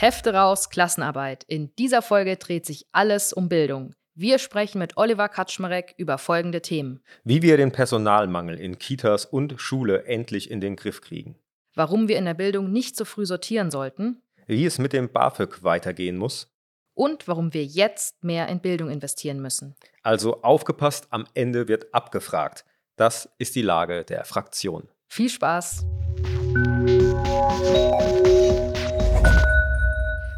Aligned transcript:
Hefte 0.00 0.32
raus, 0.32 0.70
Klassenarbeit. 0.70 1.42
In 1.48 1.74
dieser 1.74 2.02
Folge 2.02 2.36
dreht 2.36 2.64
sich 2.64 2.86
alles 2.92 3.32
um 3.32 3.48
Bildung. 3.48 3.96
Wir 4.14 4.38
sprechen 4.38 4.78
mit 4.78 4.96
Oliver 4.96 5.28
Kaczmarek 5.28 5.96
über 5.96 6.18
folgende 6.18 6.62
Themen. 6.62 7.02
Wie 7.24 7.42
wir 7.42 7.56
den 7.56 7.72
Personalmangel 7.72 8.60
in 8.60 8.78
Kitas 8.78 9.24
und 9.24 9.60
Schule 9.60 10.04
endlich 10.04 10.52
in 10.52 10.60
den 10.60 10.76
Griff 10.76 11.00
kriegen. 11.00 11.34
Warum 11.74 12.06
wir 12.06 12.16
in 12.16 12.26
der 12.26 12.34
Bildung 12.34 12.70
nicht 12.70 12.94
so 12.94 13.04
früh 13.04 13.26
sortieren 13.26 13.72
sollten. 13.72 14.22
Wie 14.46 14.64
es 14.64 14.78
mit 14.78 14.92
dem 14.92 15.10
BAföG 15.10 15.64
weitergehen 15.64 16.16
muss. 16.16 16.54
Und 16.94 17.26
warum 17.26 17.52
wir 17.52 17.64
jetzt 17.64 18.22
mehr 18.22 18.46
in 18.46 18.60
Bildung 18.60 18.90
investieren 18.90 19.40
müssen. 19.42 19.74
Also 20.04 20.42
aufgepasst, 20.42 21.08
am 21.10 21.26
Ende 21.34 21.66
wird 21.66 21.92
abgefragt. 21.92 22.64
Das 22.94 23.30
ist 23.38 23.56
die 23.56 23.62
Lage 23.62 24.04
der 24.04 24.24
Fraktion. 24.24 24.88
Viel 25.08 25.28
Spaß! 25.28 25.84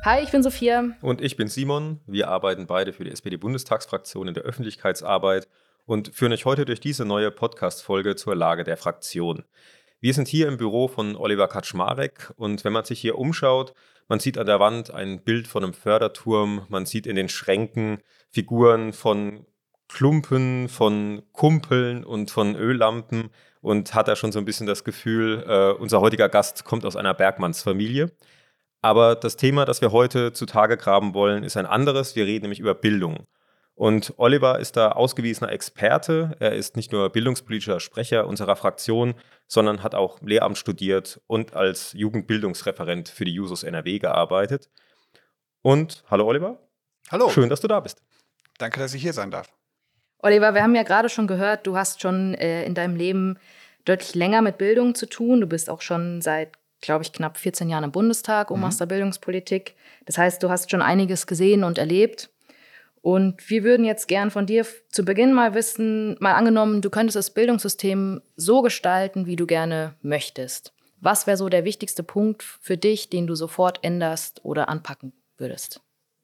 Hi, 0.03 0.23
ich 0.23 0.31
bin 0.31 0.43
Sophia. 0.43 0.97
Und 1.03 1.21
ich 1.21 1.37
bin 1.37 1.49
Simon. 1.49 2.01
Wir 2.07 2.29
arbeiten 2.29 2.67
beide 2.67 2.95
für 2.95 3.05
die 3.05 3.11
SPD-Bundestagsfraktion 3.11 4.29
in 4.29 4.35
der 4.35 4.45
Öffentlichkeitsarbeit 4.45 5.47
und 5.85 6.15
führen 6.15 6.33
euch 6.33 6.47
heute 6.47 6.65
durch 6.65 6.81
diese 6.81 7.05
neue 7.05 7.31
Podcast-Folge 7.31 8.17
zur 8.17 8.35
Lage 8.35 8.65
der 8.65 8.79
Fraktion. 8.79 9.45
Wir 10.01 10.15
sind 10.15 10.27
hier 10.27 10.49
im 10.49 10.57
Büro 10.57 10.89
von 10.89 11.17
Oliver 11.17 11.49
Kaczmarek 11.49 12.33
und 12.37 12.65
wenn 12.65 12.73
man 12.73 12.87
sich 12.87 12.99
hier 12.99 13.19
umschaut, 13.19 13.75
man 14.09 14.21
sieht 14.21 14.39
an 14.39 14.47
der 14.47 14.59
Wand 14.59 14.91
ein 14.91 15.23
Bild 15.23 15.47
von 15.47 15.65
einem 15.65 15.75
Förderturm, 15.75 16.65
man 16.71 16.87
sieht 16.87 17.07
in 17.07 17.17
den 17.17 17.29
Schränken 17.29 17.99
Figuren 18.31 18.95
von 18.95 19.45
Klumpen, 19.89 20.71
von 20.71 21.23
Kumpeln 21.33 22.05
und 22.05 22.31
von 22.31 22.57
Öllampen 22.57 23.29
und 23.61 23.93
hat 23.95 24.09
da 24.09 24.17
schon 24.17 24.33
so 24.33 24.39
ein 24.39 24.47
bisschen 24.47 24.67
das 24.67 24.83
Gefühl, 24.83 25.45
äh, 25.47 25.73
unser 25.79 26.01
heutiger 26.01 26.31
Gast 26.31 26.65
kommt 26.65 26.87
aus 26.87 26.97
einer 26.97 27.13
Bergmannsfamilie. 27.13 28.11
Aber 28.83 29.15
das 29.15 29.37
Thema, 29.37 29.65
das 29.65 29.81
wir 29.81 29.93
heute 29.93 30.33
zutage 30.33 30.77
graben 30.77 31.15
wollen, 31.15 31.43
ist 31.43 31.57
ein 31.57 31.67
anderes. 31.67 32.17
Wir 32.17 32.27
reden 32.27 32.45
nämlich 32.45 32.61
über 32.61 32.75
Bildung. 32.75 33.27
Und 33.75 34.15
Oliver 34.19 34.59
ist 34.59 34.77
da 34.77 34.93
ausgewiesener 34.93 35.53
Experte. 35.53 36.37
Er 36.39 36.53
ist 36.53 36.77
nicht 36.77 36.93
nur 36.93 37.09
bildungspolitischer 37.11 37.81
Sprecher 37.81 38.27
unserer 38.27 38.57
Fraktion, 38.57 39.15
sondern 39.47 39.83
hat 39.83 39.95
auch 39.95 40.21
Lehramt 40.21 40.59
studiert 40.59 41.21
und 41.27 41.55
als 41.55 41.93
Jugendbildungsreferent 41.95 43.09
für 43.09 43.25
die 43.25 43.33
Jusos 43.33 43.63
NRW 43.63 43.99
gearbeitet. 43.99 44.69
Und 45.63 46.05
hallo 46.11 46.27
Oliver. 46.27 46.59
Hallo. 47.11 47.31
Schön, 47.31 47.49
dass 47.49 47.61
du 47.61 47.69
da 47.69 47.81
bist. 47.81 48.03
Danke, 48.59 48.81
dass 48.81 48.93
ich 48.93 49.03
hier 49.03 49.15
sein 49.15 49.31
darf. 49.31 49.53
Oliver, 50.19 50.55
wir 50.55 50.63
haben 50.63 50.75
ja 50.75 50.83
gerade 50.83 51.09
schon 51.09 51.27
gehört, 51.27 51.67
du 51.67 51.77
hast 51.77 52.03
schon 52.03 52.35
äh, 52.35 52.65
in 52.65 52.75
deinem 52.75 52.97
Leben 52.97 53.39
deutlich 53.87 54.15
länger 54.15 54.43
mit 54.43 54.59
Bildung 54.59 54.95
zu 54.95 55.07
tun. 55.07 55.41
Du 55.41 55.47
bist 55.47 55.71
auch 55.71 55.81
schon 55.81 56.21
seit 56.21 56.53
glaube 56.81 57.05
ich, 57.05 57.13
knapp 57.13 57.37
14 57.37 57.69
Jahren 57.69 57.85
im 57.85 57.93
Bundestag 57.93 58.51
um 58.51 58.61
mhm. 58.61 58.89
Bildungspolitik. 58.89 59.75
Das 60.07 60.19
heißt, 60.19 60.43
du 60.43 60.51
hast 60.51 60.71
schon 60.71 60.83
einiges 60.83 61.27
gesehen 61.27 61.65
und 61.65 61.79
erlebt. 61.79 62.31
Und 63.03 63.49
wir 63.49 63.65
würden 63.65 63.87
jetzt 63.87 64.09
gern 64.09 64.31
von 64.31 64.47
dir 64.47 64.67
zu 64.91 65.05
Beginn 65.05 65.33
mal 65.33 65.55
wissen, 65.55 66.17
mal 66.21 66.35
angenommen, 66.35 66.83
du 66.83 66.91
könntest 66.91 67.17
das 67.17 67.31
Bildungssystem 67.31 68.21
so 68.37 68.61
gestalten, 68.61 69.27
wie 69.27 69.37
du 69.37 69.47
gerne 69.47 69.95
möchtest. 70.03 70.75
Was 71.01 71.27
wäre 71.27 71.39
so 71.39 71.49
der 71.49 71.65
wichtigste 71.65 72.03
Punkt 72.03 72.43
für 72.43 72.77
dich, 72.77 73.09
den 73.09 73.27
du 73.27 73.35
sofort 73.35 73.79
änderst 73.83 74.45
oder 74.45 74.69
anpacken 74.69 75.15
würdest? 75.39 75.81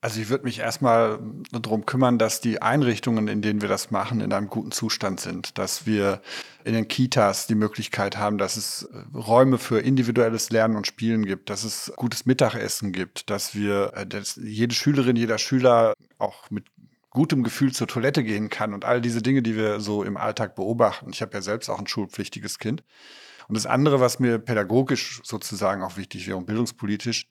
Also 0.07 0.21
ich 0.21 0.29
würde 0.29 0.45
mich 0.45 0.61
erstmal 0.61 1.19
darum 1.51 1.85
kümmern, 1.85 2.17
dass 2.17 2.41
die 2.41 2.63
Einrichtungen, 2.63 3.27
in 3.27 3.43
denen 3.43 3.61
wir 3.61 3.69
das 3.69 3.91
machen, 3.91 4.21
in 4.21 4.33
einem 4.33 4.47
guten 4.47 4.71
Zustand 4.71 5.19
sind. 5.19 5.59
Dass 5.59 5.85
wir 5.85 6.23
in 6.63 6.75
den 6.75 6.87
Kitas 6.87 7.49
die 7.49 7.57
Möglichkeit 7.57 8.17
haben, 8.17 8.39
dass 8.39 8.57
es 8.57 8.89
Räume 9.13 9.59
für 9.59 9.81
individuelles 9.81 10.51
Lernen 10.51 10.77
und 10.77 10.87
Spielen 10.87 11.27
gibt, 11.27 11.51
dass 11.51 11.65
es 11.65 11.93
gutes 11.97 12.25
Mittagessen 12.25 12.93
gibt, 12.93 13.31
dass 13.31 13.57
wir, 13.57 13.95
äh, 13.97 14.07
dass 14.07 14.37
jede 14.37 14.77
Schülerin, 14.77 15.17
jeder 15.17 15.39
Schüler 15.39 15.95
auch 16.19 16.53
mit 16.53 16.67
gutem 17.11 17.43
Gefühl 17.43 17.73
zur 17.73 17.89
Toilette 17.89 18.23
gehen 18.23 18.49
kann 18.49 18.75
und 18.75 18.85
all 18.85 19.01
diese 19.01 19.23
Dinge, 19.23 19.43
die 19.43 19.57
wir 19.57 19.81
so 19.81 20.05
im 20.05 20.17
Alltag 20.17 20.55
beobachten. 20.55 21.11
Ich 21.13 21.21
habe 21.21 21.35
ja 21.35 21.43
selbst 21.43 21.69
auch 21.69 21.81
ein 21.81 21.89
schulpflichtiges 21.89 22.61
Kind. 22.61 22.85
Und 23.49 23.57
das 23.57 23.67
andere, 23.67 23.99
was 23.99 24.21
mir 24.21 24.39
pädagogisch 24.39 25.21
sozusagen 25.25 25.83
auch 25.83 25.97
wichtig 25.97 26.29
wäre 26.29 26.37
und 26.37 26.47
bildungspolitisch, 26.47 27.29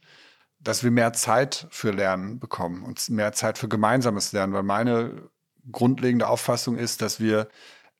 dass 0.66 0.84
wir 0.84 0.92
mehr 0.92 1.14
Zeit 1.14 1.68
für 1.70 1.92
Lernen 1.92 2.40
bekommen 2.40 2.84
und 2.84 3.10
mehr 3.10 3.32
Zeit 3.32 3.58
für 3.58 3.70
gemeinsames 3.70 4.34
Lernen, 4.34 4.52
weil 4.54 4.64
meine 4.64 5.30
grundlegende 5.72 6.28
Auffassung 6.28 6.76
ist, 6.78 7.02
dass 7.02 7.20
wir 7.20 7.48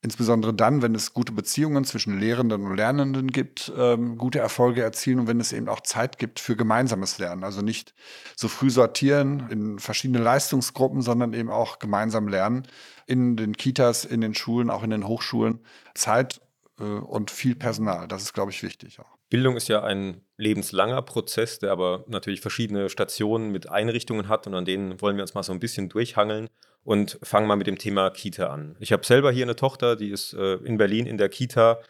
insbesondere 0.02 0.52
dann, 0.52 0.82
wenn 0.82 0.94
es 0.94 1.14
gute 1.14 1.32
Beziehungen 1.32 1.84
zwischen 1.84 2.18
Lehrenden 2.18 2.64
und 2.64 2.76
Lernenden 2.76 3.30
gibt, 3.32 3.72
ähm, 3.76 4.18
gute 4.18 4.40
Erfolge 4.40 4.82
erzielen 4.82 5.20
und 5.20 5.26
wenn 5.26 5.40
es 5.40 5.52
eben 5.52 5.68
auch 5.68 5.80
Zeit 5.80 6.18
gibt 6.18 6.38
für 6.38 6.54
gemeinsames 6.56 7.18
Lernen. 7.18 7.44
Also 7.44 7.62
nicht 7.62 7.94
so 8.36 8.48
früh 8.48 8.70
sortieren 8.70 9.48
in 9.50 9.78
verschiedene 9.78 10.22
Leistungsgruppen, 10.22 11.02
sondern 11.02 11.32
eben 11.32 11.50
auch 11.50 11.78
gemeinsam 11.78 12.28
lernen 12.28 12.68
in 13.06 13.36
den 13.36 13.56
Kitas, 13.56 14.04
in 14.04 14.20
den 14.20 14.34
Schulen, 14.34 14.70
auch 14.70 14.82
in 14.82 14.90
den 14.90 15.06
Hochschulen. 15.06 15.60
Zeit 15.94 16.40
äh, 16.78 16.84
und 16.84 17.30
viel 17.30 17.54
Personal, 17.54 18.06
das 18.06 18.22
ist, 18.22 18.32
glaube 18.32 18.50
ich, 18.50 18.62
wichtig 18.62 19.00
auch. 19.00 19.15
Bildung 19.28 19.56
ist 19.56 19.68
ja 19.68 19.82
ein 19.82 20.22
lebenslanger 20.36 21.02
Prozess, 21.02 21.58
der 21.58 21.72
aber 21.72 22.04
natürlich 22.06 22.40
verschiedene 22.40 22.88
Stationen 22.88 23.50
mit 23.50 23.68
Einrichtungen 23.68 24.28
hat 24.28 24.46
und 24.46 24.54
an 24.54 24.64
denen 24.64 25.00
wollen 25.00 25.16
wir 25.16 25.22
uns 25.22 25.34
mal 25.34 25.42
so 25.42 25.52
ein 25.52 25.60
bisschen 25.60 25.88
durchhangeln 25.88 26.48
und 26.84 27.18
fangen 27.22 27.48
mal 27.48 27.56
mit 27.56 27.66
dem 27.66 27.78
Thema 27.78 28.10
Kita 28.10 28.46
an. 28.46 28.76
Ich 28.78 28.92
habe 28.92 29.04
selber 29.04 29.32
hier 29.32 29.44
eine 29.44 29.56
Tochter, 29.56 29.96
die 29.96 30.10
ist 30.10 30.34
äh, 30.34 30.54
in 30.56 30.78
Berlin 30.78 31.06
in 31.06 31.18
der 31.18 31.28
Kita, 31.28 31.80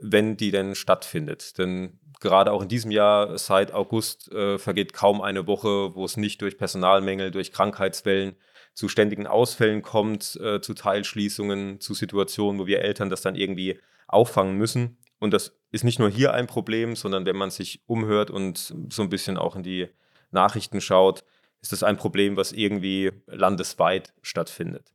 wenn 0.00 0.36
die 0.36 0.50
denn 0.50 0.74
stattfindet. 0.74 1.56
Denn 1.56 1.98
gerade 2.20 2.52
auch 2.52 2.62
in 2.62 2.68
diesem 2.68 2.90
Jahr, 2.90 3.38
seit 3.38 3.72
August, 3.72 4.30
äh, 4.32 4.58
vergeht 4.58 4.92
kaum 4.92 5.22
eine 5.22 5.46
Woche, 5.46 5.94
wo 5.94 6.04
es 6.04 6.18
nicht 6.18 6.42
durch 6.42 6.58
Personalmängel, 6.58 7.30
durch 7.30 7.52
Krankheitswellen 7.52 8.36
zu 8.74 8.88
ständigen 8.88 9.26
Ausfällen 9.26 9.80
kommt, 9.80 10.38
äh, 10.42 10.60
zu 10.60 10.74
Teilschließungen, 10.74 11.80
zu 11.80 11.94
Situationen, 11.94 12.60
wo 12.60 12.66
wir 12.66 12.82
Eltern 12.82 13.08
das 13.10 13.22
dann 13.22 13.34
irgendwie 13.34 13.78
auffangen 14.06 14.56
müssen. 14.56 14.98
Und 15.22 15.32
das 15.32 15.56
ist 15.70 15.84
nicht 15.84 16.00
nur 16.00 16.10
hier 16.10 16.34
ein 16.34 16.48
Problem, 16.48 16.96
sondern 16.96 17.24
wenn 17.26 17.36
man 17.36 17.52
sich 17.52 17.80
umhört 17.86 18.28
und 18.28 18.74
so 18.88 19.02
ein 19.02 19.08
bisschen 19.08 19.36
auch 19.36 19.54
in 19.54 19.62
die 19.62 19.86
Nachrichten 20.32 20.80
schaut, 20.80 21.22
ist 21.60 21.70
das 21.70 21.84
ein 21.84 21.96
Problem, 21.96 22.36
was 22.36 22.50
irgendwie 22.50 23.12
landesweit 23.28 24.14
stattfindet. 24.22 24.92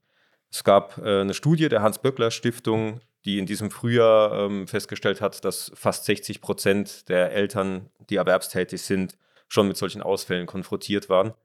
Es 0.51 0.65
gab 0.65 0.97
äh, 0.97 1.21
eine 1.21 1.33
Studie 1.33 1.69
der 1.69 1.81
Hans-Böckler-Stiftung, 1.81 2.99
die 3.23 3.39
in 3.39 3.45
diesem 3.45 3.71
Frühjahr 3.71 4.33
ähm, 4.33 4.67
festgestellt 4.67 5.21
hat, 5.21 5.45
dass 5.45 5.71
fast 5.75 6.03
60 6.03 6.41
Prozent 6.41 7.07
der 7.07 7.31
Eltern, 7.31 7.89
die 8.09 8.17
erwerbstätig 8.17 8.81
sind, 8.81 9.17
schon 9.47 9.69
mit 9.69 9.77
solchen 9.77 10.01
Ausfällen 10.01 10.45
konfrontiert 10.45 11.07
waren. 11.07 11.35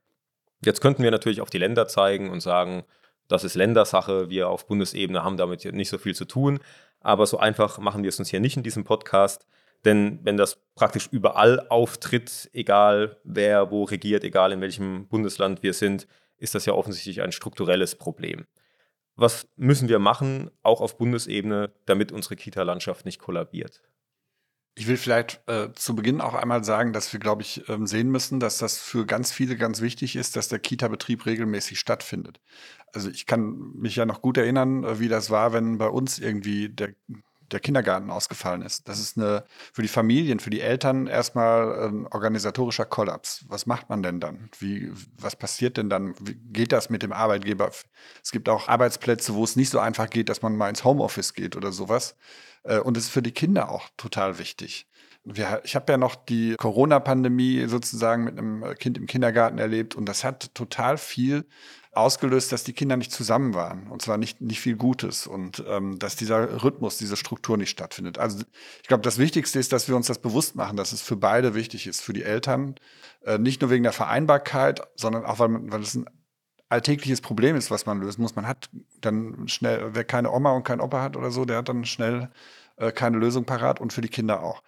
Jetzt 0.64 0.80
könnten 0.80 1.04
wir 1.04 1.12
natürlich 1.12 1.40
auf 1.40 1.50
die 1.50 1.58
Länder 1.58 1.86
zeigen 1.86 2.30
und 2.30 2.40
sagen, 2.40 2.82
das 3.28 3.44
ist 3.44 3.54
Ländersache, 3.54 4.28
wir 4.30 4.48
auf 4.48 4.66
Bundesebene 4.66 5.24
haben 5.24 5.36
damit 5.36 5.64
nicht 5.72 5.88
so 5.88 5.98
viel 5.98 6.14
zu 6.14 6.24
tun. 6.24 6.60
Aber 7.00 7.26
so 7.26 7.38
einfach 7.38 7.78
machen 7.78 8.02
wir 8.02 8.08
es 8.08 8.18
uns 8.18 8.30
hier 8.30 8.40
nicht 8.40 8.56
in 8.56 8.62
diesem 8.62 8.84
Podcast. 8.84 9.46
Denn 9.84 10.20
wenn 10.22 10.36
das 10.36 10.58
praktisch 10.74 11.08
überall 11.10 11.66
auftritt, 11.68 12.50
egal 12.52 13.16
wer 13.24 13.70
wo 13.70 13.84
regiert, 13.84 14.22
egal 14.22 14.52
in 14.52 14.60
welchem 14.60 15.08
Bundesland 15.08 15.62
wir 15.62 15.72
sind, 15.72 16.06
ist 16.36 16.54
das 16.54 16.66
ja 16.66 16.72
offensichtlich 16.72 17.22
ein 17.22 17.32
strukturelles 17.32 17.96
Problem. 17.96 18.46
Was 19.16 19.46
müssen 19.56 19.88
wir 19.88 19.98
machen, 19.98 20.50
auch 20.62 20.80
auf 20.80 20.96
Bundesebene, 20.96 21.72
damit 21.86 22.12
unsere 22.12 22.36
Kita-Landschaft 22.36 23.04
nicht 23.04 23.18
kollabiert? 23.18 23.82
Ich 24.74 24.86
will 24.86 24.96
vielleicht 24.96 25.42
äh, 25.48 25.72
zu 25.74 25.94
Beginn 25.94 26.22
auch 26.22 26.34
einmal 26.34 26.64
sagen, 26.64 26.94
dass 26.94 27.12
wir, 27.12 27.20
glaube 27.20 27.42
ich, 27.42 27.68
ähm, 27.68 27.86
sehen 27.86 28.10
müssen, 28.10 28.40
dass 28.40 28.56
das 28.56 28.78
für 28.78 29.04
ganz 29.04 29.30
viele 29.30 29.56
ganz 29.56 29.82
wichtig 29.82 30.16
ist, 30.16 30.34
dass 30.34 30.48
der 30.48 30.60
Kita-Betrieb 30.60 31.26
regelmäßig 31.26 31.78
stattfindet. 31.78 32.40
Also 32.92 33.10
ich 33.10 33.26
kann 33.26 33.72
mich 33.74 33.96
ja 33.96 34.06
noch 34.06 34.22
gut 34.22 34.38
erinnern, 34.38 34.84
äh, 34.84 34.98
wie 34.98 35.08
das 35.08 35.28
war, 35.28 35.52
wenn 35.52 35.76
bei 35.76 35.88
uns 35.88 36.18
irgendwie 36.18 36.70
der 36.70 36.94
der 37.52 37.60
Kindergarten 37.60 38.10
ausgefallen 38.10 38.62
ist. 38.62 38.88
Das 38.88 38.98
ist 38.98 39.16
eine 39.16 39.44
für 39.72 39.82
die 39.82 39.88
Familien, 39.88 40.40
für 40.40 40.50
die 40.50 40.60
Eltern 40.60 41.06
erstmal 41.06 41.88
ein 41.88 42.06
organisatorischer 42.06 42.84
Kollaps. 42.84 43.44
Was 43.48 43.66
macht 43.66 43.88
man 43.88 44.02
denn 44.02 44.20
dann? 44.20 44.50
Wie, 44.58 44.92
was 45.18 45.36
passiert 45.36 45.76
denn 45.76 45.90
dann? 45.90 46.14
Wie 46.20 46.34
geht 46.34 46.72
das 46.72 46.90
mit 46.90 47.02
dem 47.02 47.12
Arbeitgeber? 47.12 47.70
Es 48.22 48.32
gibt 48.32 48.48
auch 48.48 48.68
Arbeitsplätze, 48.68 49.34
wo 49.34 49.44
es 49.44 49.56
nicht 49.56 49.70
so 49.70 49.78
einfach 49.78 50.10
geht, 50.10 50.28
dass 50.28 50.42
man 50.42 50.56
mal 50.56 50.68
ins 50.68 50.84
Homeoffice 50.84 51.34
geht 51.34 51.56
oder 51.56 51.72
sowas. 51.72 52.16
Äh, 52.64 52.78
und 52.78 52.96
es 52.96 53.04
ist 53.04 53.10
für 53.10 53.22
die 53.22 53.32
Kinder 53.32 53.70
auch 53.70 53.88
total 53.96 54.38
wichtig. 54.38 54.86
Ich 55.24 55.76
habe 55.76 55.92
ja 55.92 55.98
noch 55.98 56.16
die 56.16 56.56
Corona-Pandemie 56.56 57.66
sozusagen 57.68 58.24
mit 58.24 58.38
einem 58.38 58.74
Kind 58.78 58.98
im 58.98 59.06
Kindergarten 59.06 59.58
erlebt 59.58 59.94
und 59.94 60.06
das 60.06 60.24
hat 60.24 60.52
total 60.54 60.98
viel 60.98 61.44
ausgelöst, 61.92 62.50
dass 62.50 62.64
die 62.64 62.72
Kinder 62.72 62.96
nicht 62.96 63.12
zusammen 63.12 63.54
waren 63.54 63.86
und 63.88 64.02
zwar 64.02 64.16
nicht, 64.16 64.40
nicht 64.40 64.60
viel 64.60 64.76
Gutes 64.76 65.26
und 65.26 65.62
ähm, 65.68 65.98
dass 65.98 66.16
dieser 66.16 66.64
Rhythmus, 66.64 66.96
diese 66.96 67.16
Struktur 67.16 67.56
nicht 67.56 67.70
stattfindet. 67.70 68.18
Also 68.18 68.42
ich 68.80 68.88
glaube, 68.88 69.02
das 69.02 69.18
Wichtigste 69.18 69.58
ist, 69.58 69.72
dass 69.72 69.88
wir 69.88 69.94
uns 69.94 70.06
das 70.06 70.18
bewusst 70.18 70.56
machen, 70.56 70.76
dass 70.76 70.92
es 70.92 71.02
für 71.02 71.16
beide 71.16 71.54
wichtig 71.54 71.86
ist, 71.86 72.00
für 72.00 72.14
die 72.14 72.22
Eltern, 72.22 72.76
äh, 73.24 73.38
nicht 73.38 73.60
nur 73.60 73.70
wegen 73.70 73.82
der 73.82 73.92
Vereinbarkeit, 73.92 74.80
sondern 74.96 75.24
auch, 75.24 75.38
weil, 75.38 75.50
weil 75.70 75.82
es 75.82 75.94
ein 75.94 76.06
alltägliches 76.70 77.20
Problem 77.20 77.54
ist, 77.54 77.70
was 77.70 77.84
man 77.84 78.00
lösen 78.00 78.22
muss. 78.22 78.34
Man 78.34 78.48
hat 78.48 78.70
dann 79.02 79.46
schnell, 79.46 79.90
wer 79.92 80.04
keine 80.04 80.32
Oma 80.32 80.52
und 80.52 80.64
kein 80.64 80.80
Opa 80.80 81.02
hat 81.02 81.16
oder 81.16 81.30
so, 81.30 81.44
der 81.44 81.58
hat 81.58 81.68
dann 81.68 81.84
schnell 81.84 82.30
äh, 82.76 82.90
keine 82.90 83.18
Lösung 83.18 83.44
parat 83.44 83.80
und 83.80 83.92
für 83.92 84.00
die 84.00 84.08
Kinder 84.08 84.42
auch. 84.42 84.62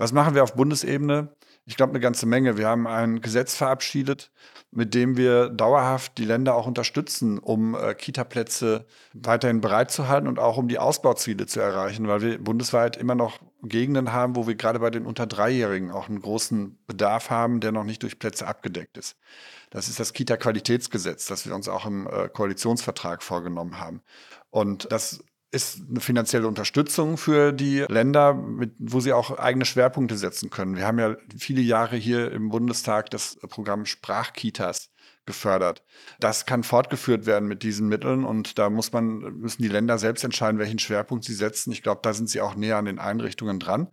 Was 0.00 0.12
machen 0.12 0.34
wir 0.34 0.42
auf 0.42 0.54
Bundesebene? 0.54 1.28
Ich 1.66 1.76
glaube, 1.76 1.90
eine 1.90 2.00
ganze 2.00 2.24
Menge. 2.24 2.56
Wir 2.56 2.68
haben 2.68 2.86
ein 2.86 3.20
Gesetz 3.20 3.54
verabschiedet, 3.54 4.32
mit 4.70 4.94
dem 4.94 5.18
wir 5.18 5.50
dauerhaft 5.50 6.16
die 6.16 6.24
Länder 6.24 6.54
auch 6.54 6.66
unterstützen, 6.66 7.38
um 7.38 7.74
äh, 7.74 7.94
Kita-Plätze 7.94 8.86
weiterhin 9.12 9.60
bereitzuhalten 9.60 10.26
und 10.26 10.38
auch 10.38 10.56
um 10.56 10.68
die 10.68 10.78
Ausbauziele 10.78 11.44
zu 11.44 11.60
erreichen, 11.60 12.08
weil 12.08 12.22
wir 12.22 12.42
bundesweit 12.42 12.96
immer 12.96 13.14
noch 13.14 13.40
Gegenden 13.62 14.10
haben, 14.10 14.36
wo 14.36 14.46
wir 14.46 14.54
gerade 14.54 14.78
bei 14.78 14.88
den 14.88 15.04
unter 15.04 15.26
Dreijährigen 15.26 15.90
auch 15.90 16.08
einen 16.08 16.22
großen 16.22 16.78
Bedarf 16.86 17.28
haben, 17.28 17.60
der 17.60 17.70
noch 17.70 17.84
nicht 17.84 18.02
durch 18.02 18.18
Plätze 18.18 18.46
abgedeckt 18.46 18.96
ist. 18.96 19.18
Das 19.68 19.90
ist 19.90 20.00
das 20.00 20.14
Kita-Qualitätsgesetz, 20.14 21.26
das 21.26 21.46
wir 21.46 21.54
uns 21.54 21.68
auch 21.68 21.84
im 21.84 22.06
äh, 22.06 22.30
Koalitionsvertrag 22.30 23.22
vorgenommen 23.22 23.78
haben. 23.78 24.00
Und 24.48 24.90
das 24.90 25.22
ist 25.52 25.80
eine 25.88 26.00
finanzielle 26.00 26.46
Unterstützung 26.46 27.16
für 27.16 27.52
die 27.52 27.84
Länder, 27.88 28.34
mit, 28.34 28.72
wo 28.78 29.00
sie 29.00 29.12
auch 29.12 29.38
eigene 29.38 29.64
Schwerpunkte 29.64 30.16
setzen 30.16 30.48
können. 30.50 30.76
Wir 30.76 30.86
haben 30.86 30.98
ja 30.98 31.16
viele 31.36 31.60
Jahre 31.60 31.96
hier 31.96 32.30
im 32.30 32.50
Bundestag 32.50 33.10
das 33.10 33.36
Programm 33.48 33.84
Sprachkitas 33.84 34.90
gefördert. 35.26 35.82
Das 36.18 36.46
kann 36.46 36.62
fortgeführt 36.62 37.26
werden 37.26 37.48
mit 37.48 37.62
diesen 37.62 37.88
Mitteln 37.88 38.24
und 38.24 38.58
da 38.58 38.70
muss 38.70 38.92
man, 38.92 39.18
müssen 39.40 39.62
die 39.62 39.68
Länder 39.68 39.98
selbst 39.98 40.24
entscheiden, 40.24 40.58
welchen 40.58 40.78
Schwerpunkt 40.78 41.24
sie 41.24 41.34
setzen. 41.34 41.72
Ich 41.72 41.82
glaube, 41.82 42.00
da 42.02 42.12
sind 42.12 42.28
sie 42.28 42.40
auch 42.40 42.54
näher 42.54 42.78
an 42.78 42.86
den 42.86 42.98
Einrichtungen 42.98 43.58
dran. 43.58 43.88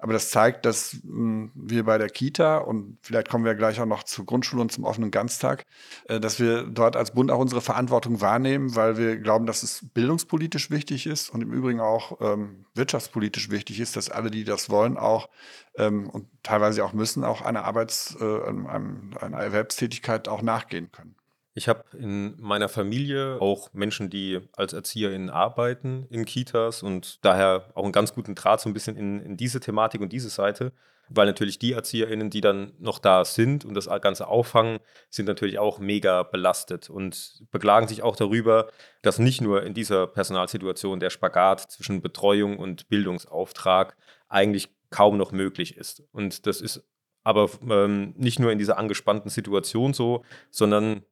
Aber 0.00 0.12
das 0.12 0.30
zeigt, 0.30 0.64
dass 0.64 0.98
mh, 1.02 1.10
hm, 1.10 1.50
wir 1.54 1.84
bei 1.84 1.98
der 1.98 2.08
Kita 2.08 2.58
und 2.58 2.98
vielleicht 3.02 3.28
kommen 3.28 3.44
wir 3.44 3.54
gleich 3.54 3.80
auch 3.80 3.86
noch 3.86 4.02
zur 4.02 4.26
Grundschule 4.26 4.62
und 4.62 4.72
zum 4.72 4.84
offenen 4.84 5.10
Ganztag, 5.10 5.66
äh, 6.08 6.18
dass 6.20 6.40
wir 6.40 6.64
dort 6.64 6.96
als 6.96 7.12
Bund 7.12 7.30
auch 7.30 7.38
unsere 7.38 7.60
Verantwortung 7.60 8.20
wahrnehmen, 8.20 8.74
weil 8.74 8.96
wir 8.96 9.18
glauben, 9.18 9.46
dass 9.46 9.62
es 9.62 9.86
bildungspolitisch 9.92 10.70
wichtig 10.70 11.06
ist 11.06 11.30
und 11.30 11.42
im 11.42 11.52
Übrigen 11.52 11.80
auch 11.80 12.20
ähm, 12.20 12.64
wirtschaftspolitisch 12.74 13.50
wichtig 13.50 13.80
ist, 13.80 13.96
dass 13.96 14.10
alle, 14.10 14.30
die 14.30 14.44
das 14.44 14.70
wollen, 14.70 14.96
auch 14.96 15.28
ähm, 15.76 16.08
und 16.08 16.26
teilweise 16.42 16.84
auch 16.84 16.92
müssen, 16.92 17.24
auch 17.24 17.42
einer 17.42 17.64
Arbeits-, 17.64 18.16
äh, 18.20 18.24
einer 18.24 19.38
Erwerbstätigkeit 19.38 20.28
auch 20.28 20.42
nachgehen 20.42 20.90
können. 20.92 21.14
Ich 21.60 21.68
habe 21.68 21.84
in 21.92 22.40
meiner 22.40 22.70
Familie 22.70 23.36
auch 23.38 23.68
Menschen, 23.74 24.08
die 24.08 24.40
als 24.56 24.72
ErzieherInnen 24.72 25.28
arbeiten 25.28 26.06
in 26.08 26.24
Kitas 26.24 26.82
und 26.82 27.22
daher 27.22 27.66
auch 27.74 27.84
einen 27.84 27.92
ganz 27.92 28.14
guten 28.14 28.34
Draht 28.34 28.62
so 28.62 28.70
ein 28.70 28.72
bisschen 28.72 28.96
in, 28.96 29.20
in 29.20 29.36
diese 29.36 29.60
Thematik 29.60 30.00
und 30.00 30.10
diese 30.10 30.30
Seite, 30.30 30.72
weil 31.10 31.26
natürlich 31.26 31.58
die 31.58 31.72
ErzieherInnen, 31.72 32.30
die 32.30 32.40
dann 32.40 32.72
noch 32.78 32.98
da 32.98 33.26
sind 33.26 33.66
und 33.66 33.74
das 33.74 33.90
Ganze 34.00 34.28
auffangen, 34.28 34.78
sind 35.10 35.26
natürlich 35.26 35.58
auch 35.58 35.80
mega 35.80 36.22
belastet 36.22 36.88
und 36.88 37.42
beklagen 37.50 37.88
sich 37.88 38.02
auch 38.02 38.16
darüber, 38.16 38.70
dass 39.02 39.18
nicht 39.18 39.42
nur 39.42 39.62
in 39.62 39.74
dieser 39.74 40.06
Personalsituation 40.06 40.98
der 40.98 41.10
Spagat 41.10 41.70
zwischen 41.70 42.00
Betreuung 42.00 42.56
und 42.56 42.88
Bildungsauftrag 42.88 43.98
eigentlich 44.30 44.70
kaum 44.88 45.18
noch 45.18 45.30
möglich 45.30 45.76
ist. 45.76 46.04
Und 46.10 46.46
das 46.46 46.62
ist 46.62 46.88
aber 47.22 47.50
ähm, 47.68 48.14
nicht 48.16 48.38
nur 48.38 48.50
in 48.50 48.58
dieser 48.58 48.78
angespannten 48.78 49.28
Situation 49.28 49.92
so, 49.92 50.24
sondern 50.50 51.04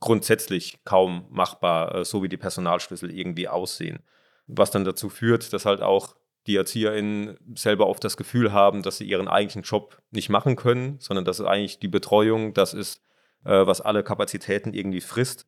grundsätzlich 0.00 0.78
kaum 0.84 1.26
machbar, 1.30 1.94
äh, 1.94 2.04
so 2.04 2.22
wie 2.22 2.28
die 2.28 2.36
Personalschlüssel 2.36 3.10
irgendwie 3.10 3.48
aussehen. 3.48 4.00
Was 4.46 4.70
dann 4.70 4.84
dazu 4.84 5.08
führt, 5.08 5.52
dass 5.52 5.64
halt 5.64 5.82
auch 5.82 6.16
die 6.46 6.56
ErzieherInnen 6.56 7.38
selber 7.54 7.86
oft 7.86 8.02
das 8.02 8.16
Gefühl 8.16 8.52
haben, 8.52 8.82
dass 8.82 8.98
sie 8.98 9.04
ihren 9.04 9.28
eigentlichen 9.28 9.62
Job 9.62 10.00
nicht 10.10 10.30
machen 10.30 10.56
können, 10.56 10.98
sondern 10.98 11.24
dass 11.24 11.40
eigentlich 11.40 11.78
die 11.78 11.88
Betreuung 11.88 12.54
das 12.54 12.74
ist, 12.74 13.02
äh, 13.44 13.66
was 13.66 13.80
alle 13.80 14.02
Kapazitäten 14.02 14.72
irgendwie 14.72 15.00
frisst. 15.00 15.46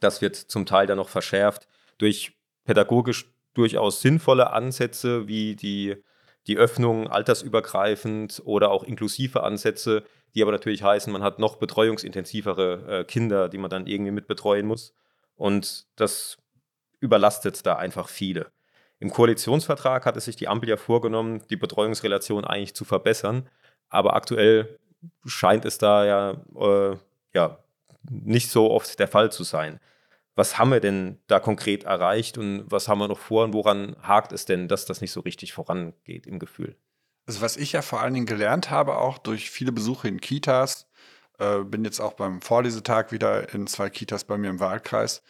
Das 0.00 0.20
wird 0.20 0.36
zum 0.36 0.66
Teil 0.66 0.86
dann 0.86 0.98
noch 0.98 1.08
verschärft 1.08 1.68
durch 1.98 2.36
pädagogisch 2.64 3.30
durchaus 3.54 4.00
sinnvolle 4.00 4.52
Ansätze 4.52 5.28
wie 5.28 5.54
die, 5.54 5.96
die 6.46 6.58
Öffnung 6.58 7.08
altersübergreifend 7.08 8.42
oder 8.44 8.70
auch 8.70 8.82
inklusive 8.82 9.42
Ansätze, 9.42 10.04
die 10.34 10.42
aber 10.42 10.52
natürlich 10.52 10.82
heißen, 10.82 11.12
man 11.12 11.22
hat 11.22 11.38
noch 11.38 11.56
betreuungsintensivere 11.56 13.00
äh, 13.00 13.04
Kinder, 13.04 13.48
die 13.48 13.58
man 13.58 13.70
dann 13.70 13.86
irgendwie 13.86 14.10
mit 14.10 14.26
betreuen 14.26 14.66
muss. 14.66 14.94
Und 15.36 15.86
das 15.96 16.38
überlastet 17.00 17.64
da 17.66 17.76
einfach 17.76 18.08
viele. 18.08 18.50
Im 18.98 19.10
Koalitionsvertrag 19.10 20.06
hatte 20.06 20.20
sich 20.20 20.36
die 20.36 20.48
Ampel 20.48 20.68
ja 20.68 20.76
vorgenommen, 20.76 21.42
die 21.50 21.56
Betreuungsrelation 21.56 22.44
eigentlich 22.44 22.74
zu 22.74 22.84
verbessern. 22.84 23.48
Aber 23.88 24.14
aktuell 24.14 24.78
scheint 25.24 25.64
es 25.64 25.78
da 25.78 26.04
ja, 26.04 26.30
äh, 26.56 26.96
ja 27.34 27.58
nicht 28.08 28.50
so 28.50 28.70
oft 28.70 28.98
der 28.98 29.08
Fall 29.08 29.30
zu 29.30 29.44
sein. 29.44 29.80
Was 30.36 30.58
haben 30.58 30.72
wir 30.72 30.80
denn 30.80 31.18
da 31.28 31.38
konkret 31.38 31.84
erreicht 31.84 32.38
und 32.38 32.64
was 32.68 32.88
haben 32.88 32.98
wir 32.98 33.08
noch 33.08 33.18
vor 33.18 33.44
und 33.44 33.52
woran 33.52 33.96
hakt 34.02 34.32
es 34.32 34.46
denn, 34.46 34.66
dass 34.66 34.84
das 34.84 35.00
nicht 35.00 35.12
so 35.12 35.20
richtig 35.20 35.52
vorangeht 35.52 36.26
im 36.26 36.38
Gefühl? 36.38 36.76
Also 37.26 37.40
was 37.40 37.56
ich 37.56 37.72
ja 37.72 37.82
vor 37.82 38.00
allen 38.00 38.14
Dingen 38.14 38.26
gelernt 38.26 38.70
habe, 38.70 38.98
auch 38.98 39.18
durch 39.18 39.50
viele 39.50 39.72
Besuche 39.72 40.08
in 40.08 40.20
Kitas, 40.20 40.86
äh, 41.38 41.60
bin 41.60 41.84
jetzt 41.84 42.00
auch 42.00 42.14
beim 42.14 42.40
Vorlesetag 42.42 43.12
wieder 43.12 43.52
in 43.54 43.66
zwei 43.66 43.90
Kitas 43.90 44.24
bei 44.24 44.36
mir 44.38 44.50
im 44.50 44.60
Wahlkreis. 44.60 45.22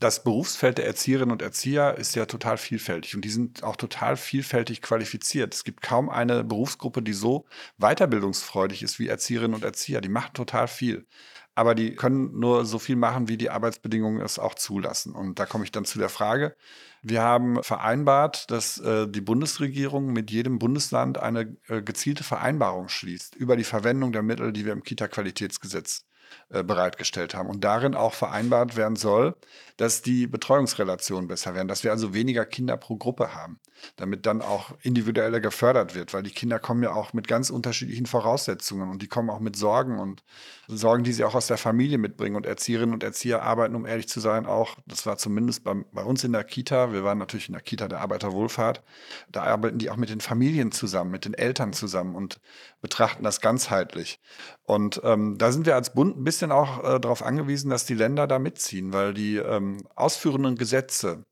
Das 0.00 0.24
Berufsfeld 0.24 0.78
der 0.78 0.86
Erzieherinnen 0.86 1.30
und 1.30 1.42
Erzieher 1.42 1.96
ist 1.98 2.16
ja 2.16 2.26
total 2.26 2.56
vielfältig 2.58 3.14
und 3.14 3.24
die 3.24 3.30
sind 3.30 3.62
auch 3.62 3.76
total 3.76 4.16
vielfältig 4.16 4.82
qualifiziert. 4.82 5.54
Es 5.54 5.62
gibt 5.62 5.82
kaum 5.82 6.08
eine 6.08 6.42
Berufsgruppe, 6.42 7.02
die 7.02 7.12
so 7.12 7.46
weiterbildungsfreudig 7.78 8.82
ist 8.82 8.98
wie 8.98 9.08
Erzieherinnen 9.08 9.54
und 9.54 9.64
Erzieher. 9.64 10.00
Die 10.00 10.08
machen 10.08 10.32
total 10.34 10.66
viel 10.66 11.06
aber 11.54 11.74
die 11.74 11.94
können 11.94 12.38
nur 12.38 12.64
so 12.64 12.78
viel 12.78 12.96
machen, 12.96 13.28
wie 13.28 13.36
die 13.36 13.50
Arbeitsbedingungen 13.50 14.20
es 14.20 14.38
auch 14.38 14.54
zulassen. 14.54 15.14
Und 15.14 15.38
da 15.38 15.46
komme 15.46 15.64
ich 15.64 15.72
dann 15.72 15.84
zu 15.84 15.98
der 15.98 16.08
Frage, 16.08 16.56
wir 17.02 17.22
haben 17.22 17.62
vereinbart, 17.62 18.50
dass 18.50 18.78
äh, 18.78 19.06
die 19.06 19.20
Bundesregierung 19.20 20.12
mit 20.12 20.30
jedem 20.30 20.58
Bundesland 20.58 21.18
eine 21.18 21.56
äh, 21.68 21.82
gezielte 21.82 22.24
Vereinbarung 22.24 22.88
schließt 22.88 23.36
über 23.36 23.56
die 23.56 23.64
Verwendung 23.64 24.12
der 24.12 24.22
Mittel, 24.22 24.52
die 24.52 24.64
wir 24.64 24.72
im 24.72 24.82
Kita-Qualitätsgesetz 24.82 26.06
bereitgestellt 26.48 27.34
haben. 27.34 27.48
Und 27.48 27.64
darin 27.64 27.94
auch 27.94 28.14
vereinbart 28.14 28.76
werden 28.76 28.96
soll, 28.96 29.34
dass 29.76 30.02
die 30.02 30.26
Betreuungsrelationen 30.26 31.26
besser 31.26 31.54
werden, 31.54 31.66
dass 31.66 31.82
wir 31.82 31.90
also 31.90 32.14
weniger 32.14 32.44
Kinder 32.44 32.76
pro 32.76 32.96
Gruppe 32.96 33.34
haben, 33.34 33.58
damit 33.96 34.24
dann 34.24 34.40
auch 34.40 34.70
individueller 34.82 35.40
gefördert 35.40 35.96
wird, 35.96 36.14
weil 36.14 36.22
die 36.22 36.30
Kinder 36.30 36.60
kommen 36.60 36.82
ja 36.82 36.92
auch 36.92 37.12
mit 37.12 37.26
ganz 37.26 37.50
unterschiedlichen 37.50 38.06
Voraussetzungen 38.06 38.88
und 38.88 39.02
die 39.02 39.08
kommen 39.08 39.30
auch 39.30 39.40
mit 39.40 39.56
Sorgen 39.56 39.98
und 39.98 40.22
Sorgen, 40.68 41.02
die 41.02 41.12
sie 41.12 41.24
auch 41.24 41.34
aus 41.34 41.48
der 41.48 41.58
Familie 41.58 41.98
mitbringen. 41.98 42.36
Und 42.36 42.46
Erzieherinnen 42.46 42.94
und 42.94 43.02
Erzieher 43.02 43.42
arbeiten, 43.42 43.74
um 43.74 43.84
ehrlich 43.84 44.08
zu 44.08 44.20
sein, 44.20 44.46
auch, 44.46 44.76
das 44.86 45.06
war 45.06 45.18
zumindest 45.18 45.64
bei, 45.64 45.74
bei 45.92 46.04
uns 46.04 46.22
in 46.22 46.32
der 46.32 46.44
Kita, 46.44 46.92
wir 46.92 47.02
waren 47.02 47.18
natürlich 47.18 47.48
in 47.48 47.54
der 47.54 47.62
Kita 47.62 47.88
der 47.88 48.00
Arbeiterwohlfahrt, 48.00 48.82
da 49.30 49.42
arbeiten 49.42 49.78
die 49.78 49.90
auch 49.90 49.96
mit 49.96 50.08
den 50.08 50.20
Familien 50.20 50.70
zusammen, 50.70 51.10
mit 51.10 51.24
den 51.24 51.34
Eltern 51.34 51.72
zusammen 51.72 52.14
und 52.14 52.38
betrachten 52.84 53.24
das 53.24 53.40
ganzheitlich. 53.40 54.20
Und 54.62 55.00
ähm, 55.04 55.38
da 55.38 55.50
sind 55.52 55.64
wir 55.64 55.74
als 55.74 55.94
Bund 55.94 56.18
ein 56.18 56.22
bisschen 56.22 56.52
auch 56.52 56.84
äh, 56.84 57.00
darauf 57.00 57.22
angewiesen, 57.22 57.70
dass 57.70 57.86
die 57.86 57.94
Länder 57.94 58.26
da 58.26 58.38
mitziehen, 58.38 58.92
weil 58.92 59.14
die 59.14 59.36
ähm, 59.36 59.88
ausführenden 59.96 60.56
Gesetze, 60.56 61.24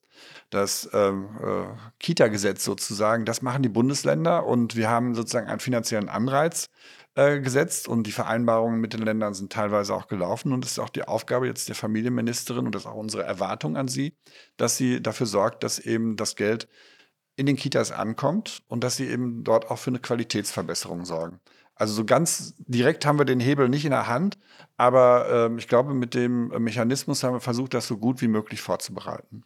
das 0.48 0.88
ähm, 0.94 1.28
äh, 1.42 1.66
Kita-Gesetz 1.98 2.64
sozusagen, 2.64 3.26
das 3.26 3.42
machen 3.42 3.62
die 3.62 3.68
Bundesländer 3.68 4.46
und 4.46 4.76
wir 4.76 4.88
haben 4.88 5.14
sozusagen 5.14 5.48
einen 5.48 5.60
finanziellen 5.60 6.08
Anreiz 6.08 6.70
äh, 7.16 7.40
gesetzt 7.40 7.86
und 7.86 8.06
die 8.06 8.12
Vereinbarungen 8.12 8.80
mit 8.80 8.94
den 8.94 9.02
Ländern 9.02 9.34
sind 9.34 9.52
teilweise 9.52 9.94
auch 9.94 10.08
gelaufen 10.08 10.54
und 10.54 10.64
es 10.64 10.72
ist 10.72 10.78
auch 10.78 10.88
die 10.88 11.04
Aufgabe 11.04 11.46
jetzt 11.46 11.68
der 11.68 11.74
Familienministerin 11.74 12.64
und 12.64 12.74
das 12.74 12.82
ist 12.82 12.88
auch 12.88 12.94
unsere 12.94 13.24
Erwartung 13.24 13.76
an 13.76 13.88
sie, 13.88 14.16
dass 14.56 14.78
sie 14.78 15.02
dafür 15.02 15.26
sorgt, 15.26 15.64
dass 15.64 15.78
eben 15.78 16.16
das 16.16 16.34
Geld 16.34 16.66
in 17.36 17.46
den 17.46 17.56
Kitas 17.56 17.92
ankommt 17.92 18.62
und 18.68 18.84
dass 18.84 18.96
sie 18.96 19.06
eben 19.08 19.44
dort 19.44 19.70
auch 19.70 19.78
für 19.78 19.90
eine 19.90 19.98
Qualitätsverbesserung 19.98 21.04
sorgen. 21.04 21.40
Also 21.74 21.94
so 21.94 22.04
ganz 22.04 22.54
direkt 22.58 23.06
haben 23.06 23.18
wir 23.18 23.24
den 23.24 23.40
Hebel 23.40 23.68
nicht 23.68 23.84
in 23.84 23.90
der 23.90 24.06
Hand, 24.06 24.38
aber 24.76 25.26
ähm, 25.30 25.58
ich 25.58 25.68
glaube, 25.68 25.94
mit 25.94 26.14
dem 26.14 26.48
Mechanismus 26.62 27.22
haben 27.22 27.34
wir 27.34 27.40
versucht, 27.40 27.74
das 27.74 27.86
so 27.86 27.96
gut 27.96 28.20
wie 28.20 28.28
möglich 28.28 28.60
vorzubereiten. 28.60 29.44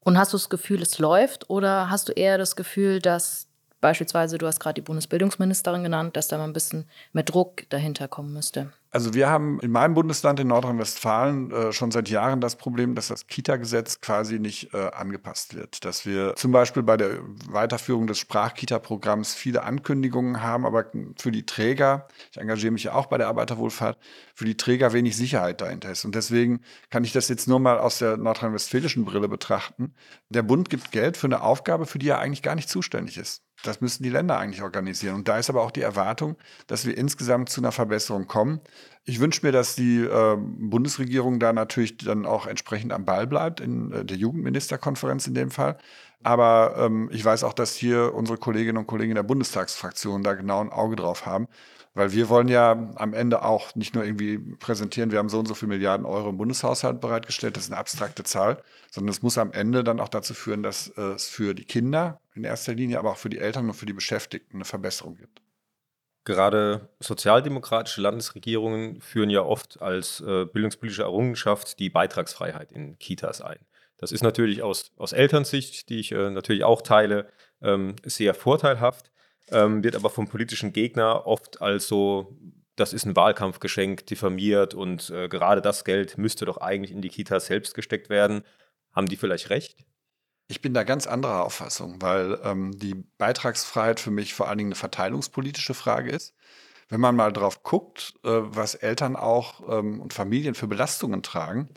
Und 0.00 0.18
hast 0.18 0.34
du 0.34 0.36
das 0.36 0.50
Gefühl, 0.50 0.82
es 0.82 0.98
läuft 0.98 1.48
oder 1.48 1.88
hast 1.88 2.08
du 2.08 2.12
eher 2.12 2.36
das 2.36 2.56
Gefühl, 2.56 3.00
dass 3.00 3.48
beispielsweise, 3.84 4.38
du 4.38 4.46
hast 4.46 4.60
gerade 4.60 4.74
die 4.74 4.80
Bundesbildungsministerin 4.80 5.82
genannt, 5.82 6.16
dass 6.16 6.28
da 6.28 6.38
mal 6.38 6.44
ein 6.44 6.54
bisschen 6.54 6.88
mehr 7.12 7.22
Druck 7.22 7.68
dahinter 7.68 8.08
kommen 8.08 8.32
müsste? 8.32 8.72
Also 8.90 9.12
wir 9.12 9.28
haben 9.28 9.60
in 9.60 9.72
meinem 9.72 9.92
Bundesland 9.92 10.40
in 10.40 10.46
Nordrhein-Westfalen 10.46 11.50
äh, 11.50 11.72
schon 11.72 11.90
seit 11.90 12.08
Jahren 12.08 12.40
das 12.40 12.56
Problem, 12.56 12.94
dass 12.94 13.08
das 13.08 13.26
Kita-Gesetz 13.26 14.00
quasi 14.00 14.38
nicht 14.38 14.72
äh, 14.72 14.90
angepasst 14.92 15.54
wird. 15.54 15.84
Dass 15.84 16.06
wir 16.06 16.34
zum 16.36 16.52
Beispiel 16.52 16.82
bei 16.82 16.96
der 16.96 17.18
Weiterführung 17.50 18.06
des 18.06 18.18
Sprachkita-Programms 18.20 19.34
viele 19.34 19.64
Ankündigungen 19.64 20.40
haben, 20.40 20.64
aber 20.64 20.86
für 21.18 21.30
die 21.30 21.44
Träger, 21.44 22.08
ich 22.30 22.38
engagiere 22.38 22.72
mich 22.72 22.84
ja 22.84 22.94
auch 22.94 23.06
bei 23.06 23.18
der 23.18 23.28
Arbeiterwohlfahrt, 23.28 23.98
für 24.34 24.46
die 24.46 24.56
Träger 24.56 24.94
wenig 24.94 25.14
Sicherheit 25.14 25.60
dahinter 25.60 25.90
ist. 25.90 26.06
Und 26.06 26.14
deswegen 26.14 26.62
kann 26.88 27.04
ich 27.04 27.12
das 27.12 27.28
jetzt 27.28 27.48
nur 27.48 27.60
mal 27.60 27.78
aus 27.78 27.98
der 27.98 28.16
nordrhein-westfälischen 28.16 29.04
Brille 29.04 29.28
betrachten. 29.28 29.94
Der 30.30 30.42
Bund 30.42 30.70
gibt 30.70 30.90
Geld 30.90 31.18
für 31.18 31.26
eine 31.26 31.42
Aufgabe, 31.42 31.84
für 31.84 31.98
die 31.98 32.08
er 32.08 32.20
eigentlich 32.20 32.42
gar 32.42 32.54
nicht 32.54 32.70
zuständig 32.70 33.18
ist. 33.18 33.43
Das 33.66 33.80
müssen 33.80 34.02
die 34.02 34.10
Länder 34.10 34.38
eigentlich 34.38 34.62
organisieren. 34.62 35.16
Und 35.16 35.28
da 35.28 35.38
ist 35.38 35.50
aber 35.50 35.62
auch 35.62 35.70
die 35.70 35.82
Erwartung, 35.82 36.36
dass 36.66 36.86
wir 36.86 36.96
insgesamt 36.96 37.48
zu 37.48 37.60
einer 37.60 37.72
Verbesserung 37.72 38.26
kommen. 38.26 38.60
Ich 39.04 39.20
wünsche 39.20 39.44
mir, 39.44 39.52
dass 39.52 39.74
die 39.74 40.00
äh, 40.00 40.36
Bundesregierung 40.38 41.38
da 41.40 41.52
natürlich 41.52 41.96
dann 41.98 42.26
auch 42.26 42.46
entsprechend 42.46 42.92
am 42.92 43.04
Ball 43.04 43.26
bleibt, 43.26 43.60
in 43.60 43.92
äh, 43.92 44.04
der 44.04 44.16
Jugendministerkonferenz 44.16 45.26
in 45.26 45.34
dem 45.34 45.50
Fall. 45.50 45.78
Aber 46.22 46.74
ähm, 46.78 47.10
ich 47.12 47.24
weiß 47.24 47.44
auch, 47.44 47.52
dass 47.52 47.74
hier 47.74 48.14
unsere 48.14 48.38
Kolleginnen 48.38 48.78
und 48.78 48.86
Kollegen 48.86 49.14
der 49.14 49.22
Bundestagsfraktion 49.22 50.22
da 50.22 50.34
genau 50.34 50.60
ein 50.60 50.70
Auge 50.70 50.96
drauf 50.96 51.26
haben. 51.26 51.48
Weil 51.94 52.12
wir 52.12 52.28
wollen 52.28 52.48
ja 52.48 52.72
am 52.96 53.14
Ende 53.14 53.42
auch 53.42 53.76
nicht 53.76 53.94
nur 53.94 54.04
irgendwie 54.04 54.38
präsentieren, 54.38 55.12
wir 55.12 55.20
haben 55.20 55.28
so 55.28 55.38
und 55.38 55.46
so 55.46 55.54
viele 55.54 55.68
Milliarden 55.68 56.04
Euro 56.04 56.30
im 56.30 56.36
Bundeshaushalt 56.36 57.00
bereitgestellt, 57.00 57.56
das 57.56 57.64
ist 57.64 57.70
eine 57.70 57.78
abstrakte 57.78 58.24
Zahl, 58.24 58.62
sondern 58.90 59.10
es 59.10 59.22
muss 59.22 59.38
am 59.38 59.52
Ende 59.52 59.84
dann 59.84 60.00
auch 60.00 60.08
dazu 60.08 60.34
führen, 60.34 60.64
dass 60.64 60.88
es 60.88 61.28
für 61.28 61.54
die 61.54 61.64
Kinder 61.64 62.20
in 62.34 62.42
erster 62.42 62.74
Linie, 62.74 62.98
aber 62.98 63.12
auch 63.12 63.16
für 63.16 63.30
die 63.30 63.38
Eltern 63.38 63.68
und 63.68 63.74
für 63.74 63.86
die 63.86 63.92
Beschäftigten 63.92 64.56
eine 64.56 64.64
Verbesserung 64.64 65.16
gibt. 65.16 65.40
Gerade 66.24 66.88
sozialdemokratische 67.00 68.00
Landesregierungen 68.00 69.00
führen 69.00 69.30
ja 69.30 69.42
oft 69.42 69.80
als 69.82 70.20
äh, 70.20 70.46
bildungspolitische 70.46 71.02
Errungenschaft 71.02 71.78
die 71.78 71.90
Beitragsfreiheit 71.90 72.72
in 72.72 72.98
Kitas 72.98 73.42
ein. 73.42 73.58
Das 73.98 74.10
ist 74.10 74.22
natürlich 74.22 74.62
aus, 74.62 74.90
aus 74.96 75.12
Elternsicht, 75.12 75.88
die 75.90 76.00
ich 76.00 76.12
äh, 76.12 76.30
natürlich 76.30 76.64
auch 76.64 76.82
teile, 76.82 77.28
ähm, 77.62 77.96
sehr 78.04 78.34
vorteilhaft, 78.34 79.12
ähm, 79.50 79.84
wird 79.84 79.96
aber 79.96 80.10
vom 80.10 80.28
politischen 80.28 80.72
Gegner 80.72 81.26
oft 81.26 81.60
als 81.60 81.86
so, 81.86 82.36
das 82.76 82.92
ist 82.92 83.04
ein 83.04 83.16
Wahlkampfgeschenk 83.16 84.06
diffamiert 84.06 84.74
und 84.74 85.10
äh, 85.10 85.28
gerade 85.28 85.62
das 85.62 85.84
Geld 85.84 86.18
müsste 86.18 86.44
doch 86.44 86.58
eigentlich 86.58 86.92
in 86.92 87.02
die 87.02 87.08
Kitas 87.08 87.46
selbst 87.46 87.74
gesteckt 87.74 88.08
werden. 88.08 88.42
Haben 88.92 89.08
die 89.08 89.16
vielleicht 89.16 89.50
recht? 89.50 89.84
Ich 90.46 90.60
bin 90.60 90.74
da 90.74 90.82
ganz 90.84 91.06
anderer 91.06 91.44
Auffassung, 91.44 92.02
weil 92.02 92.38
ähm, 92.42 92.78
die 92.78 92.94
Beitragsfreiheit 93.18 93.98
für 93.98 94.10
mich 94.10 94.34
vor 94.34 94.48
allen 94.48 94.58
Dingen 94.58 94.68
eine 94.68 94.76
verteilungspolitische 94.76 95.74
Frage 95.74 96.10
ist. 96.10 96.34
Wenn 96.88 97.00
man 97.00 97.16
mal 97.16 97.32
drauf 97.32 97.62
guckt, 97.62 98.14
äh, 98.24 98.28
was 98.30 98.74
Eltern 98.74 99.16
auch 99.16 99.62
ähm, 99.68 100.00
und 100.00 100.12
Familien 100.12 100.54
für 100.54 100.66
Belastungen 100.66 101.22
tragen, 101.22 101.68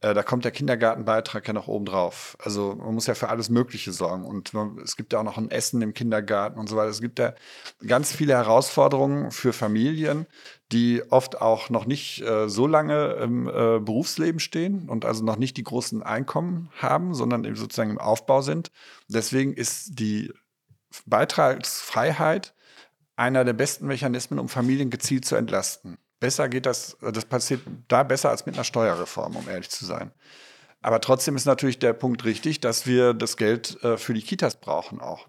äh, 0.00 0.14
da 0.14 0.22
kommt 0.22 0.44
der 0.44 0.52
Kindergartenbeitrag 0.52 1.46
ja 1.46 1.52
noch 1.52 1.68
oben 1.68 1.84
drauf. 1.84 2.36
Also 2.40 2.74
man 2.76 2.94
muss 2.94 3.06
ja 3.06 3.14
für 3.14 3.28
alles 3.28 3.50
Mögliche 3.50 3.92
sorgen. 3.92 4.24
Und 4.24 4.52
es 4.82 4.96
gibt 4.96 5.12
ja 5.12 5.20
auch 5.20 5.24
noch 5.24 5.38
ein 5.38 5.50
Essen 5.50 5.82
im 5.82 5.94
Kindergarten 5.94 6.58
und 6.58 6.68
so 6.68 6.76
weiter. 6.76 6.90
Es 6.90 7.00
gibt 7.00 7.18
ja 7.18 7.34
ganz 7.86 8.12
viele 8.12 8.34
Herausforderungen 8.34 9.30
für 9.30 9.52
Familien, 9.52 10.26
die 10.70 11.02
oft 11.10 11.40
auch 11.40 11.68
noch 11.68 11.84
nicht 11.84 12.22
äh, 12.22 12.48
so 12.48 12.66
lange 12.66 13.12
im 13.14 13.44
Berufsleben 13.44 14.40
stehen 14.40 14.88
und 14.88 15.04
also 15.04 15.24
noch 15.24 15.36
nicht 15.36 15.56
die 15.56 15.64
großen 15.64 16.02
Einkommen 16.02 16.70
haben, 16.78 17.14
sondern 17.14 17.44
eben 17.44 17.56
sozusagen 17.56 17.90
im 17.90 17.98
Aufbau 17.98 18.42
sind. 18.42 18.70
Deswegen 19.08 19.52
ist 19.52 19.98
die 19.98 20.32
Beitragsfreiheit 21.06 22.54
einer 23.16 23.44
der 23.44 23.52
besten 23.52 23.86
Mechanismen, 23.86 24.38
um 24.38 24.48
Familien 24.48 24.90
gezielt 24.90 25.24
zu 25.24 25.36
entlasten. 25.36 25.98
Besser 26.20 26.48
geht 26.48 26.66
das, 26.66 26.96
das 27.00 27.24
passiert 27.24 27.62
da 27.88 28.02
besser 28.02 28.30
als 28.30 28.46
mit 28.46 28.54
einer 28.54 28.64
Steuerreform, 28.64 29.36
um 29.36 29.48
ehrlich 29.48 29.70
zu 29.70 29.84
sein. 29.84 30.12
Aber 30.80 31.00
trotzdem 31.00 31.36
ist 31.36 31.46
natürlich 31.46 31.78
der 31.78 31.92
Punkt 31.92 32.24
richtig, 32.24 32.60
dass 32.60 32.86
wir 32.86 33.14
das 33.14 33.36
Geld 33.36 33.82
äh, 33.82 33.96
für 33.96 34.14
die 34.14 34.22
Kitas 34.22 34.60
brauchen 34.60 35.00
auch. 35.00 35.28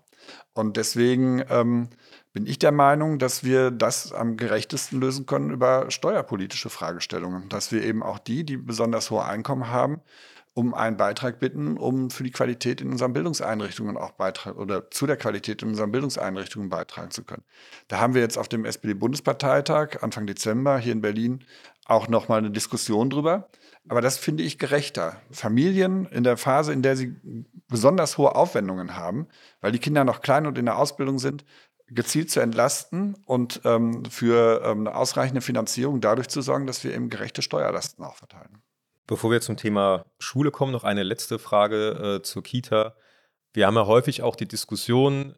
Und 0.53 0.77
deswegen 0.77 1.43
ähm, 1.49 1.89
bin 2.31 2.47
ich 2.47 2.57
der 2.57 2.71
Meinung, 2.71 3.19
dass 3.19 3.43
wir 3.43 3.69
das 3.69 4.11
am 4.11 4.37
gerechtesten 4.37 4.99
lösen 4.99 5.25
können 5.25 5.51
über 5.51 5.91
steuerpolitische 5.91 6.69
Fragestellungen. 6.69 7.49
Dass 7.49 7.71
wir 7.71 7.83
eben 7.83 8.01
auch 8.01 8.19
die, 8.19 8.43
die 8.43 8.57
besonders 8.57 9.11
hohe 9.11 9.23
Einkommen 9.23 9.69
haben, 9.69 10.01
um 10.55 10.73
einen 10.73 10.97
Beitrag 10.97 11.39
bitten, 11.39 11.77
um 11.77 12.11
für 12.11 12.23
die 12.23 12.31
Qualität 12.31 12.79
in 12.79 12.91
unseren 12.91 13.13
Bildungseinrichtungen 13.13 13.97
auch 13.97 14.11
beitragen 14.11 14.59
oder 14.59 14.91
zu 14.91 15.07
der 15.07 15.17
Qualität 15.17 15.63
in 15.63 15.69
unseren 15.69 15.91
Bildungseinrichtungen 15.91 16.69
beitragen 16.69 17.11
zu 17.11 17.23
können. 17.23 17.43
Da 17.87 17.99
haben 17.99 18.13
wir 18.13 18.21
jetzt 18.21 18.37
auf 18.37 18.47
dem 18.47 18.65
SPD-Bundesparteitag 18.65 20.01
Anfang 20.01 20.27
Dezember 20.27 20.77
hier 20.77 20.93
in 20.93 21.01
Berlin 21.01 21.43
auch 21.85 22.07
nochmal 22.07 22.39
eine 22.39 22.51
Diskussion 22.51 23.09
drüber. 23.09 23.49
Aber 23.89 23.99
das 23.99 24.17
finde 24.17 24.43
ich 24.43 24.59
gerechter. 24.59 25.21
Familien 25.31 26.05
in 26.05 26.23
der 26.23 26.37
Phase, 26.37 26.71
in 26.71 26.81
der 26.81 26.95
sie 26.95 27.15
besonders 27.67 28.17
hohe 28.17 28.35
Aufwendungen 28.35 28.95
haben, 28.95 29.27
weil 29.59 29.71
die 29.71 29.79
Kinder 29.79 30.03
noch 30.03 30.21
klein 30.21 30.45
und 30.45 30.57
in 30.57 30.65
der 30.65 30.77
Ausbildung 30.77 31.19
sind, 31.19 31.43
gezielt 31.87 32.31
zu 32.31 32.39
entlasten 32.39 33.17
und 33.25 33.61
ähm, 33.65 34.05
für 34.05 34.61
ähm, 34.63 34.81
eine 34.81 34.95
ausreichende 34.95 35.41
Finanzierung 35.41 35.99
dadurch 35.99 36.29
zu 36.29 36.41
sorgen, 36.41 36.65
dass 36.65 36.83
wir 36.83 36.93
eben 36.93 37.09
gerechte 37.09 37.41
Steuerlasten 37.41 38.05
auch 38.05 38.15
verteilen. 38.15 38.61
Bevor 39.05 39.31
wir 39.31 39.41
zum 39.41 39.57
Thema 39.57 40.05
Schule 40.19 40.51
kommen, 40.51 40.71
noch 40.71 40.83
eine 40.83 41.03
letzte 41.03 41.39
Frage 41.39 42.19
äh, 42.19 42.21
zur 42.21 42.43
Kita. 42.43 42.95
Wir 43.53 43.67
haben 43.67 43.75
ja 43.75 43.85
häufig 43.85 44.21
auch 44.21 44.35
die 44.35 44.47
Diskussion, 44.47 45.35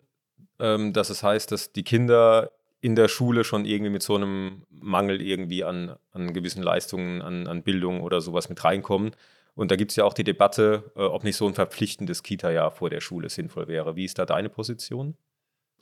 ähm, 0.59 0.93
dass 0.93 1.09
es 1.09 1.23
heißt, 1.23 1.51
dass 1.51 1.71
die 1.73 1.83
Kinder 1.83 2.51
in 2.81 2.95
der 2.95 3.07
Schule 3.07 3.43
schon 3.43 3.65
irgendwie 3.65 3.91
mit 3.91 4.03
so 4.03 4.15
einem 4.15 4.63
Mangel 4.69 5.19
irgendwie 5.19 5.63
an, 5.63 5.95
an 6.11 6.33
gewissen 6.33 6.61
Leistungen, 6.61 7.23
an, 7.23 7.47
an 7.47 7.63
Bildung 7.63 8.01
oder 8.01 8.21
sowas 8.21 8.47
mit 8.47 8.63
reinkommen. 8.63 9.15
Und 9.55 9.71
da 9.71 9.75
gibt 9.77 9.91
es 9.91 9.95
ja 9.95 10.03
auch 10.03 10.13
die 10.13 10.23
Debatte, 10.23 10.91
äh, 10.95 11.01
ob 11.01 11.23
nicht 11.23 11.37
so 11.37 11.47
ein 11.47 11.55
verpflichtendes 11.55 12.21
Kita-Jahr 12.21 12.71
vor 12.71 12.91
der 12.91 13.01
Schule 13.01 13.29
sinnvoll 13.29 13.67
wäre. 13.67 13.95
Wie 13.95 14.05
ist 14.05 14.19
da 14.19 14.25
deine 14.25 14.49
Position? 14.49 15.15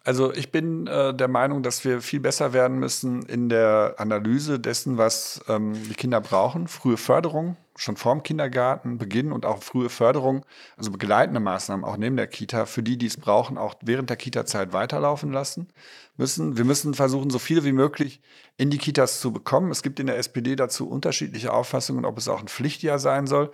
Also 0.05 0.33
ich 0.33 0.51
bin 0.51 0.87
äh, 0.87 1.13
der 1.13 1.27
Meinung, 1.27 1.63
dass 1.63 1.83
wir 1.85 2.01
viel 2.01 2.19
besser 2.19 2.53
werden 2.53 2.77
müssen 2.77 3.23
in 3.23 3.49
der 3.49 3.95
Analyse 3.97 4.59
dessen, 4.59 4.97
was 4.97 5.43
ähm, 5.47 5.73
die 5.89 5.95
Kinder 5.95 6.21
brauchen. 6.21 6.67
Frühe 6.67 6.97
Förderung, 6.97 7.57
schon 7.75 7.97
vorm 7.97 8.23
Kindergarten 8.23 8.97
beginnen 8.97 9.31
und 9.31 9.45
auch 9.45 9.63
frühe 9.63 9.89
Förderung, 9.89 10.45
also 10.77 10.91
begleitende 10.91 11.39
Maßnahmen 11.39 11.83
auch 11.83 11.97
neben 11.97 12.15
der 12.15 12.27
Kita, 12.27 12.65
für 12.65 12.83
die, 12.83 12.97
die 12.97 13.07
es 13.07 13.17
brauchen, 13.17 13.57
auch 13.57 13.75
während 13.81 14.09
der 14.09 14.17
Kita-Zeit 14.17 14.73
weiterlaufen 14.73 15.31
lassen 15.31 15.67
müssen. 16.15 16.57
Wir 16.57 16.65
müssen 16.65 16.93
versuchen, 16.93 17.29
so 17.29 17.39
viele 17.39 17.63
wie 17.63 17.71
möglich 17.71 18.21
in 18.57 18.69
die 18.69 18.77
Kitas 18.77 19.19
zu 19.19 19.31
bekommen. 19.31 19.71
Es 19.71 19.81
gibt 19.81 19.99
in 19.99 20.07
der 20.07 20.17
SPD 20.17 20.55
dazu 20.55 20.87
unterschiedliche 20.87 21.51
Auffassungen, 21.51 22.05
ob 22.05 22.17
es 22.17 22.27
auch 22.27 22.41
ein 22.41 22.47
Pflichtjahr 22.47 22.99
sein 22.99 23.25
soll. 23.25 23.51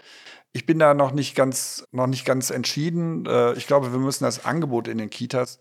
Ich 0.52 0.66
bin 0.66 0.80
da 0.80 0.94
noch 0.94 1.12
nicht 1.12 1.36
ganz, 1.36 1.88
noch 1.92 2.08
nicht 2.08 2.26
ganz 2.26 2.50
entschieden. 2.50 3.26
Äh, 3.26 3.54
ich 3.54 3.68
glaube, 3.68 3.92
wir 3.94 4.00
müssen 4.00 4.24
das 4.24 4.46
Angebot 4.46 4.88
in 4.88 4.98
den 4.98 5.10
Kitas 5.10 5.60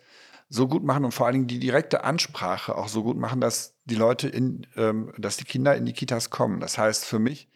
so 0.49 0.67
gut 0.67 0.83
machen 0.83 1.05
und 1.05 1.13
vor 1.13 1.27
allen 1.27 1.35
Dingen 1.35 1.47
die 1.47 1.61
direkte 1.61 2.05
Ansprache 2.05 2.75
auch 2.77 2.89
so 2.89 3.03
gut 3.03 3.19
machen, 3.19 3.41
dass 3.41 3.75
die 3.85 3.95
Leute 3.95 4.29
in, 4.29 4.67
ähm, 4.77 5.13
dass 5.19 5.37
die 5.37 5.45
Kinder 5.45 5.77
in 5.77 5.85
die 5.85 5.93
Kitas 5.93 6.31
kommen. 6.31 6.61
Das 6.61 6.79
heißt 6.79 7.05
für 7.05 7.19
mich 7.19 7.49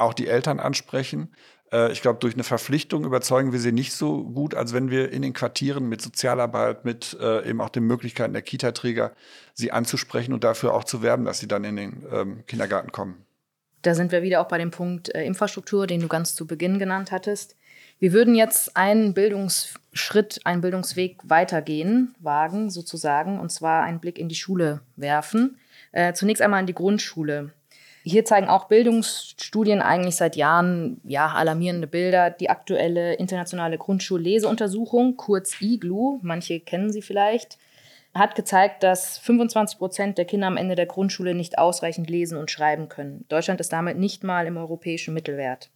auch 0.00 0.14
die 0.14 0.28
Eltern 0.28 0.60
ansprechen. 0.60 1.30
Äh, 1.72 1.92
ich 1.92 2.02
glaube, 2.02 2.18
durch 2.18 2.34
eine 2.34 2.44
Verpflichtung 2.44 3.04
überzeugen 3.04 3.52
wir 3.52 3.60
sie 3.60 3.72
nicht 3.72 3.92
so 3.92 4.24
gut, 4.24 4.54
als 4.54 4.72
wenn 4.72 4.90
wir 4.90 5.12
in 5.12 5.22
den 5.22 5.32
Quartieren 5.32 5.88
mit 5.88 6.02
Sozialarbeit, 6.02 6.84
mit 6.84 7.16
äh, 7.20 7.48
eben 7.48 7.60
auch 7.60 7.70
den 7.70 7.84
Möglichkeiten 7.84 8.32
der 8.32 8.42
Kitaträger 8.42 9.12
sie 9.54 9.72
anzusprechen 9.72 10.32
und 10.32 10.44
dafür 10.44 10.74
auch 10.74 10.84
zu 10.84 11.02
werben, 11.02 11.24
dass 11.24 11.38
sie 11.38 11.48
dann 11.48 11.64
in 11.64 11.76
den 11.76 12.06
ähm, 12.12 12.44
Kindergarten 12.46 12.92
kommen. 12.92 13.24
Da 13.82 13.94
sind 13.94 14.12
wir 14.12 14.22
wieder 14.22 14.40
auch 14.40 14.48
bei 14.48 14.58
dem 14.58 14.70
Punkt 14.70 15.14
äh, 15.14 15.24
Infrastruktur, 15.24 15.86
den 15.86 16.00
du 16.00 16.08
ganz 16.08 16.34
zu 16.34 16.46
Beginn 16.46 16.78
genannt 16.78 17.12
hattest. 17.12 17.56
Wir 17.98 18.12
würden 18.12 18.34
jetzt 18.34 18.76
einen 18.76 19.12
Bildungsschritt, 19.12 20.40
einen 20.44 20.62
Bildungsweg 20.62 21.18
weitergehen, 21.24 22.14
wagen 22.18 22.70
sozusagen, 22.70 23.38
und 23.38 23.50
zwar 23.50 23.82
einen 23.82 24.00
Blick 24.00 24.18
in 24.18 24.28
die 24.28 24.34
Schule 24.34 24.80
werfen. 24.96 25.58
Äh, 25.92 26.14
zunächst 26.14 26.42
einmal 26.42 26.60
in 26.60 26.66
die 26.66 26.74
Grundschule. 26.74 27.52
Hier 28.02 28.24
zeigen 28.24 28.48
auch 28.48 28.64
Bildungsstudien 28.64 29.82
eigentlich 29.82 30.16
seit 30.16 30.36
Jahren 30.36 31.00
ja, 31.04 31.28
alarmierende 31.28 31.86
Bilder. 31.86 32.30
Die 32.30 32.48
aktuelle 32.48 33.14
internationale 33.14 33.76
Grundschulleseuntersuchung, 33.76 35.16
kurz 35.16 35.60
IGLU, 35.60 36.18
manche 36.22 36.60
kennen 36.60 36.92
sie 36.92 37.02
vielleicht, 37.02 37.58
hat 38.14 38.34
gezeigt, 38.34 38.82
dass 38.82 39.18
25 39.18 39.78
Prozent 39.78 40.18
der 40.18 40.24
Kinder 40.24 40.46
am 40.46 40.56
Ende 40.56 40.76
der 40.76 40.86
Grundschule 40.86 41.34
nicht 41.34 41.58
ausreichend 41.58 42.08
lesen 42.08 42.38
und 42.38 42.50
schreiben 42.50 42.88
können. 42.88 43.26
Deutschland 43.28 43.60
ist 43.60 43.72
damit 43.72 43.98
nicht 43.98 44.24
mal 44.24 44.46
im 44.46 44.56
europäischen 44.56 45.12
Mittelwert. 45.12 45.70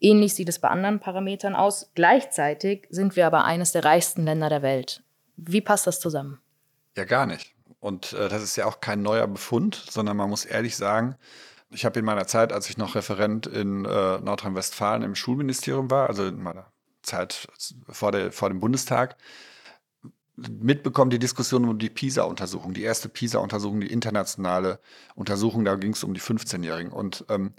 Ähnlich 0.00 0.34
sieht 0.34 0.48
es 0.48 0.58
bei 0.58 0.68
anderen 0.68 0.98
Parametern 0.98 1.54
aus. 1.54 1.90
Gleichzeitig 1.94 2.86
sind 2.90 3.16
wir 3.16 3.26
aber 3.26 3.44
eines 3.44 3.72
der 3.72 3.84
reichsten 3.84 4.24
Länder 4.24 4.48
der 4.48 4.62
Welt. 4.62 5.02
Wie 5.36 5.60
passt 5.60 5.86
das 5.86 6.00
zusammen? 6.00 6.40
Ja, 6.96 7.04
gar 7.04 7.26
nicht. 7.26 7.54
Und 7.80 8.12
äh, 8.14 8.28
das 8.28 8.42
ist 8.42 8.56
ja 8.56 8.66
auch 8.66 8.80
kein 8.80 9.02
neuer 9.02 9.26
Befund, 9.26 9.74
sondern 9.74 10.16
man 10.16 10.28
muss 10.28 10.44
ehrlich 10.44 10.76
sagen, 10.76 11.16
ich 11.70 11.84
habe 11.84 11.98
in 11.98 12.04
meiner 12.04 12.26
Zeit, 12.26 12.52
als 12.52 12.68
ich 12.68 12.76
noch 12.76 12.94
Referent 12.94 13.46
in 13.46 13.84
äh, 13.84 14.18
Nordrhein-Westfalen 14.18 15.02
im 15.02 15.14
Schulministerium 15.14 15.90
war, 15.90 16.08
also 16.08 16.26
in 16.26 16.42
meiner 16.42 16.66
Zeit 17.02 17.48
vor, 17.88 18.12
der, 18.12 18.32
vor 18.32 18.48
dem 18.48 18.60
Bundestag, 18.60 19.16
mitbekommen 20.36 21.10
die 21.10 21.18
Diskussion 21.18 21.68
um 21.68 21.78
die 21.78 21.90
PISA-Untersuchung, 21.90 22.72
die 22.72 22.82
erste 22.82 23.08
PISA-Untersuchung, 23.08 23.80
die 23.80 23.92
internationale 23.92 24.80
Untersuchung, 25.14 25.64
da 25.64 25.76
ging 25.76 25.92
es 25.92 26.02
um 26.02 26.14
die 26.14 26.20
15-Jährigen. 26.20 26.92
Und 26.92 27.24
ähm, 27.28 27.54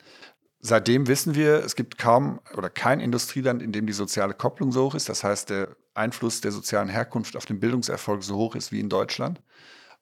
Seitdem 0.63 1.07
wissen 1.07 1.33
wir, 1.33 1.65
es 1.65 1.75
gibt 1.75 1.97
kaum 1.97 2.39
oder 2.55 2.69
kein 2.69 2.99
Industrieland, 2.99 3.63
in 3.63 3.71
dem 3.71 3.87
die 3.87 3.93
soziale 3.93 4.35
Kopplung 4.35 4.71
so 4.71 4.85
hoch 4.85 4.95
ist. 4.95 5.09
Das 5.09 5.23
heißt, 5.23 5.49
der 5.49 5.75
Einfluss 5.95 6.39
der 6.41 6.51
sozialen 6.51 6.87
Herkunft 6.87 7.35
auf 7.35 7.47
den 7.47 7.59
Bildungserfolg 7.59 8.23
so 8.23 8.35
hoch 8.35 8.55
ist 8.55 8.71
wie 8.71 8.79
in 8.79 8.87
Deutschland. 8.87 9.41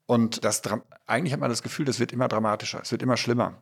Und 0.06 0.44
das, 0.44 0.62
eigentlich 1.08 1.32
hat 1.32 1.39
man 1.39 1.50
das 1.50 1.63
Gefühl, 1.63 1.86
das 1.86 2.00
wird 2.00 2.12
immer 2.12 2.28
dramatischer, 2.28 2.82
es 2.82 2.92
wird 2.92 3.01
immer 3.01 3.16
schlimmer. 3.16 3.62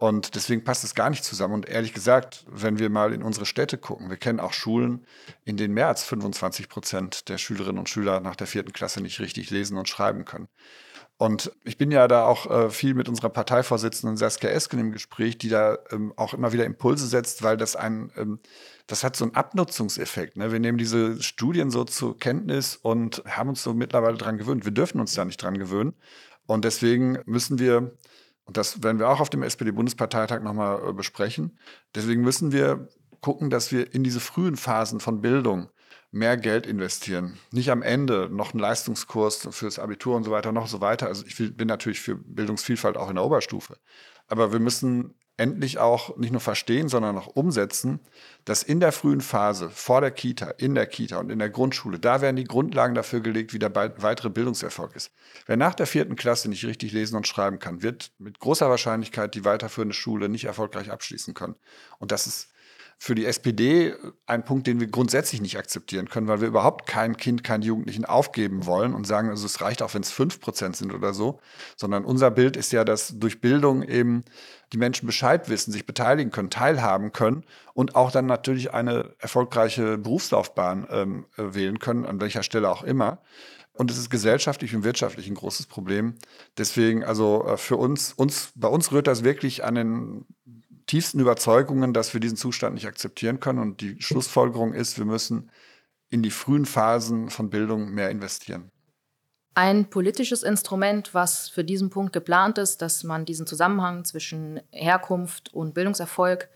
Und 0.00 0.34
deswegen 0.34 0.64
passt 0.64 0.82
es 0.82 0.94
gar 0.94 1.10
nicht 1.10 1.24
zusammen. 1.24 1.52
Und 1.52 1.68
ehrlich 1.68 1.92
gesagt, 1.92 2.46
wenn 2.48 2.78
wir 2.78 2.88
mal 2.88 3.12
in 3.12 3.22
unsere 3.22 3.44
Städte 3.44 3.76
gucken, 3.76 4.08
wir 4.08 4.16
kennen 4.16 4.40
auch 4.40 4.54
Schulen, 4.54 5.04
in 5.44 5.58
denen 5.58 5.74
mehr 5.74 5.88
als 5.88 6.04
25 6.04 6.70
Prozent 6.70 7.28
der 7.28 7.36
Schülerinnen 7.36 7.78
und 7.78 7.90
Schüler 7.90 8.18
nach 8.20 8.34
der 8.34 8.46
vierten 8.46 8.72
Klasse 8.72 9.02
nicht 9.02 9.20
richtig 9.20 9.50
lesen 9.50 9.76
und 9.76 9.90
schreiben 9.90 10.24
können. 10.24 10.48
Und 11.18 11.52
ich 11.64 11.76
bin 11.76 11.90
ja 11.90 12.08
da 12.08 12.24
auch 12.24 12.50
äh, 12.50 12.70
viel 12.70 12.94
mit 12.94 13.10
unserer 13.10 13.28
Parteivorsitzenden 13.28 14.16
Saskia 14.16 14.48
Esken 14.48 14.78
im 14.78 14.90
Gespräch, 14.90 15.36
die 15.36 15.50
da 15.50 15.76
ähm, 15.90 16.14
auch 16.16 16.32
immer 16.32 16.54
wieder 16.54 16.64
Impulse 16.64 17.06
setzt, 17.06 17.42
weil 17.42 17.58
das 17.58 17.76
ein, 17.76 18.10
ähm, 18.16 18.40
das 18.86 19.04
hat 19.04 19.16
so 19.16 19.26
einen 19.26 19.34
Abnutzungseffekt. 19.34 20.38
Ne? 20.38 20.50
Wir 20.50 20.60
nehmen 20.60 20.78
diese 20.78 21.22
Studien 21.22 21.70
so 21.70 21.84
zur 21.84 22.18
Kenntnis 22.18 22.74
und 22.74 23.22
haben 23.26 23.50
uns 23.50 23.62
so 23.62 23.74
mittlerweile 23.74 24.16
dran 24.16 24.38
gewöhnt. 24.38 24.64
Wir 24.64 24.72
dürfen 24.72 24.98
uns 24.98 25.12
da 25.12 25.26
nicht 25.26 25.42
dran 25.42 25.58
gewöhnen. 25.58 25.92
Und 26.46 26.64
deswegen 26.64 27.18
müssen 27.26 27.58
wir 27.58 27.98
und 28.50 28.56
das 28.56 28.82
werden 28.82 28.98
wir 28.98 29.08
auch 29.08 29.20
auf 29.20 29.30
dem 29.30 29.44
SPD-Bundesparteitag 29.44 30.42
nochmal 30.42 30.88
äh, 30.88 30.92
besprechen. 30.92 31.56
Deswegen 31.94 32.22
müssen 32.22 32.50
wir 32.50 32.88
gucken, 33.20 33.48
dass 33.48 33.70
wir 33.70 33.94
in 33.94 34.02
diese 34.02 34.18
frühen 34.18 34.56
Phasen 34.56 34.98
von 34.98 35.20
Bildung 35.20 35.68
mehr 36.10 36.36
Geld 36.36 36.66
investieren. 36.66 37.38
Nicht 37.52 37.70
am 37.70 37.80
Ende 37.80 38.28
noch 38.28 38.52
einen 38.52 38.58
Leistungskurs 38.58 39.46
fürs 39.52 39.78
Abitur 39.78 40.16
und 40.16 40.24
so 40.24 40.32
weiter, 40.32 40.50
noch 40.50 40.66
so 40.66 40.80
weiter. 40.80 41.06
Also 41.06 41.24
ich 41.26 41.56
bin 41.56 41.68
natürlich 41.68 42.00
für 42.00 42.16
Bildungsvielfalt 42.16 42.96
auch 42.96 43.08
in 43.08 43.14
der 43.14 43.24
Oberstufe. 43.24 43.76
Aber 44.26 44.50
wir 44.50 44.58
müssen 44.58 45.14
endlich 45.40 45.78
auch 45.78 46.16
nicht 46.18 46.32
nur 46.32 46.40
verstehen, 46.40 46.88
sondern 46.90 47.16
auch 47.16 47.28
umsetzen, 47.28 48.00
dass 48.44 48.62
in 48.62 48.78
der 48.78 48.92
frühen 48.92 49.22
Phase, 49.22 49.70
vor 49.70 50.02
der 50.02 50.10
Kita, 50.10 50.50
in 50.58 50.74
der 50.74 50.86
Kita 50.86 51.16
und 51.18 51.30
in 51.30 51.38
der 51.38 51.48
Grundschule, 51.48 51.98
da 51.98 52.20
werden 52.20 52.36
die 52.36 52.44
Grundlagen 52.44 52.94
dafür 52.94 53.20
gelegt, 53.20 53.54
wie 53.54 53.58
der 53.58 53.74
weitere 53.74 54.28
Bildungserfolg 54.28 54.94
ist. 54.94 55.12
Wer 55.46 55.56
nach 55.56 55.74
der 55.74 55.86
vierten 55.86 56.14
Klasse 56.14 56.50
nicht 56.50 56.64
richtig 56.66 56.92
lesen 56.92 57.16
und 57.16 57.26
schreiben 57.26 57.58
kann, 57.58 57.82
wird 57.82 58.12
mit 58.18 58.38
großer 58.38 58.68
Wahrscheinlichkeit 58.68 59.34
die 59.34 59.46
weiterführende 59.46 59.94
Schule 59.94 60.28
nicht 60.28 60.44
erfolgreich 60.44 60.90
abschließen 60.90 61.32
können. 61.32 61.56
Und 61.98 62.12
das 62.12 62.26
ist 62.26 62.50
für 63.02 63.14
die 63.14 63.24
SPD 63.24 63.94
ein 64.26 64.44
Punkt, 64.44 64.66
den 64.66 64.78
wir 64.78 64.86
grundsätzlich 64.86 65.40
nicht 65.40 65.56
akzeptieren 65.56 66.10
können, 66.10 66.28
weil 66.28 66.42
wir 66.42 66.48
überhaupt 66.48 66.86
kein 66.86 67.16
Kind, 67.16 67.42
keinen 67.42 67.62
Jugendlichen 67.62 68.04
aufgeben 68.04 68.66
wollen 68.66 68.92
und 68.92 69.06
sagen, 69.06 69.30
also 69.30 69.46
es 69.46 69.62
reicht 69.62 69.80
auch, 69.80 69.94
wenn 69.94 70.02
es 70.02 70.10
fünf 70.10 70.38
Prozent 70.38 70.76
sind 70.76 70.92
oder 70.92 71.14
so, 71.14 71.40
sondern 71.76 72.04
unser 72.04 72.30
Bild 72.30 72.58
ist 72.58 72.72
ja, 72.72 72.84
dass 72.84 73.18
durch 73.18 73.40
Bildung 73.40 73.82
eben 73.82 74.22
die 74.72 74.78
Menschen 74.78 75.06
Bescheid 75.06 75.48
wissen, 75.48 75.72
sich 75.72 75.86
beteiligen 75.86 76.30
können, 76.30 76.50
teilhaben 76.50 77.12
können 77.12 77.44
und 77.74 77.96
auch 77.96 78.10
dann 78.10 78.26
natürlich 78.26 78.72
eine 78.72 79.14
erfolgreiche 79.18 79.98
Berufslaufbahn 79.98 80.86
ähm, 80.90 81.26
äh, 81.36 81.54
wählen 81.54 81.78
können, 81.78 82.06
an 82.06 82.20
welcher 82.20 82.42
Stelle 82.42 82.70
auch 82.70 82.82
immer. 82.82 83.18
Und 83.72 83.90
es 83.90 83.98
ist 83.98 84.10
gesellschaftlich 84.10 84.74
und 84.74 84.84
wirtschaftlich 84.84 85.28
ein 85.28 85.34
großes 85.34 85.66
Problem. 85.66 86.14
Deswegen, 86.58 87.04
also 87.04 87.46
äh, 87.46 87.56
für 87.56 87.76
uns, 87.76 88.12
uns, 88.12 88.52
bei 88.54 88.68
uns 88.68 88.92
rührt 88.92 89.06
das 89.06 89.24
wirklich 89.24 89.64
an 89.64 89.74
den 89.74 90.26
tiefsten 90.86 91.20
Überzeugungen, 91.20 91.92
dass 91.92 92.12
wir 92.12 92.20
diesen 92.20 92.36
Zustand 92.36 92.74
nicht 92.74 92.86
akzeptieren 92.86 93.40
können. 93.40 93.58
Und 93.58 93.80
die 93.80 94.00
Schlussfolgerung 94.00 94.74
ist, 94.74 94.98
wir 94.98 95.04
müssen 95.04 95.50
in 96.10 96.22
die 96.22 96.30
frühen 96.30 96.66
Phasen 96.66 97.30
von 97.30 97.48
Bildung 97.48 97.92
mehr 97.92 98.10
investieren. 98.10 98.70
Ein 99.54 99.90
politisches 99.90 100.42
Instrument, 100.42 101.12
was 101.12 101.48
für 101.48 101.64
diesen 101.64 101.90
Punkt 101.90 102.12
geplant 102.12 102.58
ist, 102.58 102.82
dass 102.82 103.02
man 103.02 103.24
diesen 103.24 103.46
Zusammenhang 103.46 104.04
zwischen 104.04 104.60
Herkunft 104.70 105.52
und 105.52 105.74
Bildungserfolg 105.74 106.48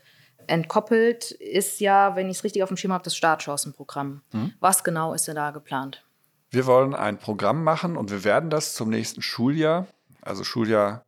entkoppelt, 0.47 1.31
ist 1.31 1.79
ja, 1.79 2.15
wenn 2.15 2.29
ich 2.29 2.37
es 2.37 2.43
richtig 2.43 2.63
auf 2.63 2.69
dem 2.69 2.77
Schirm 2.77 2.93
habe, 2.93 3.03
das 3.03 3.15
Startchancenprogramm. 3.15 4.21
Hm. 4.31 4.53
Was 4.59 4.83
genau 4.83 5.13
ist 5.13 5.27
denn 5.27 5.35
da 5.35 5.51
geplant? 5.51 6.05
Wir 6.49 6.65
wollen 6.65 6.93
ein 6.93 7.17
Programm 7.17 7.63
machen 7.63 7.97
und 7.97 8.11
wir 8.11 8.23
werden 8.23 8.49
das 8.49 8.75
zum 8.75 8.89
nächsten 8.89 9.21
Schuljahr, 9.21 9.87
also 10.21 10.43
Schuljahr 10.43 11.05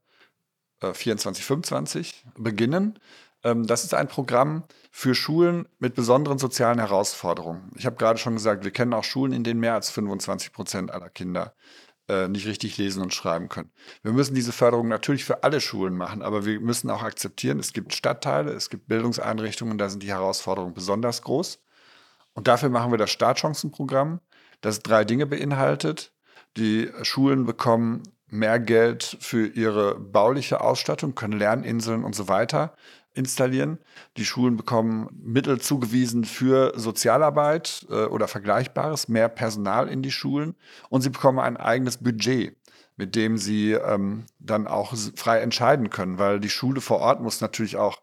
24, 0.81 1.43
äh, 1.43 1.47
25 1.47 2.25
beginnen. 2.35 2.99
Ähm, 3.47 3.65
das 3.65 3.83
ist 3.83 3.93
ein 3.93 4.07
Programm 4.07 4.63
für 4.91 5.15
Schulen 5.15 5.67
mit 5.79 5.95
besonderen 5.95 6.37
sozialen 6.37 6.79
Herausforderungen. 6.79 7.71
Ich 7.75 7.85
habe 7.85 7.95
gerade 7.95 8.19
schon 8.19 8.33
gesagt, 8.33 8.63
wir 8.65 8.71
kennen 8.71 8.93
auch 8.93 9.05
Schulen, 9.05 9.31
in 9.31 9.43
denen 9.43 9.59
mehr 9.59 9.73
als 9.73 9.89
25 9.89 10.51
Prozent 10.51 10.91
aller 10.91 11.09
Kinder 11.09 11.55
äh, 12.09 12.27
nicht 12.27 12.45
richtig 12.45 12.77
lesen 12.77 13.01
und 13.01 13.13
schreiben 13.13 13.47
können. 13.47 13.71
Wir 14.03 14.11
müssen 14.11 14.35
diese 14.35 14.51
Förderung 14.51 14.89
natürlich 14.89 15.23
für 15.23 15.43
alle 15.43 15.61
Schulen 15.61 15.95
machen, 15.95 16.21
aber 16.21 16.45
wir 16.45 16.59
müssen 16.59 16.89
auch 16.89 17.03
akzeptieren, 17.03 17.59
es 17.59 17.71
gibt 17.71 17.93
Stadtteile, 17.93 18.51
es 18.51 18.69
gibt 18.69 18.87
Bildungseinrichtungen, 18.87 19.77
da 19.77 19.87
sind 19.87 20.03
die 20.03 20.09
Herausforderungen 20.09 20.73
besonders 20.73 21.21
groß. 21.21 21.59
Und 22.33 22.47
dafür 22.47 22.69
machen 22.69 22.91
wir 22.91 22.97
das 22.97 23.11
Startchancenprogramm, 23.11 24.19
das 24.61 24.81
drei 24.81 25.05
Dinge 25.05 25.25
beinhaltet. 25.25 26.11
Die 26.57 26.89
Schulen 27.03 27.45
bekommen 27.45 28.03
mehr 28.29 28.59
Geld 28.59 29.17
für 29.21 29.47
ihre 29.47 29.97
bauliche 29.99 30.59
Ausstattung, 30.59 31.15
können 31.15 31.39
Lerninseln 31.39 32.03
und 32.03 32.13
so 32.13 32.27
weiter 32.27 32.75
installieren. 33.17 33.79
Die 34.15 34.25
Schulen 34.25 34.55
bekommen 34.55 35.09
Mittel 35.11 35.59
zugewiesen 35.59 36.23
für 36.23 36.73
Sozialarbeit 36.75 37.85
äh, 37.89 38.05
oder 38.05 38.27
Vergleichbares, 38.27 39.07
mehr 39.07 39.29
Personal 39.29 39.87
in 39.89 40.01
die 40.01 40.11
Schulen 40.11 40.55
und 40.89 41.01
sie 41.01 41.09
bekommen 41.09 41.39
ein 41.39 41.57
eigenes 41.57 41.97
Budget, 41.97 42.55
mit 42.95 43.15
dem 43.15 43.37
sie 43.37 43.73
ähm, 43.73 44.25
dann 44.39 44.67
auch 44.67 44.93
frei 45.15 45.39
entscheiden 45.39 45.89
können, 45.89 46.19
weil 46.19 46.39
die 46.39 46.49
Schule 46.49 46.81
vor 46.81 46.99
Ort 46.99 47.21
muss 47.21 47.41
natürlich 47.41 47.77
auch 47.77 48.01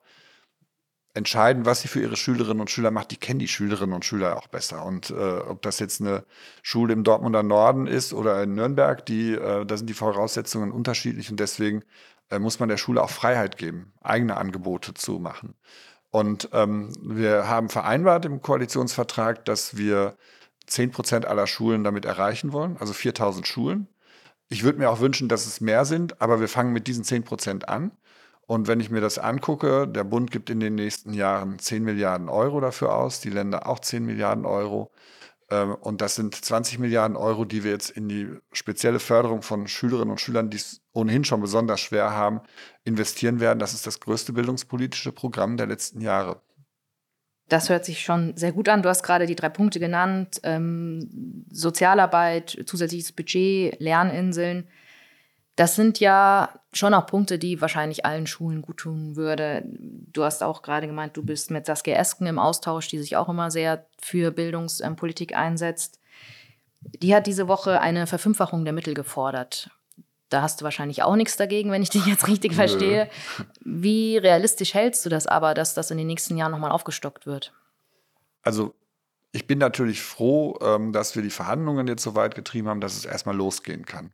entscheiden, 1.14 1.64
was 1.64 1.80
sie 1.80 1.88
für 1.88 2.00
ihre 2.00 2.16
Schülerinnen 2.16 2.60
und 2.60 2.70
Schüler 2.70 2.90
macht. 2.90 3.12
Die 3.12 3.16
kennen 3.16 3.38
die 3.38 3.48
Schülerinnen 3.48 3.94
und 3.94 4.04
Schüler 4.04 4.36
auch 4.36 4.48
besser. 4.48 4.84
Und 4.84 5.10
äh, 5.10 5.14
ob 5.14 5.62
das 5.62 5.78
jetzt 5.78 6.00
eine 6.00 6.24
Schule 6.62 6.92
im 6.92 7.04
Dortmunder 7.04 7.44
Norden 7.44 7.86
ist 7.86 8.12
oder 8.12 8.42
in 8.42 8.56
Nürnberg, 8.56 9.06
die, 9.06 9.32
äh, 9.32 9.64
da 9.64 9.76
sind 9.76 9.88
die 9.88 9.94
Voraussetzungen 9.94 10.72
unterschiedlich 10.72 11.30
und 11.30 11.38
deswegen 11.38 11.84
muss 12.38 12.60
man 12.60 12.68
der 12.68 12.76
Schule 12.76 13.02
auch 13.02 13.10
Freiheit 13.10 13.56
geben, 13.56 13.92
eigene 14.02 14.36
Angebote 14.36 14.94
zu 14.94 15.18
machen. 15.18 15.54
Und 16.10 16.48
ähm, 16.52 16.92
wir 17.02 17.48
haben 17.48 17.68
vereinbart 17.68 18.24
im 18.24 18.40
Koalitionsvertrag, 18.40 19.44
dass 19.44 19.76
wir 19.76 20.16
10 20.66 20.92
Prozent 20.92 21.26
aller 21.26 21.46
Schulen 21.46 21.84
damit 21.84 22.04
erreichen 22.04 22.52
wollen, 22.52 22.76
also 22.78 22.92
4000 22.92 23.46
Schulen. 23.46 23.88
Ich 24.48 24.62
würde 24.62 24.78
mir 24.78 24.90
auch 24.90 25.00
wünschen, 25.00 25.28
dass 25.28 25.46
es 25.46 25.60
mehr 25.60 25.84
sind, 25.84 26.20
aber 26.20 26.40
wir 26.40 26.48
fangen 26.48 26.72
mit 26.72 26.86
diesen 26.86 27.04
10 27.04 27.24
Prozent 27.24 27.68
an. 27.68 27.90
Und 28.46 28.68
wenn 28.68 28.80
ich 28.80 28.90
mir 28.90 29.00
das 29.00 29.18
angucke, 29.18 29.88
der 29.88 30.04
Bund 30.04 30.30
gibt 30.30 30.50
in 30.50 30.60
den 30.60 30.74
nächsten 30.74 31.14
Jahren 31.14 31.58
10 31.58 31.82
Milliarden 31.82 32.28
Euro 32.28 32.60
dafür 32.60 32.94
aus, 32.94 33.20
die 33.20 33.30
Länder 33.30 33.66
auch 33.66 33.80
10 33.80 34.04
Milliarden 34.04 34.44
Euro. 34.44 34.92
Ähm, 35.54 35.74
und 35.74 36.00
das 36.00 36.16
sind 36.16 36.34
20 36.34 36.78
Milliarden 36.78 37.16
Euro, 37.16 37.44
die 37.44 37.64
wir 37.64 37.70
jetzt 37.70 37.90
in 37.90 38.08
die 38.08 38.28
spezielle 38.52 38.98
Förderung 38.98 39.42
von 39.42 39.68
Schülerinnen 39.68 40.10
und 40.10 40.20
Schülern, 40.20 40.50
die 40.50 40.56
es 40.56 40.82
ohnehin 40.92 41.24
schon 41.24 41.40
besonders 41.40 41.80
schwer 41.80 42.10
haben, 42.10 42.40
investieren 42.84 43.40
werden. 43.40 43.58
Das 43.58 43.74
ist 43.74 43.86
das 43.86 44.00
größte 44.00 44.32
bildungspolitische 44.32 45.12
Programm 45.12 45.56
der 45.56 45.66
letzten 45.66 46.00
Jahre. 46.00 46.40
Das 47.48 47.68
hört 47.68 47.84
sich 47.84 48.02
schon 48.02 48.36
sehr 48.36 48.52
gut 48.52 48.68
an. 48.68 48.82
Du 48.82 48.88
hast 48.88 49.02
gerade 49.02 49.26
die 49.26 49.36
drei 49.36 49.50
Punkte 49.50 49.78
genannt. 49.78 50.40
Ähm, 50.44 51.44
Sozialarbeit, 51.50 52.64
zusätzliches 52.66 53.12
Budget, 53.12 53.78
Lerninseln. 53.80 54.66
Das 55.56 55.76
sind 55.76 56.00
ja 56.00 56.48
schon 56.72 56.94
auch 56.94 57.06
Punkte, 57.06 57.38
die 57.38 57.60
wahrscheinlich 57.60 58.04
allen 58.04 58.26
Schulen 58.26 58.60
gut 58.60 58.78
tun 58.78 59.14
würde. 59.14 59.62
Du 59.64 60.24
hast 60.24 60.42
auch 60.42 60.62
gerade 60.62 60.86
gemeint, 60.86 61.16
du 61.16 61.22
bist 61.24 61.50
mit 61.50 61.66
Saskia 61.66 61.96
Esken 61.96 62.26
im 62.26 62.40
Austausch, 62.40 62.88
die 62.88 62.98
sich 62.98 63.16
auch 63.16 63.28
immer 63.28 63.50
sehr 63.50 63.86
für 64.00 64.32
Bildungspolitik 64.32 65.36
einsetzt. 65.36 66.00
Die 66.80 67.14
hat 67.14 67.26
diese 67.26 67.46
Woche 67.46 67.80
eine 67.80 68.06
Verfünffachung 68.06 68.64
der 68.64 68.74
Mittel 68.74 68.94
gefordert. 68.94 69.70
Da 70.28 70.42
hast 70.42 70.60
du 70.60 70.64
wahrscheinlich 70.64 71.02
auch 71.04 71.14
nichts 71.14 71.36
dagegen, 71.36 71.70
wenn 71.70 71.82
ich 71.82 71.90
dich 71.90 72.06
jetzt 72.06 72.26
richtig 72.26 72.52
Nö. 72.52 72.56
verstehe. 72.56 73.08
Wie 73.60 74.16
realistisch 74.16 74.74
hältst 74.74 75.06
du 75.06 75.10
das 75.10 75.28
aber, 75.28 75.54
dass 75.54 75.74
das 75.74 75.92
in 75.92 75.98
den 75.98 76.08
nächsten 76.08 76.36
Jahren 76.36 76.50
nochmal 76.50 76.72
aufgestockt 76.72 77.26
wird? 77.26 77.52
Also 78.42 78.74
ich 79.30 79.46
bin 79.46 79.58
natürlich 79.58 80.02
froh, 80.02 80.58
ähm, 80.60 80.92
dass 80.92 81.14
wir 81.14 81.22
die 81.22 81.30
Verhandlungen 81.30 81.86
jetzt 81.86 82.02
so 82.02 82.14
weit 82.14 82.34
getrieben 82.34 82.68
haben, 82.68 82.80
dass 82.80 82.96
es 82.96 83.04
erstmal 83.04 83.36
losgehen 83.36 83.84
kann. 83.84 84.12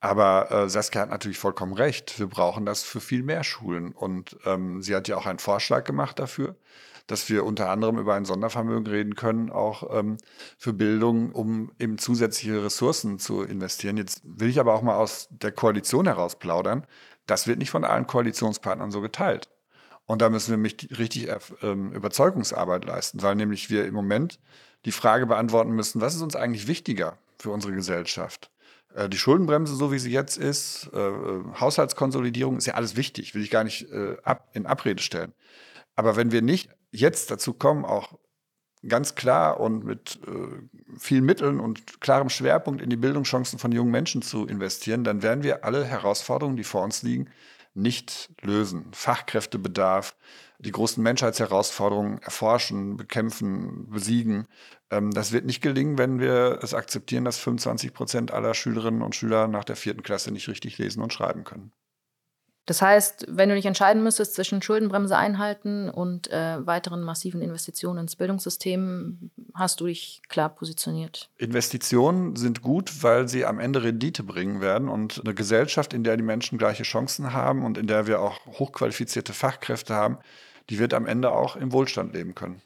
Aber 0.00 0.50
äh, 0.50 0.68
Saskia 0.68 1.02
hat 1.02 1.10
natürlich 1.10 1.38
vollkommen 1.38 1.72
recht. 1.72 2.18
Wir 2.18 2.28
brauchen 2.28 2.64
das 2.64 2.84
für 2.84 3.00
viel 3.00 3.22
mehr 3.22 3.42
Schulen. 3.42 3.92
Und 3.92 4.36
ähm, 4.44 4.80
sie 4.80 4.94
hat 4.94 5.08
ja 5.08 5.16
auch 5.16 5.26
einen 5.26 5.40
Vorschlag 5.40 5.84
gemacht 5.84 6.18
dafür, 6.18 6.54
dass 7.08 7.28
wir 7.28 7.44
unter 7.44 7.70
anderem 7.70 7.98
über 7.98 8.14
ein 8.14 8.24
Sondervermögen 8.24 8.86
reden 8.86 9.16
können, 9.16 9.50
auch 9.50 9.98
ähm, 9.98 10.18
für 10.56 10.72
Bildung, 10.72 11.32
um 11.32 11.72
eben 11.78 11.98
zusätzliche 11.98 12.64
Ressourcen 12.64 13.18
zu 13.18 13.42
investieren. 13.42 13.96
Jetzt 13.96 14.20
will 14.24 14.48
ich 14.48 14.60
aber 14.60 14.74
auch 14.74 14.82
mal 14.82 14.96
aus 14.96 15.28
der 15.30 15.52
Koalition 15.52 16.06
heraus 16.06 16.38
plaudern. 16.38 16.86
Das 17.26 17.46
wird 17.46 17.58
nicht 17.58 17.70
von 17.70 17.84
allen 17.84 18.06
Koalitionspartnern 18.06 18.92
so 18.92 19.00
geteilt. 19.00 19.48
Und 20.06 20.22
da 20.22 20.30
müssen 20.30 20.50
wir 20.52 20.58
mich 20.58 20.88
richtig 20.98 21.28
ähm, 21.62 21.92
Überzeugungsarbeit 21.92 22.84
leisten, 22.84 23.20
weil 23.22 23.34
nämlich 23.34 23.68
wir 23.68 23.84
im 23.84 23.94
Moment 23.94 24.38
die 24.84 24.92
Frage 24.92 25.26
beantworten 25.26 25.72
müssen, 25.72 26.00
was 26.00 26.14
ist 26.14 26.22
uns 26.22 26.36
eigentlich 26.36 26.66
wichtiger 26.68 27.18
für 27.38 27.50
unsere 27.50 27.74
Gesellschaft? 27.74 28.50
Äh, 28.94 29.08
die 29.08 29.18
Schuldenbremse, 29.18 29.74
so 29.74 29.92
wie 29.92 29.98
sie 29.98 30.10
jetzt 30.10 30.36
ist, 30.36 30.90
äh, 30.92 30.98
äh, 30.98 31.44
Haushaltskonsolidierung, 31.60 32.56
ist 32.56 32.66
ja 32.66 32.74
alles 32.74 32.96
wichtig, 32.96 33.34
will 33.34 33.42
ich 33.42 33.50
gar 33.50 33.64
nicht 33.64 33.86
in 34.52 34.66
Abrede 34.66 35.02
stellen. 35.02 35.32
Aber 35.96 36.16
wenn 36.16 36.32
wir 36.32 36.42
nicht 36.42 36.70
jetzt 36.90 37.30
dazu 37.30 37.52
kommen, 37.52 37.84
auch 37.84 38.18
ganz 38.86 39.14
klar 39.14 39.58
und 39.60 39.84
mit 39.84 40.20
äh, 40.26 40.98
vielen 40.98 41.24
Mitteln 41.24 41.60
und 41.60 42.00
klarem 42.00 42.28
Schwerpunkt 42.28 42.80
in 42.80 42.90
die 42.90 42.96
Bildungschancen 42.96 43.58
von 43.58 43.72
jungen 43.72 43.90
Menschen 43.90 44.22
zu 44.22 44.46
investieren, 44.46 45.04
dann 45.04 45.22
werden 45.22 45.42
wir 45.42 45.64
alle 45.64 45.84
Herausforderungen, 45.84 46.56
die 46.56 46.64
vor 46.64 46.82
uns 46.82 47.02
liegen, 47.02 47.28
nicht 47.74 48.30
lösen. 48.42 48.86
Fachkräftebedarf, 48.92 50.16
die 50.58 50.72
großen 50.72 51.02
Menschheitsherausforderungen 51.02 52.18
erforschen, 52.22 52.96
bekämpfen, 52.96 53.88
besiegen. 53.90 54.46
Ähm, 54.90 55.10
das 55.10 55.32
wird 55.32 55.44
nicht 55.44 55.60
gelingen, 55.60 55.98
wenn 55.98 56.20
wir 56.20 56.60
es 56.62 56.74
akzeptieren, 56.74 57.24
dass 57.24 57.38
25 57.38 57.92
Prozent 57.92 58.30
aller 58.32 58.54
Schülerinnen 58.54 59.02
und 59.02 59.14
Schüler 59.14 59.48
nach 59.48 59.64
der 59.64 59.76
vierten 59.76 60.02
Klasse 60.02 60.30
nicht 60.30 60.48
richtig 60.48 60.78
lesen 60.78 61.02
und 61.02 61.12
schreiben 61.12 61.44
können. 61.44 61.72
Das 62.68 62.82
heißt, 62.82 63.24
wenn 63.30 63.48
du 63.48 63.54
dich 63.54 63.64
entscheiden 63.64 64.02
müsstest 64.02 64.34
zwischen 64.34 64.60
Schuldenbremse 64.60 65.16
einhalten 65.16 65.88
und 65.88 66.30
äh, 66.30 66.66
weiteren 66.66 67.02
massiven 67.02 67.40
Investitionen 67.40 68.00
ins 68.00 68.14
Bildungssystem, 68.14 69.30
hast 69.54 69.80
du 69.80 69.86
dich 69.86 70.20
klar 70.28 70.50
positioniert. 70.50 71.30
Investitionen 71.38 72.36
sind 72.36 72.60
gut, 72.60 73.02
weil 73.02 73.26
sie 73.26 73.46
am 73.46 73.58
Ende 73.58 73.84
Rendite 73.84 74.22
bringen 74.22 74.60
werden 74.60 74.90
und 74.90 75.22
eine 75.24 75.34
Gesellschaft, 75.34 75.94
in 75.94 76.04
der 76.04 76.18
die 76.18 76.22
Menschen 76.22 76.58
gleiche 76.58 76.82
Chancen 76.82 77.32
haben 77.32 77.64
und 77.64 77.78
in 77.78 77.86
der 77.86 78.06
wir 78.06 78.20
auch 78.20 78.44
hochqualifizierte 78.44 79.32
Fachkräfte 79.32 79.94
haben, 79.94 80.18
die 80.68 80.78
wird 80.78 80.92
am 80.92 81.06
Ende 81.06 81.32
auch 81.32 81.56
im 81.56 81.72
Wohlstand 81.72 82.12
leben 82.12 82.34
können. 82.34 82.60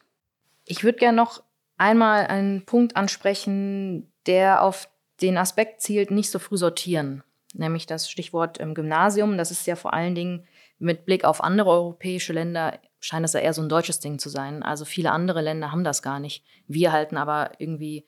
Ich 0.64 0.82
würde 0.82 0.98
gerne 0.98 1.16
noch 1.16 1.44
einmal 1.82 2.26
einen 2.26 2.64
Punkt 2.64 2.96
ansprechen, 2.96 4.12
der 4.26 4.62
auf 4.62 4.88
den 5.20 5.36
Aspekt 5.36 5.82
zielt, 5.82 6.10
nicht 6.10 6.30
so 6.30 6.38
früh 6.38 6.56
sortieren 6.56 7.22
nämlich 7.54 7.86
das 7.86 8.10
Stichwort 8.10 8.60
ähm, 8.60 8.74
Gymnasium. 8.74 9.36
Das 9.36 9.50
ist 9.50 9.66
ja 9.66 9.76
vor 9.76 9.92
allen 9.92 10.14
Dingen 10.14 10.46
mit 10.78 11.04
Blick 11.04 11.24
auf 11.24 11.42
andere 11.42 11.70
europäische 11.70 12.32
Länder, 12.32 12.78
scheint 13.00 13.24
es 13.24 13.34
ja 13.34 13.40
eher 13.40 13.52
so 13.52 13.62
ein 13.62 13.68
deutsches 13.68 14.00
Ding 14.00 14.18
zu 14.18 14.28
sein. 14.28 14.62
Also 14.62 14.84
viele 14.84 15.12
andere 15.12 15.42
Länder 15.42 15.72
haben 15.72 15.84
das 15.84 16.02
gar 16.02 16.18
nicht. 16.18 16.44
Wir 16.66 16.92
halten 16.92 17.16
aber 17.16 17.52
irgendwie 17.58 18.06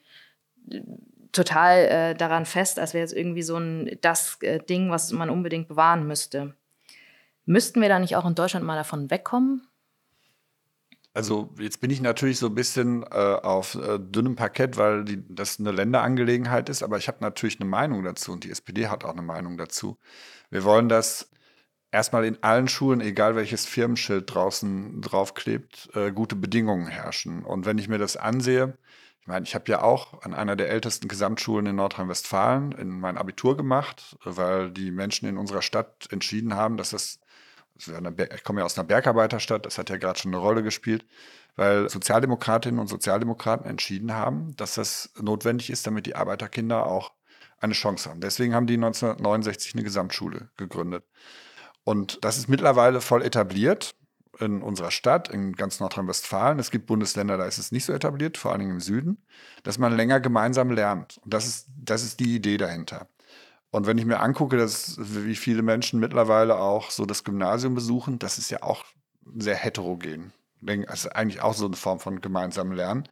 äh, 0.70 0.80
total 1.32 1.78
äh, 1.86 2.14
daran 2.14 2.46
fest, 2.46 2.78
als 2.78 2.94
wäre 2.94 3.04
es 3.04 3.12
irgendwie 3.12 3.42
so 3.42 3.56
ein 3.56 3.98
das 4.00 4.38
äh, 4.42 4.60
Ding, 4.60 4.90
was 4.90 5.12
man 5.12 5.30
unbedingt 5.30 5.68
bewahren 5.68 6.06
müsste. 6.06 6.54
Müssten 7.44 7.80
wir 7.80 7.88
da 7.88 7.98
nicht 7.98 8.16
auch 8.16 8.24
in 8.24 8.34
Deutschland 8.34 8.64
mal 8.64 8.76
davon 8.76 9.10
wegkommen? 9.10 9.66
Also 11.14 11.54
jetzt 11.60 11.80
bin 11.80 11.90
ich 11.90 12.00
natürlich 12.00 12.38
so 12.38 12.46
ein 12.46 12.56
bisschen 12.56 13.04
äh, 13.04 13.06
auf 13.06 13.76
äh, 13.76 14.00
dünnem 14.00 14.34
Parkett, 14.34 14.76
weil 14.76 15.04
die, 15.04 15.22
das 15.28 15.60
eine 15.60 15.70
Länderangelegenheit 15.70 16.68
ist, 16.68 16.82
aber 16.82 16.98
ich 16.98 17.06
habe 17.06 17.18
natürlich 17.20 17.60
eine 17.60 17.70
Meinung 17.70 18.02
dazu 18.02 18.32
und 18.32 18.42
die 18.42 18.50
SPD 18.50 18.88
hat 18.88 19.04
auch 19.04 19.12
eine 19.12 19.22
Meinung 19.22 19.56
dazu. 19.56 19.96
Wir 20.50 20.64
wollen, 20.64 20.88
dass 20.88 21.30
erstmal 21.92 22.24
in 22.24 22.42
allen 22.42 22.66
Schulen, 22.66 23.00
egal 23.00 23.36
welches 23.36 23.64
Firmenschild 23.64 24.34
draußen 24.34 25.00
draufklebt, 25.02 25.90
äh, 25.94 26.10
gute 26.10 26.34
Bedingungen 26.34 26.88
herrschen. 26.88 27.44
Und 27.44 27.64
wenn 27.64 27.78
ich 27.78 27.88
mir 27.88 27.98
das 27.98 28.16
ansehe, 28.16 28.76
ich 29.20 29.28
meine, 29.28 29.46
ich 29.46 29.54
habe 29.54 29.70
ja 29.70 29.82
auch 29.82 30.22
an 30.22 30.34
einer 30.34 30.56
der 30.56 30.68
ältesten 30.68 31.06
Gesamtschulen 31.06 31.66
in 31.66 31.76
Nordrhein-Westfalen 31.76 32.72
in 32.72 32.90
mein 33.00 33.16
Abitur 33.16 33.56
gemacht, 33.56 34.16
weil 34.24 34.72
die 34.72 34.90
Menschen 34.90 35.28
in 35.28 35.38
unserer 35.38 35.62
Stadt 35.62 36.08
entschieden 36.10 36.54
haben, 36.56 36.76
dass 36.76 36.90
das 36.90 37.20
ich 37.76 38.44
komme 38.44 38.60
ja 38.60 38.64
aus 38.64 38.78
einer 38.78 38.86
Bergarbeiterstadt, 38.86 39.66
das 39.66 39.78
hat 39.78 39.90
ja 39.90 39.96
gerade 39.96 40.18
schon 40.18 40.32
eine 40.32 40.40
Rolle 40.40 40.62
gespielt, 40.62 41.04
weil 41.56 41.88
Sozialdemokratinnen 41.88 42.78
und 42.78 42.88
Sozialdemokraten 42.88 43.66
entschieden 43.66 44.12
haben, 44.12 44.54
dass 44.56 44.74
das 44.74 45.12
notwendig 45.20 45.70
ist, 45.70 45.86
damit 45.86 46.06
die 46.06 46.16
Arbeiterkinder 46.16 46.86
auch 46.86 47.12
eine 47.60 47.74
Chance 47.74 48.10
haben. 48.10 48.20
Deswegen 48.20 48.54
haben 48.54 48.66
die 48.66 48.74
1969 48.74 49.74
eine 49.74 49.84
Gesamtschule 49.84 50.50
gegründet. 50.56 51.04
Und 51.84 52.24
das 52.24 52.38
ist 52.38 52.48
mittlerweile 52.48 53.00
voll 53.00 53.22
etabliert 53.22 53.94
in 54.40 54.62
unserer 54.62 54.90
Stadt, 54.90 55.28
in 55.28 55.52
ganz 55.52 55.80
Nordrhein-Westfalen. 55.80 56.58
Es 56.58 56.70
gibt 56.70 56.86
Bundesländer, 56.86 57.36
da 57.36 57.46
ist 57.46 57.58
es 57.58 57.72
nicht 57.72 57.84
so 57.84 57.92
etabliert, 57.92 58.36
vor 58.36 58.50
allen 58.50 58.60
Dingen 58.60 58.72
im 58.72 58.80
Süden, 58.80 59.24
dass 59.62 59.78
man 59.78 59.96
länger 59.96 60.20
gemeinsam 60.20 60.70
lernt. 60.70 61.18
Und 61.18 61.32
das 61.32 61.46
ist, 61.46 61.68
das 61.76 62.02
ist 62.02 62.20
die 62.20 62.34
Idee 62.34 62.56
dahinter. 62.56 63.08
Und 63.74 63.88
wenn 63.88 63.98
ich 63.98 64.04
mir 64.04 64.20
angucke, 64.20 64.56
dass, 64.56 64.94
wie 65.00 65.34
viele 65.34 65.62
Menschen 65.62 65.98
mittlerweile 65.98 66.58
auch 66.58 66.92
so 66.92 67.06
das 67.06 67.24
Gymnasium 67.24 67.74
besuchen, 67.74 68.20
das 68.20 68.38
ist 68.38 68.48
ja 68.48 68.62
auch 68.62 68.84
sehr 69.36 69.56
heterogen. 69.56 70.32
Also 70.86 71.10
eigentlich 71.10 71.42
auch 71.42 71.54
so 71.54 71.66
eine 71.66 71.74
Form 71.74 71.98
von 71.98 72.20
gemeinsamem 72.20 72.74
Lernen. 72.74 73.08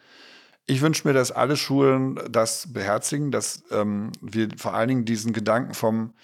Ich 0.66 0.80
wünsche 0.80 1.08
mir, 1.08 1.14
dass 1.14 1.32
alle 1.32 1.56
Schulen 1.56 2.20
das 2.30 2.72
beherzigen, 2.72 3.32
dass 3.32 3.64
ähm, 3.72 4.12
wir 4.20 4.50
vor 4.56 4.72
allen 4.74 4.86
Dingen 4.86 5.04
diesen 5.04 5.32
Gedanken 5.32 5.74
vom 5.74 6.14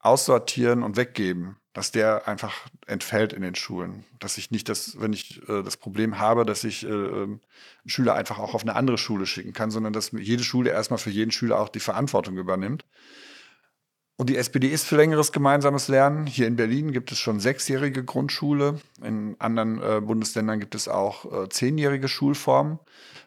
Aussortieren 0.00 0.82
und 0.82 0.98
Weggeben, 0.98 1.56
dass 1.72 1.90
der 1.90 2.28
einfach 2.28 2.54
entfällt 2.86 3.32
in 3.32 3.40
den 3.40 3.54
Schulen. 3.54 4.04
Dass 4.18 4.36
ich 4.36 4.50
nicht 4.50 4.68
das, 4.68 5.00
wenn 5.00 5.14
ich 5.14 5.40
äh, 5.48 5.62
das 5.62 5.78
Problem 5.78 6.18
habe, 6.18 6.44
dass 6.44 6.64
ich 6.64 6.84
äh, 6.84 6.90
ähm, 6.90 7.40
Schüler 7.86 8.12
einfach 8.12 8.38
auch 8.38 8.52
auf 8.52 8.60
eine 8.60 8.76
andere 8.76 8.98
Schule 8.98 9.24
schicken 9.24 9.54
kann, 9.54 9.70
sondern 9.70 9.94
dass 9.94 10.12
jede 10.12 10.44
Schule 10.44 10.68
erstmal 10.68 10.98
für 10.98 11.08
jeden 11.08 11.30
Schüler 11.30 11.58
auch 11.58 11.70
die 11.70 11.80
Verantwortung 11.80 12.36
übernimmt. 12.36 12.84
Und 14.18 14.30
die 14.30 14.38
SPD 14.38 14.68
ist 14.68 14.86
für 14.86 14.96
längeres 14.96 15.30
gemeinsames 15.30 15.88
Lernen. 15.88 16.26
Hier 16.26 16.46
in 16.46 16.56
Berlin 16.56 16.92
gibt 16.92 17.12
es 17.12 17.18
schon 17.18 17.38
sechsjährige 17.38 18.02
Grundschule. 18.02 18.80
In 19.04 19.36
anderen 19.38 19.82
äh, 19.82 20.00
Bundesländern 20.00 20.58
gibt 20.58 20.74
es 20.74 20.88
auch 20.88 21.44
äh, 21.44 21.48
zehnjährige 21.50 22.08
Schulformen. 22.08 22.78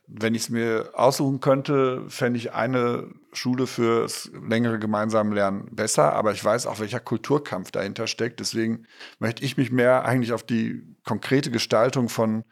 Wenn 0.08 0.34
ich 0.34 0.44
es 0.44 0.50
mir 0.50 0.90
aussuchen 0.96 1.40
könnte, 1.40 2.04
fände 2.10 2.40
ich 2.40 2.54
eine 2.54 3.08
Schule 3.32 3.68
für 3.68 4.02
das 4.02 4.32
längere 4.34 4.80
gemeinsame 4.80 5.36
Lernen 5.36 5.68
besser. 5.72 6.14
Aber 6.14 6.32
ich 6.32 6.44
weiß 6.44 6.66
auch, 6.66 6.80
welcher 6.80 7.00
Kulturkampf 7.00 7.70
dahinter 7.70 8.08
steckt. 8.08 8.40
Deswegen 8.40 8.88
möchte 9.20 9.46
ich 9.46 9.58
mich 9.58 9.72
mehr 9.72 10.06
eigentlich 10.06 10.34
auf 10.34 10.42
die 10.42 10.82
konkrete 11.04 11.52
Gestaltung 11.52 12.10
von 12.10 12.44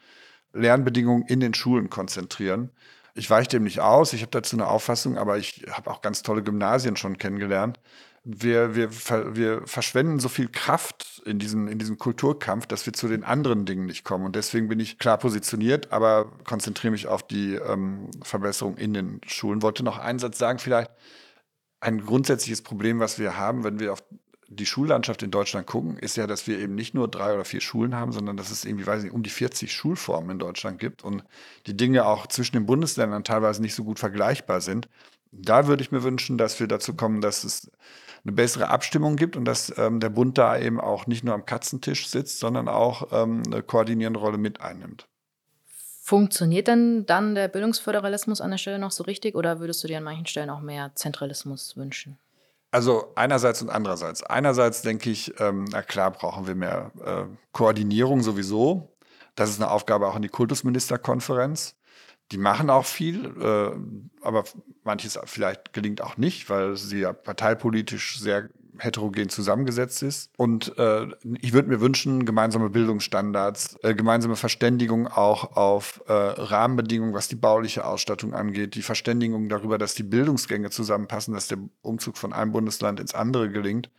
Lernbedingungen 0.54 1.26
in 1.28 1.40
den 1.40 1.56
Schulen 1.56 1.90
konzentrieren. 1.90 2.70
Ich 3.18 3.30
weiche 3.30 3.50
dem 3.50 3.64
nicht 3.64 3.82
aus, 3.82 4.14
ich 4.14 4.22
habe 4.22 4.32
dazu 4.32 4.56
eine 4.56 4.68
Auffassung, 4.68 5.18
aber 5.18 5.38
ich 5.38 5.66
habe 5.72 5.90
auch 5.90 6.02
ganz 6.02 6.24
tolle 6.24 6.44
Gymnasien 6.44 6.96
schon 6.96 7.18
kennengelernt 7.18 7.80
wir, 8.30 8.76
wir, 8.76 8.90
wir 9.36 9.66
verschwenden 9.66 10.20
so 10.20 10.28
viel 10.28 10.50
Kraft 10.50 11.22
in 11.26 11.40
diesem, 11.40 11.70
in 11.70 11.80
diesem 11.80 11.98
Kulturkampf, 11.98 12.66
dass 12.68 12.86
wir 12.86 12.92
zu 12.92 13.08
den 13.08 13.24
anderen 13.24 13.66
Dingen 13.66 13.86
nicht 13.86 14.04
kommen. 14.04 14.26
Und 14.26 14.36
deswegen 14.36 14.68
bin 14.68 14.82
ich 14.82 15.00
klar 15.00 15.18
positioniert, 15.18 15.94
aber 15.94 16.26
konzentriere 16.44 16.92
mich 16.92 17.08
auf 17.08 17.26
die 17.26 17.56
ähm, 17.56 18.12
Verbesserung 18.22 18.76
in 18.76 18.94
den 18.94 19.22
Schulen. 19.26 19.62
Wollte 19.62 19.84
noch 19.84 19.98
einen 19.98 20.20
Satz 20.20 20.38
sagen, 20.38 20.60
vielleicht 20.60 20.92
ein 21.80 22.06
grundsätzliches 22.06 22.64
Problem, 22.64 23.00
was 23.00 23.18
wir 23.18 23.38
haben, 23.38 23.64
wenn 23.64 23.80
wir 23.80 23.94
auf 23.94 24.04
die 24.50 24.66
Schullandschaft 24.66 25.24
in 25.24 25.32
Deutschland 25.32 25.68
gucken, 25.68 25.98
ist 25.98 26.16
ja, 26.16 26.26
dass 26.26 26.48
wir 26.48 26.58
eben 26.60 26.76
nicht 26.76 26.94
nur 26.94 27.08
drei 27.08 27.34
oder 27.34 27.46
vier 27.46 27.62
Schulen 27.62 27.96
haben, 27.96 28.12
sondern 28.12 28.38
dass 28.38 28.50
es 28.50 28.64
irgendwie, 28.64 28.88
weiß 28.88 29.00
ich 29.00 29.04
nicht, 29.06 29.14
um 29.14 29.24
die 29.24 29.30
40 29.30 29.72
Schulformen 29.72 30.32
in 30.32 30.40
Deutschland 30.40 30.80
gibt 30.80 31.04
und 31.04 31.24
die 31.66 31.76
Dinge 31.76 32.06
auch 32.06 32.28
zwischen 32.28 32.54
den 32.54 32.66
Bundesländern 32.66 33.24
teilweise 33.24 33.62
nicht 33.62 33.76
so 33.76 33.84
gut 33.84 34.00
vergleichbar 34.00 34.62
sind. 34.62 34.88
Da 35.32 35.68
würde 35.68 35.84
ich 35.84 35.92
mir 35.92 36.04
wünschen, 36.04 36.38
dass 36.38 36.60
wir 36.60 36.68
dazu 36.68 36.94
kommen, 36.94 37.20
dass 37.20 37.44
es 37.44 37.70
eine 38.24 38.32
bessere 38.32 38.70
Abstimmung 38.70 39.18
gibt 39.18 39.36
und 39.36 39.46
dass 39.46 39.78
ähm, 39.78 40.00
der 40.00 40.10
Bund 40.10 40.38
da 40.38 40.58
eben 40.58 40.80
auch 40.80 41.08
nicht 41.08 41.24
nur 41.24 41.34
am 41.34 41.46
Katzentisch 41.46 42.08
sitzt, 42.08 42.40
sondern 42.40 42.70
auch 42.70 43.12
ähm, 43.12 43.44
eine 43.46 43.62
koordinierende 43.62 44.20
Rolle 44.20 44.38
mit 44.38 44.62
einnimmt. 44.62 45.08
Funktioniert 46.02 46.70
denn 46.70 47.06
dann 47.06 47.36
der 47.36 47.50
Bildungsföderalismus 47.50 48.40
an 48.40 48.52
der 48.52 48.58
Stelle 48.58 48.80
noch 48.80 48.92
so 48.92 49.04
richtig 49.04 49.36
oder 49.36 49.60
würdest 49.60 49.84
du 49.84 49.90
dir 49.90 49.98
an 49.98 50.06
manchen 50.06 50.26
Stellen 50.26 50.50
auch 50.50 50.62
mehr 50.62 50.92
Zentralismus 50.96 51.76
wünschen? 51.76 52.18
Also 52.72 53.14
einerseits 53.16 53.62
und 53.62 53.70
andererseits. 53.70 54.24
Einerseits 54.24 54.82
denke 54.82 55.10
ich, 55.10 55.40
ähm, 55.40 55.66
na 55.72 55.82
klar 55.82 56.12
brauchen 56.12 56.48
wir 56.48 56.56
mehr 56.56 56.92
äh, 57.04 57.24
Koordinierung 57.54 58.22
sowieso. 58.22 58.98
Das 59.36 59.50
ist 59.50 59.62
eine 59.62 59.72
Aufgabe 59.72 60.08
auch 60.08 60.16
in 60.16 60.22
die 60.22 60.30
Kultusministerkonferenz. 60.30 61.76
Die 62.32 62.38
machen 62.38 62.70
auch 62.70 62.86
viel, 62.86 63.26
äh, 63.42 63.72
aber 64.22 64.44
manches 64.84 65.18
vielleicht 65.26 65.72
gelingt 65.72 66.02
auch 66.02 66.18
nicht, 66.18 66.50
weil 66.50 66.76
sie 66.76 67.00
ja 67.00 67.14
parteipolitisch 67.14 68.20
sehr 68.20 68.50
heterogen 68.80 69.30
zusammengesetzt 69.30 70.04
ist. 70.04 70.32
Und 70.38 70.78
äh, 70.78 71.08
ich 71.42 71.54
würde 71.54 71.70
mir 71.70 71.82
wünschen, 71.82 72.26
gemeinsame 72.26 72.70
Bildungsstandards, 72.70 73.78
äh, 73.84 73.94
gemeinsame 73.94 74.36
Verständigung 74.36 75.08
auch 75.08 75.56
auf 75.56 76.02
äh, 76.08 76.14
Rahmenbedingungen, 76.14 77.14
was 77.14 77.28
die 77.28 77.36
bauliche 77.36 77.86
Ausstattung 77.86 78.34
angeht, 78.34 78.76
die 78.76 78.82
Verständigung 78.82 79.50
darüber, 79.50 79.78
dass 79.78 79.96
die 79.96 80.04
Bildungsgänge 80.04 80.70
zusammenpassen, 80.70 81.34
dass 81.34 81.48
der 81.48 81.60
Umzug 81.82 82.18
von 82.18 82.34
einem 82.34 82.52
Bundesland 82.52 83.00
ins 83.00 83.14
andere 83.14 83.50
gelingt. 83.50 83.90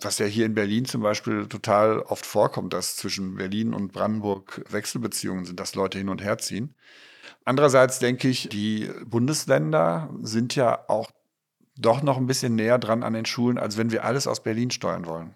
Was 0.00 0.18
ja 0.18 0.26
hier 0.26 0.46
in 0.46 0.54
Berlin 0.54 0.86
zum 0.86 1.02
Beispiel 1.02 1.46
total 1.46 2.00
oft 2.00 2.26
vorkommt, 2.26 2.72
dass 2.72 2.96
zwischen 2.96 3.36
Berlin 3.36 3.72
und 3.72 3.92
Brandenburg 3.92 4.64
Wechselbeziehungen 4.68 5.44
sind, 5.44 5.60
dass 5.60 5.76
Leute 5.76 5.98
hin 5.98 6.08
und 6.08 6.22
her 6.22 6.38
ziehen. 6.38 6.74
Andererseits 7.44 7.98
denke 7.98 8.28
ich, 8.28 8.48
die 8.48 8.90
Bundesländer 9.04 10.10
sind 10.22 10.56
ja 10.56 10.88
auch 10.88 11.10
doch 11.76 12.02
noch 12.02 12.16
ein 12.16 12.26
bisschen 12.26 12.54
näher 12.54 12.78
dran 12.78 13.02
an 13.02 13.14
den 13.14 13.26
Schulen, 13.26 13.58
als 13.58 13.76
wenn 13.76 13.90
wir 13.90 14.04
alles 14.04 14.26
aus 14.26 14.42
Berlin 14.42 14.70
steuern 14.70 15.06
wollen. 15.06 15.34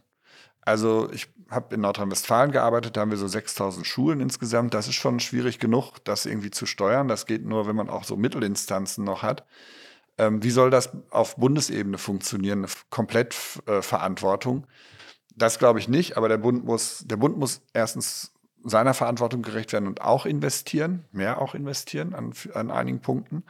Also 0.60 1.10
ich 1.12 1.28
habe 1.50 1.74
in 1.74 1.80
Nordrhein-Westfalen 1.80 2.52
gearbeitet, 2.52 2.96
da 2.96 3.00
haben 3.00 3.10
wir 3.10 3.16
so 3.16 3.26
6000 3.26 3.86
Schulen 3.86 4.20
insgesamt. 4.20 4.74
Das 4.74 4.86
ist 4.86 4.96
schon 4.96 5.18
schwierig 5.18 5.58
genug, 5.58 5.98
das 6.04 6.26
irgendwie 6.26 6.50
zu 6.50 6.66
steuern. 6.66 7.08
Das 7.08 7.24
geht 7.24 7.44
nur, 7.44 7.66
wenn 7.66 7.76
man 7.76 7.88
auch 7.88 8.04
so 8.04 8.16
Mittelinstanzen 8.16 9.02
noch 9.04 9.22
hat. 9.22 9.46
Ähm, 10.18 10.42
wie 10.42 10.50
soll 10.50 10.70
das 10.70 10.90
auf 11.10 11.36
Bundesebene 11.36 11.96
funktionieren? 11.96 12.58
Eine 12.58 12.72
Komplettverantwortung? 12.90 14.64
Äh, 14.64 14.66
das 15.36 15.58
glaube 15.58 15.78
ich 15.78 15.88
nicht, 15.88 16.16
aber 16.16 16.28
der 16.28 16.38
Bund 16.38 16.64
muss, 16.64 17.04
der 17.06 17.16
Bund 17.16 17.38
muss 17.38 17.62
erstens 17.72 18.32
seiner 18.68 18.94
Verantwortung 18.94 19.42
gerecht 19.42 19.72
werden 19.72 19.86
und 19.86 20.00
auch 20.00 20.26
investieren, 20.26 21.04
mehr 21.12 21.40
auch 21.40 21.54
investieren 21.54 22.14
an, 22.14 22.32
an 22.54 22.70
einigen 22.70 23.00
Punkten. 23.00 23.44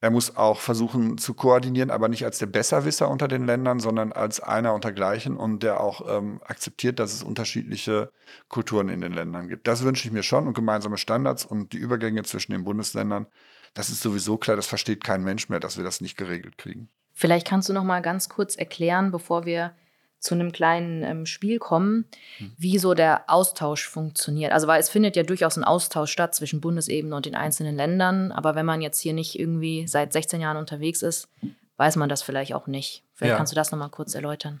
Er 0.00 0.10
muss 0.10 0.36
auch 0.36 0.60
versuchen 0.60 1.18
zu 1.18 1.34
koordinieren, 1.34 1.90
aber 1.90 2.08
nicht 2.08 2.24
als 2.24 2.38
der 2.38 2.46
Besserwisser 2.46 3.08
unter 3.08 3.28
den 3.28 3.46
Ländern, 3.46 3.80
sondern 3.80 4.12
als 4.12 4.40
einer 4.40 4.74
untergleichen 4.74 5.36
und 5.36 5.62
der 5.62 5.80
auch 5.80 6.02
ähm, 6.08 6.40
akzeptiert, 6.44 6.98
dass 6.98 7.12
es 7.12 7.22
unterschiedliche 7.22 8.12
Kulturen 8.48 8.88
in 8.88 9.00
den 9.00 9.12
Ländern 9.12 9.48
gibt. 9.48 9.66
Das 9.66 9.82
wünsche 9.82 10.06
ich 10.06 10.12
mir 10.12 10.22
schon 10.22 10.46
und 10.46 10.54
gemeinsame 10.54 10.98
Standards 10.98 11.44
und 11.44 11.72
die 11.72 11.78
Übergänge 11.78 12.22
zwischen 12.22 12.52
den 12.52 12.64
Bundesländern. 12.64 13.26
Das 13.74 13.90
ist 13.90 14.00
sowieso 14.00 14.36
klar, 14.36 14.56
das 14.56 14.66
versteht 14.66 15.04
kein 15.04 15.24
Mensch 15.24 15.48
mehr, 15.48 15.60
dass 15.60 15.76
wir 15.76 15.84
das 15.84 16.00
nicht 16.00 16.16
geregelt 16.16 16.58
kriegen. 16.58 16.88
Vielleicht 17.12 17.46
kannst 17.46 17.68
du 17.68 17.72
noch 17.72 17.84
mal 17.84 18.00
ganz 18.00 18.28
kurz 18.28 18.54
erklären, 18.54 19.10
bevor 19.10 19.44
wir 19.44 19.72
zu 20.20 20.34
einem 20.34 20.52
kleinen 20.52 21.02
ähm, 21.02 21.26
Spiel 21.26 21.58
kommen, 21.58 22.06
hm. 22.38 22.52
wie 22.58 22.78
so 22.78 22.94
der 22.94 23.24
Austausch 23.28 23.86
funktioniert. 23.86 24.52
Also, 24.52 24.66
weil 24.66 24.80
es 24.80 24.88
findet 24.88 25.16
ja 25.16 25.22
durchaus 25.22 25.56
ein 25.56 25.64
Austausch 25.64 26.10
statt 26.10 26.34
zwischen 26.34 26.60
Bundesebene 26.60 27.14
und 27.14 27.26
den 27.26 27.34
einzelnen 27.34 27.76
Ländern. 27.76 28.32
Aber 28.32 28.54
wenn 28.54 28.66
man 28.66 28.82
jetzt 28.82 29.00
hier 29.00 29.12
nicht 29.12 29.38
irgendwie 29.38 29.86
seit 29.86 30.12
16 30.12 30.40
Jahren 30.40 30.56
unterwegs 30.56 31.02
ist, 31.02 31.28
weiß 31.76 31.96
man 31.96 32.08
das 32.08 32.22
vielleicht 32.22 32.54
auch 32.54 32.66
nicht. 32.66 33.04
Vielleicht 33.14 33.30
ja. 33.30 33.36
kannst 33.36 33.52
du 33.52 33.56
das 33.56 33.70
noch 33.70 33.78
mal 33.78 33.88
kurz 33.88 34.14
erläutern. 34.14 34.60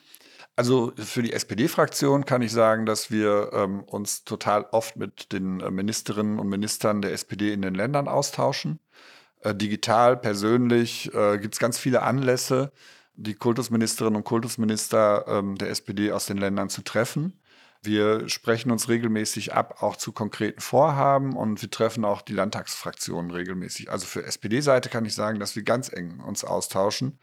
Also 0.58 0.92
für 0.96 1.22
die 1.22 1.32
SPD-Fraktion 1.32 2.24
kann 2.24 2.42
ich 2.42 2.50
sagen, 2.50 2.84
dass 2.84 3.12
wir 3.12 3.50
ähm, 3.52 3.84
uns 3.84 4.24
total 4.24 4.66
oft 4.72 4.96
mit 4.96 5.32
den 5.32 5.60
äh, 5.60 5.70
Ministerinnen 5.70 6.40
und 6.40 6.48
Ministern 6.48 7.00
der 7.00 7.12
SPD 7.12 7.52
in 7.52 7.62
den 7.62 7.74
Ländern 7.74 8.08
austauschen. 8.08 8.80
Äh, 9.42 9.54
digital, 9.54 10.16
persönlich 10.16 11.14
äh, 11.14 11.38
gibt 11.38 11.54
es 11.54 11.60
ganz 11.60 11.78
viele 11.78 12.02
Anlässe 12.02 12.72
die 13.18 13.34
Kultusministerinnen 13.34 14.16
und 14.16 14.24
Kultusminister 14.24 15.24
ähm, 15.26 15.56
der 15.56 15.70
SPD 15.70 16.12
aus 16.12 16.26
den 16.26 16.38
Ländern 16.38 16.70
zu 16.70 16.82
treffen. 16.82 17.38
Wir 17.82 18.28
sprechen 18.28 18.70
uns 18.70 18.88
regelmäßig 18.88 19.54
ab, 19.54 19.82
auch 19.82 19.96
zu 19.96 20.12
konkreten 20.12 20.60
Vorhaben 20.60 21.36
und 21.36 21.60
wir 21.60 21.70
treffen 21.70 22.04
auch 22.04 22.22
die 22.22 22.32
Landtagsfraktionen 22.32 23.30
regelmäßig. 23.30 23.90
Also 23.90 24.06
für 24.06 24.24
SPD-Seite 24.24 24.88
kann 24.88 25.04
ich 25.04 25.14
sagen, 25.14 25.40
dass 25.40 25.56
wir 25.56 25.62
ganz 25.64 25.92
eng 25.92 26.20
uns 26.20 26.44
austauschen. 26.44 27.18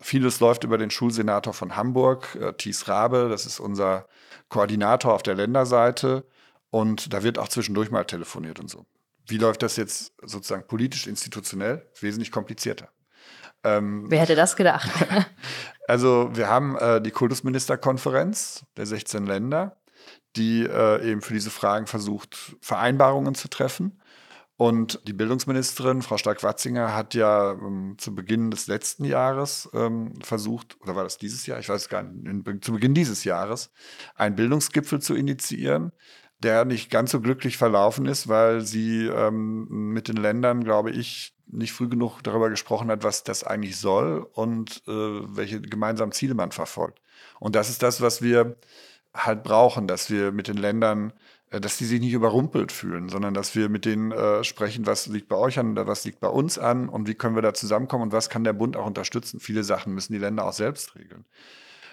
Vieles 0.00 0.40
läuft 0.40 0.64
über 0.64 0.78
den 0.78 0.90
Schulsenator 0.90 1.52
von 1.52 1.76
Hamburg, 1.76 2.36
äh, 2.40 2.52
Thies 2.52 2.88
Rabe, 2.88 3.28
das 3.28 3.46
ist 3.46 3.58
unser 3.58 4.06
Koordinator 4.48 5.14
auf 5.14 5.22
der 5.22 5.34
Länderseite 5.34 6.26
und 6.70 7.12
da 7.12 7.22
wird 7.24 7.38
auch 7.38 7.48
zwischendurch 7.48 7.90
mal 7.90 8.04
telefoniert 8.04 8.60
und 8.60 8.70
so. 8.70 8.86
Wie 9.26 9.38
läuft 9.38 9.62
das 9.62 9.76
jetzt 9.76 10.12
sozusagen 10.22 10.66
politisch, 10.66 11.06
institutionell? 11.06 11.88
Wesentlich 12.00 12.30
komplizierter. 12.30 12.93
Ähm, 13.64 14.04
Wer 14.08 14.20
hätte 14.20 14.36
das 14.36 14.56
gedacht? 14.56 14.90
also 15.88 16.30
wir 16.34 16.48
haben 16.48 16.76
äh, 16.76 17.00
die 17.00 17.10
Kultusministerkonferenz 17.10 18.64
der 18.76 18.86
16 18.86 19.26
Länder, 19.26 19.76
die 20.36 20.64
äh, 20.64 21.10
eben 21.10 21.22
für 21.22 21.34
diese 21.34 21.50
Fragen 21.50 21.86
versucht, 21.86 22.56
Vereinbarungen 22.60 23.34
zu 23.34 23.48
treffen. 23.48 24.00
Und 24.56 25.00
die 25.08 25.12
Bildungsministerin, 25.12 26.02
Frau 26.02 26.16
Stark-Watzinger, 26.16 26.94
hat 26.94 27.14
ja 27.14 27.52
ähm, 27.52 27.96
zu 27.98 28.14
Beginn 28.14 28.52
des 28.52 28.68
letzten 28.68 29.04
Jahres 29.04 29.68
ähm, 29.74 30.14
versucht, 30.22 30.80
oder 30.80 30.94
war 30.94 31.02
das 31.02 31.18
dieses 31.18 31.44
Jahr? 31.46 31.58
Ich 31.58 31.68
weiß 31.68 31.88
gar 31.88 32.04
nicht, 32.04 32.24
in, 32.24 32.62
zu 32.62 32.72
Beginn 32.72 32.94
dieses 32.94 33.24
Jahres, 33.24 33.72
einen 34.14 34.36
Bildungsgipfel 34.36 35.00
zu 35.00 35.14
initiieren, 35.16 35.90
der 36.38 36.64
nicht 36.64 36.88
ganz 36.90 37.10
so 37.10 37.20
glücklich 37.20 37.56
verlaufen 37.56 38.06
ist, 38.06 38.28
weil 38.28 38.60
sie 38.60 39.06
ähm, 39.06 39.66
mit 39.92 40.06
den 40.06 40.16
Ländern, 40.16 40.62
glaube 40.62 40.92
ich, 40.92 41.33
nicht 41.54 41.72
früh 41.72 41.88
genug 41.88 42.20
darüber 42.22 42.50
gesprochen 42.50 42.90
hat, 42.90 43.04
was 43.04 43.24
das 43.24 43.44
eigentlich 43.44 43.76
soll 43.76 44.26
und 44.32 44.82
äh, 44.86 44.90
welche 44.90 45.60
gemeinsamen 45.60 46.12
Ziele 46.12 46.34
man 46.34 46.52
verfolgt. 46.52 47.00
Und 47.40 47.54
das 47.56 47.70
ist 47.70 47.82
das, 47.82 48.00
was 48.00 48.22
wir 48.22 48.56
halt 49.14 49.42
brauchen, 49.42 49.86
dass 49.86 50.10
wir 50.10 50.32
mit 50.32 50.48
den 50.48 50.56
Ländern, 50.56 51.12
äh, 51.50 51.60
dass 51.60 51.76
die 51.76 51.84
sich 51.84 52.00
nicht 52.00 52.12
überrumpelt 52.12 52.72
fühlen, 52.72 53.08
sondern 53.08 53.34
dass 53.34 53.54
wir 53.54 53.68
mit 53.68 53.84
denen 53.84 54.12
äh, 54.12 54.44
sprechen, 54.44 54.86
was 54.86 55.06
liegt 55.06 55.28
bei 55.28 55.36
euch 55.36 55.58
an 55.58 55.72
oder 55.72 55.86
was 55.86 56.04
liegt 56.04 56.20
bei 56.20 56.28
uns 56.28 56.58
an 56.58 56.88
und 56.88 57.06
wie 57.06 57.14
können 57.14 57.36
wir 57.36 57.42
da 57.42 57.54
zusammenkommen 57.54 58.04
und 58.04 58.12
was 58.12 58.28
kann 58.28 58.44
der 58.44 58.52
Bund 58.52 58.76
auch 58.76 58.86
unterstützen. 58.86 59.40
Viele 59.40 59.64
Sachen 59.64 59.94
müssen 59.94 60.12
die 60.12 60.18
Länder 60.18 60.46
auch 60.46 60.52
selbst 60.52 60.96
regeln. 60.96 61.24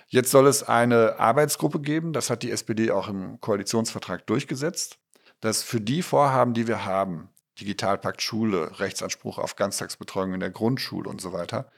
Jetzt 0.08 0.32
soll 0.32 0.48
es 0.48 0.64
eine 0.64 1.20
Arbeitsgruppe 1.20 1.80
geben, 1.80 2.12
das 2.12 2.30
hat 2.30 2.44
die 2.44 2.52
SPD 2.52 2.92
auch 2.92 3.08
im 3.08 3.40
Koalitionsvertrag 3.40 4.28
durchgesetzt, 4.28 4.98
dass 5.40 5.64
für 5.64 5.80
die 5.80 6.02
Vorhaben, 6.02 6.54
die 6.54 6.68
wir 6.68 6.84
haben, 6.84 7.30
Digitalpakt 7.62 8.22
Schule, 8.22 8.80
Rechtsanspruch 8.80 9.38
auf 9.38 9.56
Ganztagsbetreuung 9.56 10.34
in 10.34 10.40
der 10.40 10.50
Grundschule 10.50 11.10
und 11.10 11.22
so 11.22 11.32
weiter, 11.32 11.72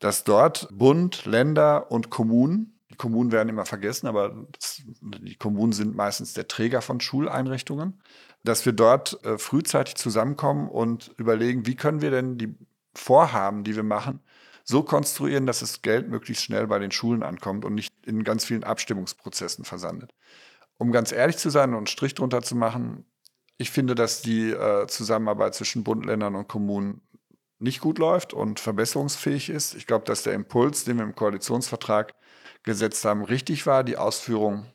dass 0.00 0.24
dort 0.24 0.68
Bund, 0.72 1.24
Länder 1.26 1.90
und 1.90 2.10
Kommunen, 2.10 2.78
die 2.90 2.96
Kommunen 2.96 3.32
werden 3.32 3.48
immer 3.48 3.66
vergessen, 3.66 4.06
aber 4.06 4.46
das, 4.52 4.82
die 5.02 5.36
Kommunen 5.36 5.72
sind 5.72 5.94
meistens 5.94 6.32
der 6.34 6.48
Träger 6.48 6.80
von 6.80 7.00
Schuleinrichtungen, 7.00 8.00
dass 8.44 8.64
wir 8.64 8.72
dort 8.72 9.22
äh, 9.24 9.38
frühzeitig 9.38 9.96
zusammenkommen 9.96 10.68
und 10.68 11.12
überlegen, 11.18 11.66
wie 11.66 11.74
können 11.74 12.00
wir 12.00 12.10
denn 12.10 12.38
die 12.38 12.54
Vorhaben, 12.94 13.64
die 13.64 13.76
wir 13.76 13.82
machen, 13.82 14.20
so 14.64 14.82
konstruieren, 14.82 15.46
dass 15.46 15.60
das 15.60 15.82
Geld 15.82 16.08
möglichst 16.08 16.44
schnell 16.44 16.66
bei 16.66 16.78
den 16.78 16.90
Schulen 16.90 17.22
ankommt 17.22 17.64
und 17.64 17.74
nicht 17.74 17.92
in 18.04 18.24
ganz 18.24 18.44
vielen 18.44 18.64
Abstimmungsprozessen 18.64 19.64
versandet. 19.64 20.12
Um 20.78 20.92
ganz 20.92 21.12
ehrlich 21.12 21.36
zu 21.36 21.50
sein 21.50 21.70
und 21.70 21.76
einen 21.76 21.86
Strich 21.86 22.14
drunter 22.14 22.42
zu 22.42 22.56
machen, 22.56 23.04
ich 23.58 23.70
finde, 23.70 23.94
dass 23.94 24.22
die 24.22 24.50
äh, 24.50 24.86
Zusammenarbeit 24.86 25.54
zwischen 25.54 25.84
Bund, 25.84 26.04
Ländern 26.04 26.34
und 26.34 26.48
Kommunen 26.48 27.00
nicht 27.58 27.80
gut 27.80 27.98
läuft 27.98 28.34
und 28.34 28.60
verbesserungsfähig 28.60 29.48
ist. 29.48 29.74
Ich 29.74 29.86
glaube, 29.86 30.04
dass 30.04 30.22
der 30.22 30.34
Impuls, 30.34 30.84
den 30.84 30.98
wir 30.98 31.04
im 31.04 31.14
Koalitionsvertrag 31.14 32.14
gesetzt 32.64 33.04
haben, 33.04 33.24
richtig 33.24 33.66
war. 33.66 33.82
Die 33.82 33.96
Ausführung 33.96 34.66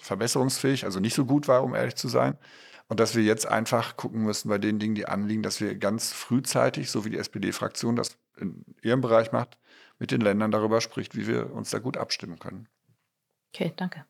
verbesserungsfähig, 0.00 0.84
also 0.84 0.98
nicht 0.98 1.14
so 1.14 1.26
gut 1.26 1.46
war, 1.46 1.62
um 1.62 1.74
ehrlich 1.74 1.96
zu 1.96 2.08
sein. 2.08 2.38
Und 2.88 2.98
dass 2.98 3.14
wir 3.14 3.22
jetzt 3.22 3.46
einfach 3.46 3.96
gucken 3.96 4.22
müssen 4.22 4.48
bei 4.48 4.58
den 4.58 4.78
Dingen, 4.78 4.94
die 4.94 5.06
anliegen, 5.06 5.42
dass 5.42 5.60
wir 5.60 5.76
ganz 5.76 6.12
frühzeitig, 6.12 6.90
so 6.90 7.04
wie 7.04 7.10
die 7.10 7.18
SPD-Fraktion 7.18 7.96
das 7.96 8.16
in 8.38 8.64
ihrem 8.82 9.00
Bereich 9.00 9.30
macht, 9.30 9.58
mit 9.98 10.10
den 10.10 10.22
Ländern 10.22 10.50
darüber 10.50 10.80
spricht, 10.80 11.14
wie 11.14 11.26
wir 11.26 11.52
uns 11.52 11.70
da 11.70 11.78
gut 11.78 11.96
abstimmen 11.96 12.38
können. 12.38 12.66
Okay, 13.52 13.72
danke. 13.76 14.06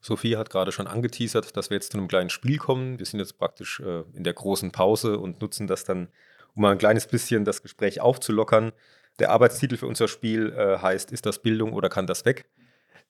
Sophie 0.00 0.36
hat 0.36 0.50
gerade 0.50 0.72
schon 0.72 0.86
angeteasert, 0.86 1.56
dass 1.56 1.70
wir 1.70 1.76
jetzt 1.76 1.92
zu 1.92 1.98
einem 1.98 2.08
kleinen 2.08 2.30
Spiel 2.30 2.58
kommen. 2.58 2.98
Wir 2.98 3.06
sind 3.06 3.20
jetzt 3.20 3.38
praktisch 3.38 3.80
äh, 3.80 4.02
in 4.14 4.24
der 4.24 4.34
großen 4.34 4.70
Pause 4.70 5.18
und 5.18 5.40
nutzen 5.40 5.66
das 5.66 5.84
dann, 5.84 6.08
um 6.54 6.62
mal 6.62 6.72
ein 6.72 6.78
kleines 6.78 7.06
bisschen 7.06 7.44
das 7.44 7.62
Gespräch 7.62 8.00
aufzulockern. 8.00 8.72
Der 9.18 9.30
Arbeitstitel 9.30 9.76
für 9.76 9.86
unser 9.86 10.06
Spiel 10.06 10.52
äh, 10.52 10.78
heißt, 10.78 11.10
ist 11.10 11.26
das 11.26 11.42
Bildung 11.42 11.72
oder 11.72 11.88
kann 11.88 12.06
das 12.06 12.24
weg? 12.24 12.48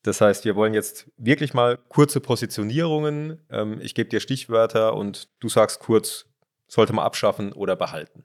Das 0.03 0.21
heißt, 0.21 0.45
wir 0.45 0.57
wollen 0.57 0.75
jetzt 0.75 1.11
wirklich 1.17 1.55
mal 1.55 1.77
kurze 1.89 2.21
Positionierungen. 2.21 3.45
Ähm, 3.51 3.81
ich 3.81 3.95
gebe 3.95 4.09
dir 4.09 4.21
Stichwörter 4.21 4.95
und 4.95 5.29
du 5.41 5.49
sagst 5.49 5.81
kurz, 5.81 6.27
sollte 6.69 6.93
man 6.93 7.05
abschaffen 7.05 7.53
oder 7.53 7.77
behalten. 7.77 8.25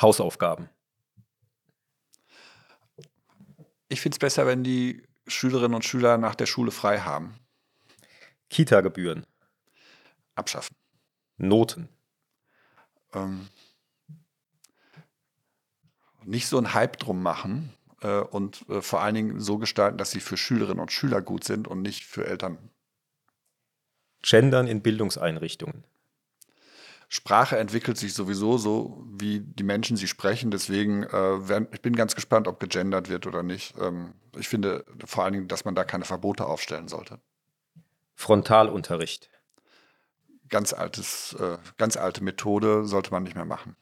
Hausaufgaben. 0.00 0.68
Ich 3.88 4.00
finde 4.00 4.16
es 4.16 4.18
besser, 4.18 4.46
wenn 4.46 4.64
die 4.64 5.06
Schülerinnen 5.26 5.74
und 5.74 5.84
Schüler 5.84 6.18
nach 6.18 6.34
der 6.34 6.46
Schule 6.46 6.70
frei 6.70 7.00
haben. 7.00 7.38
Kita-Gebühren. 8.54 9.26
Abschaffen. 10.36 10.76
Noten. 11.38 11.88
Ähm, 13.12 13.48
nicht 16.22 16.46
so 16.46 16.56
einen 16.58 16.72
Hype 16.72 16.96
drum 16.98 17.20
machen 17.20 17.74
äh, 18.00 18.20
und 18.20 18.64
äh, 18.68 18.80
vor 18.80 19.02
allen 19.02 19.16
Dingen 19.16 19.40
so 19.40 19.58
gestalten, 19.58 19.98
dass 19.98 20.12
sie 20.12 20.20
für 20.20 20.36
Schülerinnen 20.36 20.78
und 20.78 20.92
Schüler 20.92 21.20
gut 21.20 21.42
sind 21.42 21.66
und 21.66 21.82
nicht 21.82 22.04
für 22.04 22.26
Eltern. 22.26 22.70
Gendern 24.22 24.68
in 24.68 24.82
Bildungseinrichtungen. 24.82 25.84
Sprache 27.08 27.58
entwickelt 27.58 27.98
sich 27.98 28.14
sowieso 28.14 28.56
so, 28.56 29.04
wie 29.08 29.40
die 29.40 29.64
Menschen 29.64 29.96
sie 29.96 30.06
sprechen. 30.06 30.52
Deswegen, 30.52 31.02
äh, 31.02 31.48
werden, 31.48 31.66
ich 31.72 31.82
bin 31.82 31.96
ganz 31.96 32.14
gespannt, 32.14 32.46
ob 32.46 32.60
gegendert 32.60 33.08
wird 33.08 33.26
oder 33.26 33.42
nicht. 33.42 33.74
Ähm, 33.80 34.14
ich 34.38 34.46
finde 34.46 34.84
vor 35.04 35.24
allen 35.24 35.32
Dingen, 35.32 35.48
dass 35.48 35.64
man 35.64 35.74
da 35.74 35.82
keine 35.82 36.04
Verbote 36.04 36.46
aufstellen 36.46 36.86
sollte. 36.86 37.20
Frontalunterricht. 38.14 39.30
Ganz 40.48 40.72
altes, 40.72 41.34
äh, 41.34 41.58
ganz 41.78 41.96
alte 41.96 42.22
Methode 42.22 42.84
sollte 42.84 43.10
man 43.10 43.22
nicht 43.22 43.34
mehr 43.34 43.44
machen. 43.44 43.76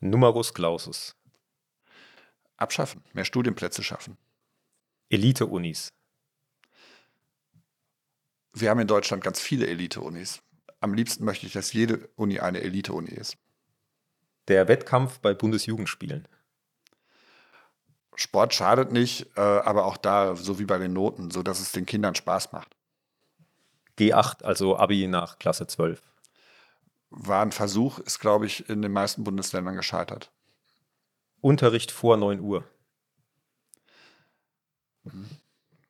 Numerus 0.00 0.54
Clausus. 0.54 1.16
Abschaffen, 2.56 3.04
mehr 3.12 3.24
Studienplätze 3.24 3.82
schaffen. 3.82 4.16
Elite-Unis. 5.10 5.92
Wir 8.52 8.70
haben 8.70 8.80
in 8.80 8.88
Deutschland 8.88 9.22
ganz 9.22 9.40
viele 9.40 9.66
Elite-Unis. 9.66 10.40
Am 10.80 10.94
liebsten 10.94 11.24
möchte 11.24 11.46
ich, 11.46 11.52
dass 11.52 11.72
jede 11.72 12.08
Uni 12.16 12.40
eine 12.40 12.60
Elite-Uni 12.60 13.10
ist. 13.10 13.36
Der 14.48 14.66
Wettkampf 14.68 15.20
bei 15.20 15.34
Bundesjugendspielen. 15.34 16.26
Sport 18.16 18.54
schadet 18.54 18.90
nicht, 18.90 19.26
äh, 19.36 19.40
aber 19.40 19.84
auch 19.84 19.96
da, 19.96 20.34
so 20.34 20.58
wie 20.58 20.64
bei 20.64 20.78
den 20.78 20.92
Noten, 20.92 21.30
so 21.30 21.42
dass 21.42 21.60
es 21.60 21.70
den 21.70 21.86
Kindern 21.86 22.16
Spaß 22.16 22.52
macht. 22.52 22.76
G8, 23.98 24.42
also 24.44 24.76
Abi 24.78 25.06
nach 25.08 25.38
Klasse 25.38 25.66
12. 25.66 26.00
War 27.10 27.42
ein 27.42 27.52
Versuch, 27.52 27.98
ist, 27.98 28.20
glaube 28.20 28.46
ich, 28.46 28.68
in 28.68 28.82
den 28.82 28.92
meisten 28.92 29.24
Bundesländern 29.24 29.76
gescheitert. 29.76 30.30
Unterricht 31.40 31.90
vor 31.90 32.16
9 32.16 32.40
Uhr. 32.40 32.64
Mhm. 35.04 35.28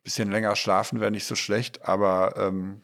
Bisschen 0.02 0.30
länger 0.30 0.56
schlafen 0.56 1.00
wäre 1.00 1.10
nicht 1.10 1.26
so 1.26 1.34
schlecht, 1.34 1.82
aber 1.84 2.36
ähm, 2.36 2.82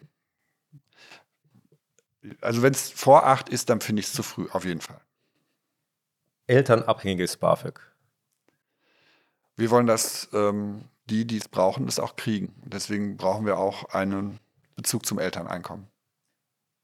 Also 2.40 2.62
wenn 2.62 2.72
es 2.72 2.90
vor 2.90 3.26
acht 3.26 3.48
ist, 3.48 3.68
dann 3.70 3.80
finde 3.80 4.00
ich 4.00 4.06
es 4.06 4.12
zu 4.12 4.22
früh, 4.22 4.48
auf 4.50 4.64
jeden 4.64 4.80
Fall. 4.80 5.00
Elternabhängiges 6.46 7.36
BAföG. 7.36 7.80
Wir 9.56 9.70
wollen, 9.70 9.86
dass 9.86 10.28
ähm, 10.32 10.84
die, 11.06 11.26
die 11.26 11.36
es 11.36 11.48
brauchen, 11.48 11.86
es 11.86 11.98
auch 11.98 12.16
kriegen. 12.16 12.54
Deswegen 12.64 13.16
brauchen 13.16 13.46
wir 13.46 13.58
auch 13.58 13.84
einen 13.90 14.40
Bezug 14.76 15.06
zum 15.06 15.18
Elterneinkommen. 15.18 15.86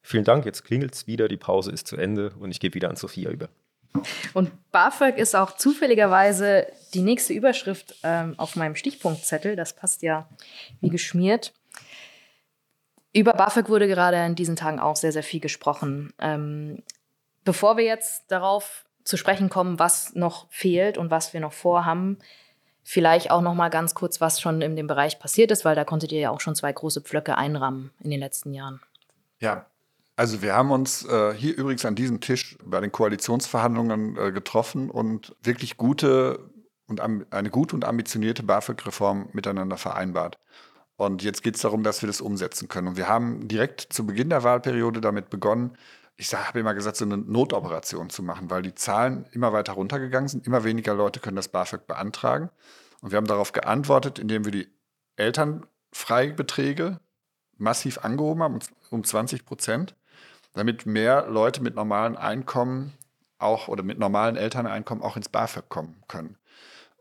Vielen 0.02 0.24
Dank, 0.24 0.46
jetzt 0.46 0.64
klingelt 0.64 0.94
es 0.94 1.06
wieder, 1.06 1.28
die 1.28 1.36
Pause 1.36 1.70
ist 1.70 1.86
zu 1.86 1.96
Ende 1.96 2.32
und 2.38 2.50
ich 2.50 2.60
gebe 2.60 2.74
wieder 2.74 2.88
an 2.88 2.96
Sophia 2.96 3.30
über. 3.30 3.48
Und 4.34 4.50
BAföG 4.70 5.18
ist 5.18 5.34
auch 5.34 5.56
zufälligerweise 5.56 6.66
die 6.94 7.02
nächste 7.02 7.32
Überschrift 7.32 7.96
ähm, 8.02 8.34
auf 8.38 8.56
meinem 8.56 8.76
Stichpunktzettel. 8.76 9.56
Das 9.56 9.74
passt 9.74 10.02
ja 10.02 10.28
wie 10.80 10.90
geschmiert. 10.90 11.52
Über 13.12 13.32
BAföG 13.32 13.68
wurde 13.68 13.88
gerade 13.88 14.24
in 14.24 14.36
diesen 14.36 14.54
Tagen 14.54 14.78
auch 14.78 14.96
sehr, 14.96 15.12
sehr 15.12 15.24
viel 15.24 15.40
gesprochen. 15.40 16.12
Ähm, 16.20 16.82
bevor 17.44 17.76
wir 17.76 17.84
jetzt 17.84 18.30
darauf 18.30 18.84
zu 19.02 19.16
sprechen 19.16 19.48
kommen, 19.48 19.78
was 19.78 20.14
noch 20.14 20.46
fehlt 20.50 20.96
und 20.96 21.10
was 21.10 21.32
wir 21.32 21.40
noch 21.40 21.52
vorhaben, 21.52 22.18
vielleicht 22.90 23.30
auch 23.30 23.40
noch 23.40 23.54
mal 23.54 23.68
ganz 23.68 23.94
kurz, 23.94 24.20
was 24.20 24.40
schon 24.40 24.62
in 24.62 24.74
dem 24.74 24.88
Bereich 24.88 25.20
passiert 25.20 25.52
ist, 25.52 25.64
weil 25.64 25.76
da 25.76 25.84
konntet 25.84 26.10
ihr 26.10 26.18
ja 26.18 26.30
auch 26.30 26.40
schon 26.40 26.56
zwei 26.56 26.72
große 26.72 27.02
Pflöcke 27.02 27.38
einrammen 27.38 27.92
in 28.00 28.10
den 28.10 28.18
letzten 28.18 28.52
Jahren. 28.52 28.80
Ja, 29.38 29.66
also 30.16 30.42
wir 30.42 30.56
haben 30.56 30.72
uns 30.72 31.04
äh, 31.04 31.32
hier 31.34 31.56
übrigens 31.56 31.84
an 31.84 31.94
diesem 31.94 32.20
Tisch 32.20 32.58
bei 32.64 32.80
den 32.80 32.90
Koalitionsverhandlungen 32.90 34.16
äh, 34.16 34.32
getroffen 34.32 34.90
und 34.90 35.36
wirklich 35.40 35.76
gute 35.76 36.40
und 36.88 37.00
eine 37.00 37.50
gute 37.50 37.76
und 37.76 37.84
ambitionierte 37.84 38.42
BAföG-Reform 38.42 39.28
miteinander 39.32 39.76
vereinbart. 39.76 40.40
Und 40.96 41.22
jetzt 41.22 41.44
geht 41.44 41.54
es 41.54 41.62
darum, 41.62 41.84
dass 41.84 42.02
wir 42.02 42.08
das 42.08 42.20
umsetzen 42.20 42.66
können. 42.66 42.88
Und 42.88 42.96
wir 42.96 43.08
haben 43.08 43.46
direkt 43.46 43.92
zu 43.92 44.04
Beginn 44.04 44.30
der 44.30 44.42
Wahlperiode 44.42 45.00
damit 45.00 45.30
begonnen, 45.30 45.78
ich 46.20 46.34
habe 46.34 46.60
immer 46.60 46.74
gesagt, 46.74 46.98
so 46.98 47.06
eine 47.06 47.16
Notoperation 47.16 48.10
zu 48.10 48.22
machen, 48.22 48.50
weil 48.50 48.60
die 48.60 48.74
Zahlen 48.74 49.24
immer 49.32 49.54
weiter 49.54 49.72
runtergegangen 49.72 50.28
sind. 50.28 50.46
Immer 50.46 50.64
weniger 50.64 50.92
Leute 50.92 51.18
können 51.18 51.36
das 51.36 51.48
BAföG 51.48 51.86
beantragen. 51.86 52.50
Und 53.00 53.10
wir 53.10 53.16
haben 53.16 53.26
darauf 53.26 53.52
geantwortet, 53.52 54.18
indem 54.18 54.44
wir 54.44 54.52
die 54.52 54.68
Elternfreibeträge 55.16 57.00
massiv 57.56 58.04
angehoben 58.04 58.42
haben, 58.42 58.58
um 58.90 59.02
20 59.02 59.46
Prozent 59.46 59.96
damit 60.52 60.84
mehr 60.84 61.26
Leute 61.26 61.62
mit 61.62 61.74
normalen 61.74 62.16
Einkommen 62.16 62.92
auch 63.38 63.68
oder 63.68 63.82
mit 63.82 63.98
normalen 63.98 64.36
Elterneinkommen 64.36 65.02
auch 65.02 65.16
ins 65.16 65.30
BAföG 65.30 65.70
kommen 65.70 66.02
können. 66.06 66.36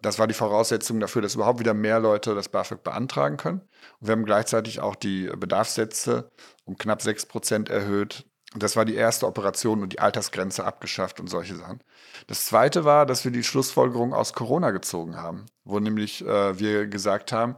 Das 0.02 0.18
war 0.18 0.28
die 0.28 0.34
Voraussetzung 0.34 1.02
dafür, 1.02 1.22
dass 1.22 1.36
überhaupt 1.36 1.60
wieder 1.60 1.74
mehr 1.74 2.00
Leute 2.00 2.36
das 2.36 2.48
BAföG 2.48 2.84
beantragen 2.84 3.36
können. 3.36 3.60
Und 4.00 4.08
wir 4.08 4.14
haben 4.14 4.24
gleichzeitig 4.24 4.80
auch 4.80 4.96
die 4.96 5.26
Bedarfssätze 5.26 6.32
um 6.64 6.78
knapp 6.78 7.02
6 7.02 7.26
Prozent 7.26 7.70
erhöht. 7.70 8.26
Und 8.54 8.64
das 8.64 8.76
war 8.76 8.86
die 8.86 8.96
erste 8.96 9.28
Operation 9.28 9.84
und 9.84 9.94
die 9.94 10.00
Altersgrenze 10.00 10.66
abgeschafft 10.66 11.20
und 11.20 11.28
solche 11.28 11.56
Sachen. 11.56 11.82
Das 12.28 12.46
zweite 12.48 12.84
war, 12.84 13.06
dass 13.06 13.24
wir 13.24 13.32
die 13.32 13.44
Schlussfolgerung 13.44 14.14
aus 14.14 14.34
Corona 14.34 14.72
gezogen 14.72 15.18
haben, 15.18 15.46
wo 15.66 15.80
nämlich 15.80 16.26
äh, 16.26 16.60
wir 16.60 16.88
gesagt 16.88 17.32
haben, 17.32 17.56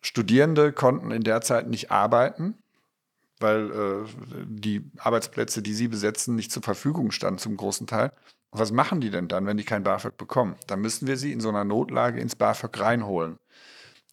Studierende 0.00 0.72
konnten 0.72 1.10
in 1.10 1.24
der 1.24 1.40
Zeit 1.40 1.68
nicht 1.68 1.90
arbeiten 1.90 2.54
weil 3.40 3.70
äh, 3.70 4.08
die 4.46 4.90
Arbeitsplätze, 4.98 5.62
die 5.62 5.74
sie 5.74 5.88
besetzen, 5.88 6.34
nicht 6.34 6.52
zur 6.52 6.62
Verfügung 6.62 7.10
standen 7.10 7.38
zum 7.38 7.56
großen 7.56 7.86
Teil. 7.86 8.12
Und 8.50 8.60
was 8.60 8.72
machen 8.72 9.00
die 9.00 9.10
denn 9.10 9.28
dann, 9.28 9.46
wenn 9.46 9.56
die 9.56 9.64
kein 9.64 9.82
BAföG 9.82 10.16
bekommen? 10.16 10.56
Dann 10.66 10.80
müssen 10.80 11.06
wir 11.06 11.16
sie 11.16 11.32
in 11.32 11.40
so 11.40 11.48
einer 11.48 11.64
Notlage 11.64 12.20
ins 12.20 12.36
BAföG 12.36 12.80
reinholen. 12.80 13.38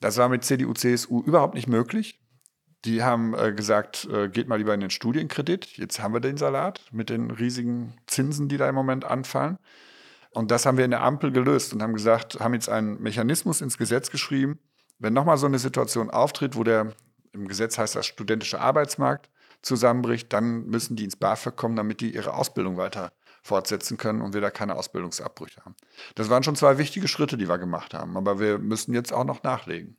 Das 0.01 0.17
war 0.17 0.29
mit 0.29 0.43
CDU, 0.43 0.73
CSU 0.73 1.21
überhaupt 1.21 1.55
nicht 1.55 1.67
möglich. 1.67 2.19
Die 2.85 3.01
haben 3.01 3.33
äh, 3.33 3.51
gesagt, 3.51 4.07
äh, 4.11 4.29
geht 4.29 4.47
mal 4.47 4.57
lieber 4.57 4.73
in 4.73 4.79
den 4.79 4.91
Studienkredit. 4.91 5.77
Jetzt 5.77 5.99
haben 5.99 6.13
wir 6.13 6.19
den 6.19 6.37
Salat 6.37 6.81
mit 6.91 7.09
den 7.09 7.31
riesigen 7.31 7.93
Zinsen, 8.05 8.47
die 8.47 8.57
da 8.57 8.69
im 8.69 8.75
Moment 8.75 9.05
anfallen. 9.05 9.57
Und 10.31 10.51
das 10.51 10.65
haben 10.65 10.77
wir 10.77 10.85
in 10.85 10.91
der 10.91 11.01
Ampel 11.01 11.31
gelöst 11.31 11.73
und 11.73 11.81
haben 11.81 11.93
gesagt, 11.93 12.39
haben 12.39 12.53
jetzt 12.53 12.69
einen 12.69 13.01
Mechanismus 13.01 13.61
ins 13.61 13.77
Gesetz 13.77 14.11
geschrieben. 14.11 14.59
Wenn 14.99 15.13
nochmal 15.13 15.37
so 15.37 15.47
eine 15.47 15.59
Situation 15.59 16.09
auftritt, 16.11 16.55
wo 16.55 16.63
der 16.63 16.93
im 17.33 17.47
Gesetz 17.47 17.77
heißt 17.77 17.95
das 17.95 18.05
studentische 18.05 18.61
Arbeitsmarkt 18.61 19.29
zusammenbricht, 19.61 20.31
dann 20.31 20.67
müssen 20.67 20.95
die 20.95 21.05
ins 21.05 21.15
BAföG 21.15 21.55
kommen, 21.55 21.75
damit 21.75 22.01
die 22.01 22.13
ihre 22.13 22.33
Ausbildung 22.33 22.77
weiter 22.77 23.11
fortsetzen 23.41 23.97
können 23.97 24.21
und 24.21 24.33
wir 24.33 24.41
da 24.41 24.51
keine 24.51 24.75
Ausbildungsabbrüche 24.75 25.63
haben. 25.65 25.75
Das 26.15 26.29
waren 26.29 26.43
schon 26.43 26.55
zwei 26.55 26.77
wichtige 26.77 27.07
Schritte, 27.07 27.37
die 27.37 27.47
wir 27.47 27.57
gemacht 27.57 27.93
haben, 27.93 28.15
aber 28.15 28.39
wir 28.39 28.59
müssen 28.59 28.93
jetzt 28.93 29.13
auch 29.13 29.25
noch 29.25 29.43
nachlegen. 29.43 29.97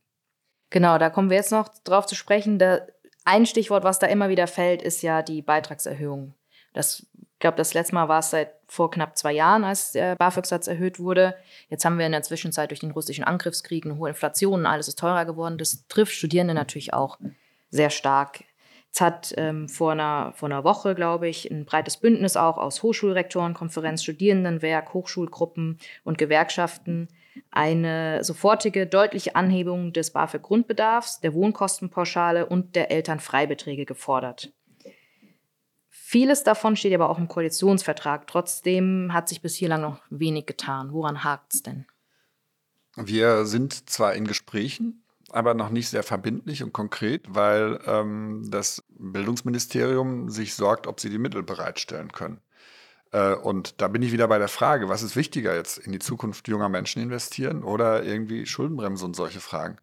Genau, 0.70 0.98
da 0.98 1.11
kommen 1.11 1.31
wir 1.31 1.37
jetzt 1.37 1.52
noch 1.52 1.68
drauf 1.85 2.07
zu 2.07 2.14
sprechen. 2.14 2.59
Da, 2.59 2.81
ein 3.24 3.46
Stichwort, 3.46 3.85
was 3.85 3.98
da 3.98 4.07
immer 4.07 4.29
wieder 4.29 4.46
fällt, 4.46 4.83
ist 4.83 5.02
ja 5.02 5.22
die 5.22 5.42
Beitragserhöhung. 5.42 6.35
Das, 6.72 7.07
ich 7.14 7.38
glaube, 7.38 7.57
das 7.57 7.74
letzte 7.74 7.94
Mal 7.94 8.09
war 8.09 8.20
es 8.20 8.31
seit 8.31 8.52
vor 8.66 8.90
knapp 8.90 9.16
zwei 9.16 9.33
Jahren, 9.33 9.64
als 9.64 9.92
der 9.92 10.16
BAföG-Satz 10.16 10.66
erhöht 10.66 10.98
wurde. 10.98 11.35
Jetzt 11.68 11.85
haben 11.85 11.98
wir 11.98 12.07
in 12.07 12.12
der 12.12 12.22
Zwischenzeit 12.22 12.70
durch 12.70 12.81
den 12.81 12.90
russischen 12.90 13.24
Angriffskrieg 13.24 13.85
eine 13.85 13.96
hohe 13.96 14.09
Inflation, 14.09 14.66
alles 14.66 14.88
ist 14.88 14.98
teurer 14.98 15.24
geworden. 15.24 15.59
Das 15.59 15.87
trifft 15.88 16.12
Studierende 16.12 16.55
natürlich 16.55 16.92
auch 16.92 17.18
sehr 17.70 17.90
stark. 17.90 18.44
Jetzt 18.87 19.00
hat 19.00 19.35
ähm, 19.37 19.68
vor, 19.68 19.92
einer, 19.92 20.33
vor 20.35 20.48
einer 20.48 20.64
Woche, 20.64 20.94
glaube 20.94 21.29
ich, 21.29 21.50
ein 21.50 21.64
breites 21.64 21.98
Bündnis 21.98 22.37
auch 22.37 22.57
aus 22.57 22.83
Hochschulrektorenkonferenz, 22.83 24.02
Studierendenwerk, 24.02 24.94
Hochschulgruppen 24.94 25.79
und 26.05 26.18
Gewerkschaften 26.18 27.09
eine 27.51 28.22
sofortige, 28.25 28.87
deutliche 28.87 29.37
Anhebung 29.37 29.92
des 29.92 30.11
BAföG-Grundbedarfs, 30.12 31.20
der 31.20 31.35
Wohnkostenpauschale 31.35 32.46
und 32.46 32.77
der 32.77 32.90
Elternfreibeträge 32.90 33.85
gefordert. 33.85 34.53
Vieles 35.88 36.44
davon 36.44 36.77
steht 36.77 36.94
aber 36.94 37.11
auch 37.11 37.18
im 37.18 37.27
Koalitionsvertrag. 37.27 38.27
Trotzdem 38.29 39.12
hat 39.12 39.29
sich 39.29 39.42
bis 39.42 39.57
hierlang 39.57 39.81
noch 39.81 40.01
wenig 40.09 40.46
getan. 40.46 40.92
Woran 40.92 41.25
hakt 41.25 41.55
es 41.55 41.62
denn? 41.62 41.87
Wir 42.96 43.44
sind 43.44 43.90
zwar 43.90 44.14
in 44.14 44.25
Gesprächen, 44.27 45.03
aber 45.31 45.55
noch 45.55 45.70
nicht 45.70 45.88
sehr 45.88 46.03
verbindlich 46.03 46.62
und 46.62 46.72
konkret, 46.72 47.25
weil 47.29 47.81
ähm, 47.87 48.46
das 48.51 48.85
Bildungsministerium 48.90 50.31
sich 50.31 50.55
sorgt, 50.55 50.87
ob 50.87 51.01
sie 51.01 51.11
die 51.11 51.18
Mittel 51.18 51.42
bereitstellen 51.42 52.12
können. 52.12 52.40
Äh, 53.12 53.35
und 53.35 53.81
da 53.81 53.88
bin 53.88 54.03
ich 54.03 54.12
wieder 54.12 54.29
bei 54.29 54.38
der 54.38 54.49
Frage, 54.49 54.88
was 54.88 55.03
ist 55.03 55.16
wichtiger 55.16 55.55
jetzt, 55.55 55.79
in 55.79 55.92
die 55.92 55.99
Zukunft 55.99 56.49
junger 56.49 56.69
Menschen 56.69 57.03
investieren 57.03 57.62
oder 57.62 58.03
irgendwie 58.03 58.47
Schuldenbremse 58.47 59.05
und 59.05 59.16
solche 59.16 59.40
Fragen? 59.40 59.79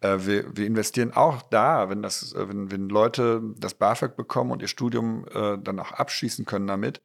Äh, 0.00 0.18
wir, 0.20 0.56
wir, 0.56 0.66
investieren 0.66 1.12
auch 1.12 1.42
da, 1.42 1.88
wenn, 1.88 2.02
das, 2.02 2.32
äh, 2.34 2.48
wenn, 2.48 2.70
wenn 2.70 2.88
Leute 2.88 3.42
das 3.56 3.74
BAföG 3.74 4.16
bekommen 4.16 4.50
und 4.50 4.62
ihr 4.62 4.68
Studium 4.68 5.26
dann 5.32 5.80
auch 5.80 5.92
abschließen 5.92 6.44
können 6.44 6.66
damit, 6.66 7.02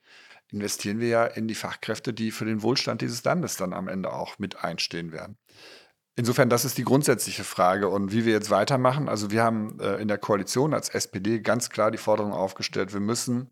investieren 0.49 0.99
wir 0.99 1.07
ja 1.07 1.25
in 1.25 1.47
die 1.47 1.55
Fachkräfte, 1.55 2.13
die 2.13 2.31
für 2.31 2.45
den 2.45 2.61
Wohlstand 2.61 3.01
dieses 3.01 3.23
Landes 3.23 3.55
dann 3.55 3.73
am 3.73 3.87
Ende 3.87 4.11
auch 4.11 4.37
mit 4.37 4.63
einstehen 4.63 5.11
werden. 5.11 5.37
Insofern, 6.17 6.49
das 6.49 6.65
ist 6.65 6.77
die 6.77 6.83
grundsätzliche 6.83 7.45
Frage. 7.45 7.87
Und 7.87 8.11
wie 8.11 8.25
wir 8.25 8.33
jetzt 8.33 8.49
weitermachen, 8.49 9.07
also 9.07 9.31
wir 9.31 9.43
haben 9.43 9.79
in 9.79 10.09
der 10.09 10.17
Koalition 10.17 10.73
als 10.73 10.89
SPD 10.89 11.39
ganz 11.39 11.69
klar 11.69 11.89
die 11.89 11.97
Forderung 11.97 12.33
aufgestellt, 12.33 12.91
wir 12.91 12.99
müssen 12.99 13.49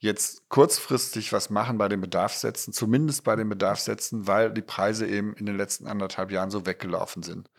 jetzt 0.00 0.48
kurzfristig 0.48 1.32
was 1.32 1.50
machen 1.50 1.78
bei 1.78 1.88
den 1.88 2.00
Bedarfssätzen, 2.00 2.72
zumindest 2.72 3.22
bei 3.22 3.36
den 3.36 3.48
Bedarfssätzen, 3.48 4.26
weil 4.26 4.50
die 4.50 4.62
Preise 4.62 5.06
eben 5.06 5.34
in 5.34 5.46
den 5.46 5.56
letzten 5.56 5.86
anderthalb 5.86 6.32
Jahren 6.32 6.50
so 6.50 6.66
weggelaufen 6.66 7.22
sind. 7.22 7.50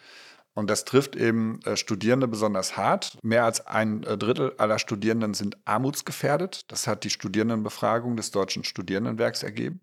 Und 0.54 0.70
das 0.70 0.84
trifft 0.84 1.16
eben 1.16 1.62
äh, 1.64 1.78
Studierende 1.78 2.28
besonders 2.28 2.76
hart. 2.76 3.18
Mehr 3.24 3.46
als 3.46 3.66
ein 3.68 4.04
äh, 4.04 4.18
Drittel 4.18 4.54
aller 4.58 4.80
Studierenden 4.80 5.34
sind 5.34 5.56
armutsgefährdet. 5.64 6.70
Das 6.70 6.88
hat 6.88 7.06
die 7.06 7.10
Studierendenbefragung 7.10 8.18
des 8.18 8.32
Deutschen 8.32 8.66
Studierendenwerks 8.66 9.44
ergeben. 9.44 9.80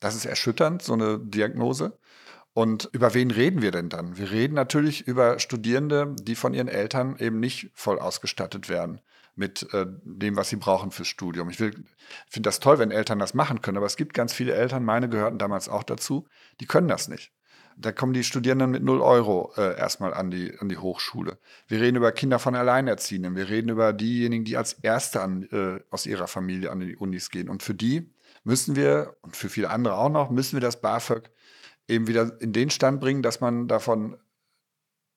Das 0.00 0.14
ist 0.14 0.24
erschütternd, 0.24 0.82
so 0.82 0.94
eine 0.94 1.18
Diagnose. 1.18 1.98
Und 2.54 2.88
über 2.92 3.12
wen 3.12 3.30
reden 3.30 3.60
wir 3.60 3.72
denn 3.72 3.90
dann? 3.90 4.16
Wir 4.16 4.30
reden 4.30 4.54
natürlich 4.54 5.06
über 5.06 5.38
Studierende, 5.38 6.14
die 6.18 6.34
von 6.34 6.54
ihren 6.54 6.68
Eltern 6.68 7.16
eben 7.18 7.38
nicht 7.38 7.70
voll 7.74 7.98
ausgestattet 7.98 8.70
werden 8.70 9.02
mit 9.36 9.72
äh, 9.72 9.86
dem, 10.02 10.36
was 10.36 10.48
sie 10.48 10.56
brauchen 10.56 10.90
fürs 10.90 11.08
Studium. 11.08 11.50
Ich 11.50 11.58
finde 11.58 11.82
das 12.40 12.58
toll, 12.58 12.78
wenn 12.78 12.90
Eltern 12.90 13.18
das 13.18 13.34
machen 13.34 13.60
können, 13.60 13.76
aber 13.76 13.86
es 13.86 13.96
gibt 13.96 14.14
ganz 14.14 14.32
viele 14.32 14.54
Eltern, 14.54 14.84
meine 14.84 15.08
gehörten 15.08 15.38
damals 15.38 15.68
auch 15.68 15.84
dazu, 15.84 16.26
die 16.60 16.66
können 16.66 16.88
das 16.88 17.08
nicht. 17.08 17.32
Da 17.78 17.92
kommen 17.92 18.14
die 18.14 18.24
Studierenden 18.24 18.70
mit 18.70 18.82
0 18.82 19.02
Euro 19.02 19.52
äh, 19.58 19.76
erstmal 19.76 20.14
an 20.14 20.30
die, 20.30 20.58
an 20.58 20.70
die 20.70 20.78
Hochschule. 20.78 21.38
Wir 21.68 21.78
reden 21.78 21.98
über 21.98 22.10
Kinder 22.10 22.38
von 22.38 22.54
Alleinerziehenden. 22.54 23.36
Wir 23.36 23.50
reden 23.50 23.68
über 23.68 23.92
diejenigen, 23.92 24.46
die 24.46 24.56
als 24.56 24.72
Erste 24.72 25.20
an, 25.20 25.42
äh, 25.52 25.80
aus 25.90 26.06
ihrer 26.06 26.26
Familie 26.26 26.70
an 26.70 26.80
die 26.80 26.96
Unis 26.96 27.28
gehen. 27.28 27.50
Und 27.50 27.62
für 27.62 27.74
die 27.74 28.10
müssen 28.44 28.76
wir, 28.76 29.16
und 29.20 29.36
für 29.36 29.50
viele 29.50 29.68
andere 29.68 29.98
auch 29.98 30.08
noch, 30.08 30.30
müssen 30.30 30.56
wir 30.56 30.62
das 30.62 30.80
BAföG 30.80 31.30
eben 31.86 32.06
wieder 32.06 32.40
in 32.40 32.54
den 32.54 32.70
Stand 32.70 32.98
bringen, 32.98 33.20
dass 33.20 33.40
man 33.40 33.68
davon 33.68 34.16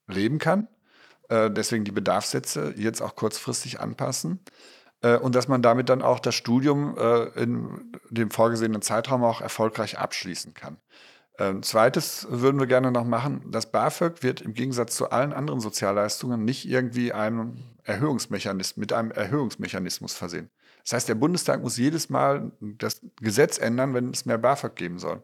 leben 0.07 0.37
kann. 0.37 0.67
Äh, 1.29 1.49
deswegen 1.49 1.85
die 1.85 1.91
Bedarfssätze 1.91 2.73
jetzt 2.75 3.01
auch 3.01 3.15
kurzfristig 3.15 3.79
anpassen. 3.79 4.39
Äh, 5.01 5.17
und 5.17 5.35
dass 5.35 5.47
man 5.47 5.61
damit 5.61 5.89
dann 5.89 6.01
auch 6.01 6.19
das 6.19 6.35
Studium 6.35 6.97
äh, 6.97 7.41
in 7.41 7.91
dem 8.09 8.31
vorgesehenen 8.31 8.81
Zeitraum 8.81 9.23
auch 9.23 9.41
erfolgreich 9.41 9.97
abschließen 9.97 10.53
kann. 10.53 10.77
Ähm, 11.37 11.63
zweites 11.63 12.27
würden 12.29 12.59
wir 12.59 12.67
gerne 12.67 12.91
noch 12.91 13.05
machen. 13.05 13.45
Das 13.49 13.71
BAföG 13.71 14.23
wird 14.23 14.41
im 14.41 14.53
Gegensatz 14.53 14.95
zu 14.95 15.09
allen 15.09 15.31
anderen 15.31 15.61
Sozialleistungen 15.61 16.43
nicht 16.43 16.67
irgendwie 16.67 17.13
einem 17.13 17.57
Erhöhungsmechanismus, 17.83 18.77
mit 18.77 18.91
einem 18.91 19.11
Erhöhungsmechanismus 19.11 20.13
versehen. 20.13 20.49
Das 20.83 20.93
heißt, 20.93 21.09
der 21.09 21.15
Bundestag 21.15 21.61
muss 21.61 21.77
jedes 21.77 22.09
Mal 22.09 22.51
das 22.59 23.01
Gesetz 23.21 23.57
ändern, 23.57 23.93
wenn 23.93 24.09
es 24.09 24.25
mehr 24.25 24.37
BAföG 24.37 24.75
geben 24.75 24.99
soll. 24.99 25.23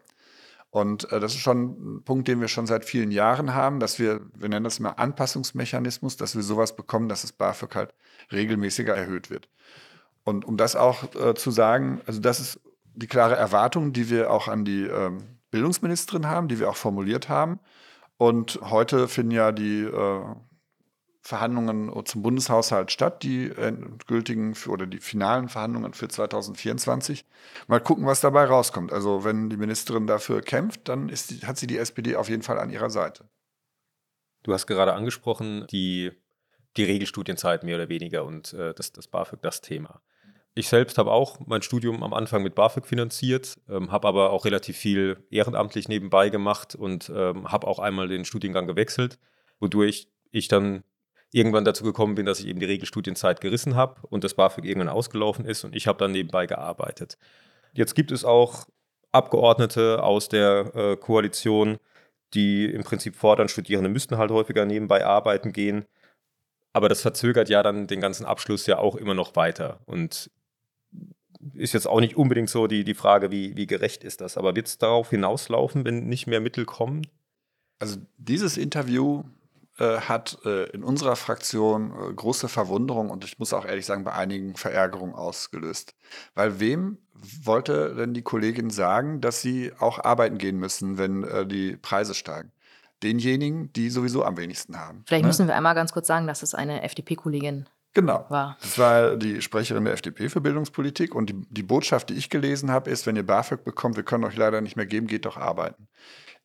Und 0.70 1.10
äh, 1.12 1.20
das 1.20 1.34
ist 1.34 1.40
schon 1.40 1.96
ein 1.96 2.04
Punkt, 2.04 2.28
den 2.28 2.40
wir 2.40 2.48
schon 2.48 2.66
seit 2.66 2.84
vielen 2.84 3.10
Jahren 3.10 3.54
haben, 3.54 3.80
dass 3.80 3.98
wir, 3.98 4.20
wir 4.34 4.48
nennen 4.48 4.64
das 4.64 4.78
immer 4.78 4.98
Anpassungsmechanismus, 4.98 6.16
dass 6.16 6.34
wir 6.34 6.42
sowas 6.42 6.76
bekommen, 6.76 7.08
dass 7.08 7.22
das 7.22 7.32
BAföG 7.32 7.74
halt 7.74 7.94
regelmäßiger 8.32 8.94
erhöht 8.94 9.30
wird. 9.30 9.48
Und 10.24 10.44
um 10.44 10.56
das 10.56 10.76
auch 10.76 11.14
äh, 11.14 11.34
zu 11.34 11.50
sagen, 11.50 12.00
also 12.06 12.20
das 12.20 12.40
ist 12.40 12.60
die 12.94 13.06
klare 13.06 13.36
Erwartung, 13.36 13.92
die 13.92 14.10
wir 14.10 14.30
auch 14.30 14.48
an 14.48 14.64
die 14.64 14.84
ähm, 14.84 15.18
Bildungsministerin 15.50 16.26
haben, 16.26 16.48
die 16.48 16.58
wir 16.58 16.68
auch 16.68 16.76
formuliert 16.76 17.28
haben. 17.28 17.60
Und 18.16 18.58
heute 18.62 19.08
finden 19.08 19.32
ja 19.32 19.52
die 19.52 19.82
äh, 19.82 20.20
Verhandlungen 21.26 21.92
zum 22.04 22.22
Bundeshaushalt 22.22 22.92
statt, 22.92 23.24
die 23.24 23.50
endgültigen 23.50 24.54
für, 24.54 24.70
oder 24.70 24.86
die 24.86 25.00
finalen 25.00 25.48
Verhandlungen 25.48 25.92
für 25.92 26.06
2024. 26.06 27.24
Mal 27.66 27.80
gucken, 27.80 28.06
was 28.06 28.20
dabei 28.20 28.44
rauskommt. 28.44 28.92
Also 28.92 29.24
wenn 29.24 29.50
die 29.50 29.56
Ministerin 29.56 30.06
dafür 30.06 30.40
kämpft, 30.40 30.88
dann 30.88 31.08
die, 31.08 31.40
hat 31.44 31.58
sie 31.58 31.66
die 31.66 31.78
SPD 31.78 32.14
auf 32.14 32.28
jeden 32.28 32.42
Fall 32.42 32.60
an 32.60 32.70
ihrer 32.70 32.90
Seite. 32.90 33.28
Du 34.44 34.52
hast 34.52 34.68
gerade 34.68 34.94
angesprochen, 34.94 35.66
die, 35.68 36.12
die 36.76 36.84
Regelstudienzeit 36.84 37.64
mehr 37.64 37.74
oder 37.74 37.88
weniger 37.88 38.24
und 38.24 38.52
äh, 38.52 38.72
das, 38.74 38.92
das 38.92 39.08
BAföG 39.08 39.42
das 39.42 39.60
Thema. 39.60 40.00
Ich 40.54 40.68
selbst 40.68 40.96
habe 40.96 41.10
auch 41.10 41.40
mein 41.44 41.62
Studium 41.62 42.04
am 42.04 42.14
Anfang 42.14 42.44
mit 42.44 42.54
BAföG 42.54 42.86
finanziert, 42.86 43.56
ähm, 43.68 43.90
habe 43.90 44.06
aber 44.06 44.30
auch 44.30 44.44
relativ 44.44 44.76
viel 44.76 45.26
ehrenamtlich 45.30 45.88
nebenbei 45.88 46.28
gemacht 46.28 46.76
und 46.76 47.10
ähm, 47.12 47.50
habe 47.50 47.66
auch 47.66 47.80
einmal 47.80 48.06
den 48.06 48.24
Studiengang 48.24 48.68
gewechselt, 48.68 49.18
wodurch 49.58 50.08
ich 50.30 50.46
dann 50.46 50.84
irgendwann 51.36 51.66
dazu 51.66 51.84
gekommen 51.84 52.14
bin, 52.14 52.24
dass 52.24 52.40
ich 52.40 52.46
eben 52.46 52.60
die 52.60 52.66
Regelstudienzeit 52.66 53.42
gerissen 53.42 53.76
habe 53.76 53.96
und 54.08 54.24
das 54.24 54.34
BAföG 54.34 54.64
irgendwann 54.64 54.88
ausgelaufen 54.88 55.44
ist 55.44 55.64
und 55.64 55.76
ich 55.76 55.86
habe 55.86 55.98
dann 55.98 56.12
nebenbei 56.12 56.46
gearbeitet. 56.46 57.18
Jetzt 57.74 57.94
gibt 57.94 58.10
es 58.10 58.24
auch 58.24 58.66
Abgeordnete 59.12 60.02
aus 60.02 60.28
der 60.28 60.74
äh, 60.74 60.96
Koalition, 60.96 61.76
die 62.32 62.64
im 62.64 62.84
Prinzip 62.84 63.14
fordern, 63.16 63.48
Studierende 63.48 63.90
müssten 63.90 64.16
halt 64.16 64.30
häufiger 64.30 64.64
nebenbei 64.64 65.04
arbeiten 65.04 65.52
gehen. 65.52 65.84
Aber 66.72 66.88
das 66.88 67.02
verzögert 67.02 67.48
ja 67.48 67.62
dann 67.62 67.86
den 67.86 68.00
ganzen 68.00 68.26
Abschluss 68.26 68.66
ja 68.66 68.78
auch 68.78 68.96
immer 68.96 69.14
noch 69.14 69.36
weiter. 69.36 69.80
Und 69.86 70.30
ist 71.54 71.74
jetzt 71.74 71.86
auch 71.86 72.00
nicht 72.00 72.16
unbedingt 72.16 72.50
so 72.50 72.66
die, 72.66 72.84
die 72.84 72.94
Frage, 72.94 73.30
wie, 73.30 73.56
wie 73.56 73.66
gerecht 73.66 74.04
ist 74.04 74.20
das. 74.20 74.36
Aber 74.36 74.56
wird 74.56 74.66
es 74.68 74.78
darauf 74.78 75.10
hinauslaufen, 75.10 75.84
wenn 75.84 76.06
nicht 76.08 76.26
mehr 76.26 76.40
Mittel 76.40 76.64
kommen? 76.64 77.06
Also 77.78 77.98
dieses 78.16 78.56
Interview 78.56 79.22
äh, 79.78 80.00
hat 80.00 80.38
äh, 80.44 80.64
in 80.70 80.82
unserer 80.82 81.16
Fraktion 81.16 81.92
äh, 81.92 82.12
große 82.14 82.48
Verwunderung 82.48 83.10
und 83.10 83.24
ich 83.24 83.38
muss 83.38 83.52
auch 83.52 83.64
ehrlich 83.64 83.86
sagen, 83.86 84.04
bei 84.04 84.12
einigen 84.12 84.56
Verärgerung 84.56 85.14
ausgelöst. 85.14 85.94
Weil 86.34 86.60
wem 86.60 86.98
wollte 87.42 87.94
denn 87.94 88.14
die 88.14 88.22
Kollegin 88.22 88.70
sagen, 88.70 89.20
dass 89.20 89.40
sie 89.40 89.72
auch 89.78 90.02
arbeiten 90.02 90.38
gehen 90.38 90.58
müssen, 90.58 90.98
wenn 90.98 91.24
äh, 91.24 91.46
die 91.46 91.76
Preise 91.76 92.14
steigen? 92.14 92.52
Denjenigen, 93.02 93.72
die 93.74 93.90
sowieso 93.90 94.24
am 94.24 94.38
wenigsten 94.38 94.78
haben. 94.78 95.04
Vielleicht 95.06 95.24
ne? 95.24 95.28
müssen 95.28 95.46
wir 95.46 95.54
einmal 95.54 95.74
ganz 95.74 95.92
kurz 95.92 96.06
sagen, 96.06 96.26
dass 96.26 96.42
es 96.42 96.54
eine 96.54 96.82
FDP-Kollegin 96.82 97.68
Genau. 97.96 98.26
War. 98.28 98.58
Das 98.60 98.78
war 98.78 99.16
die 99.16 99.40
Sprecherin 99.40 99.86
der 99.86 99.94
FDP 99.94 100.28
für 100.28 100.42
Bildungspolitik. 100.42 101.14
Und 101.14 101.30
die, 101.30 101.46
die 101.48 101.62
Botschaft, 101.62 102.10
die 102.10 102.14
ich 102.14 102.28
gelesen 102.28 102.70
habe, 102.70 102.90
ist, 102.90 103.06
wenn 103.06 103.16
ihr 103.16 103.24
BAföG 103.24 103.64
bekommt, 103.64 103.96
wir 103.96 104.02
können 104.02 104.24
euch 104.24 104.36
leider 104.36 104.60
nicht 104.60 104.76
mehr 104.76 104.84
geben, 104.84 105.06
geht 105.06 105.24
doch 105.24 105.38
arbeiten. 105.38 105.88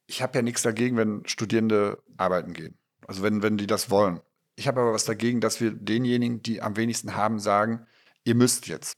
Ich 0.08 0.22
habe 0.22 0.38
ja 0.38 0.44
nichts 0.44 0.62
dagegen, 0.62 0.96
wenn 0.96 1.24
Studierende 1.26 2.02
arbeiten 2.16 2.54
gehen. 2.54 2.78
Also 3.12 3.24
wenn, 3.24 3.44
wenn 3.44 3.58
die 3.58 3.68
das 3.68 3.90
wollen. 3.90 4.22
Ich 4.56 4.70
habe 4.70 4.80
aber 4.80 4.94
was 4.94 5.04
dagegen, 5.04 5.42
dass 5.42 5.60
wir 5.60 5.72
denjenigen, 5.72 6.42
die 6.42 6.62
am 6.62 6.78
wenigsten 6.78 7.14
haben, 7.14 7.40
sagen, 7.40 7.86
ihr 8.24 8.36
müsst 8.36 8.68
jetzt. 8.68 8.96